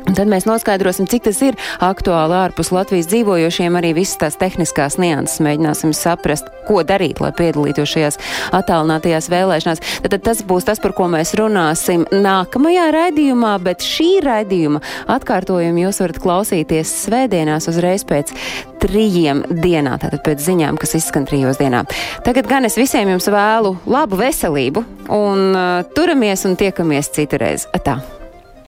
Un 0.09 0.17
tad 0.17 0.31
mēs 0.31 0.47
noskaidrosim, 0.49 1.05
cik 1.11 1.27
tas 1.27 1.39
ir 1.45 1.57
aktuāli 1.85 2.33
ārpus 2.39 2.71
Latvijas 2.73 3.11
dzīvojošiem, 3.11 3.77
arī 3.77 3.93
visas 3.99 4.17
tās 4.23 4.39
tehniskās 4.41 4.97
nianses 4.97 5.43
mēģināsim 5.45 5.93
saprast, 5.97 6.49
ko 6.65 6.81
darīt, 6.87 7.21
lai 7.21 7.29
piedalītos 7.37 7.93
šajās 7.93 8.17
attālinātajās 8.57 9.29
vēlēšanās. 9.29 9.85
Tad, 10.07 10.15
tad 10.15 10.25
tas 10.31 10.41
būs 10.49 10.69
tas, 10.69 10.81
par 10.81 10.95
ko 10.97 11.11
mēs 11.13 11.35
runāsim 11.37 12.07
nākamajā 12.09 12.89
raidījumā, 12.97 13.53
bet 13.65 13.85
šī 13.85 14.09
raidījuma 14.25 14.81
atkārtojumu 15.13 15.85
jūs 15.85 16.01
varat 16.01 16.21
klausīties 16.25 16.95
svētdienās 17.05 17.69
uzreiz 17.69 18.07
pēc 18.09 18.33
trījiem 18.81 19.45
dienā, 19.61 19.99
tātad 20.01 20.25
pēc 20.25 20.41
ziņām, 20.41 20.79
kas 20.81 20.97
izskan 21.03 21.29
trijos 21.29 21.61
dienā. 21.61 21.85
Tagad 22.25 22.49
gan 22.49 22.69
es 22.69 22.81
visiem 22.81 23.13
jums 23.13 23.29
vēlu 23.29 23.77
labu 23.85 24.23
veselību 24.23 24.87
un 25.13 25.51
uh, 25.53 25.83
turamies 25.93 26.49
un 26.49 26.57
tiekamies 26.57 27.13
citurreiz. 27.13 27.69
Atā! 27.77 28.01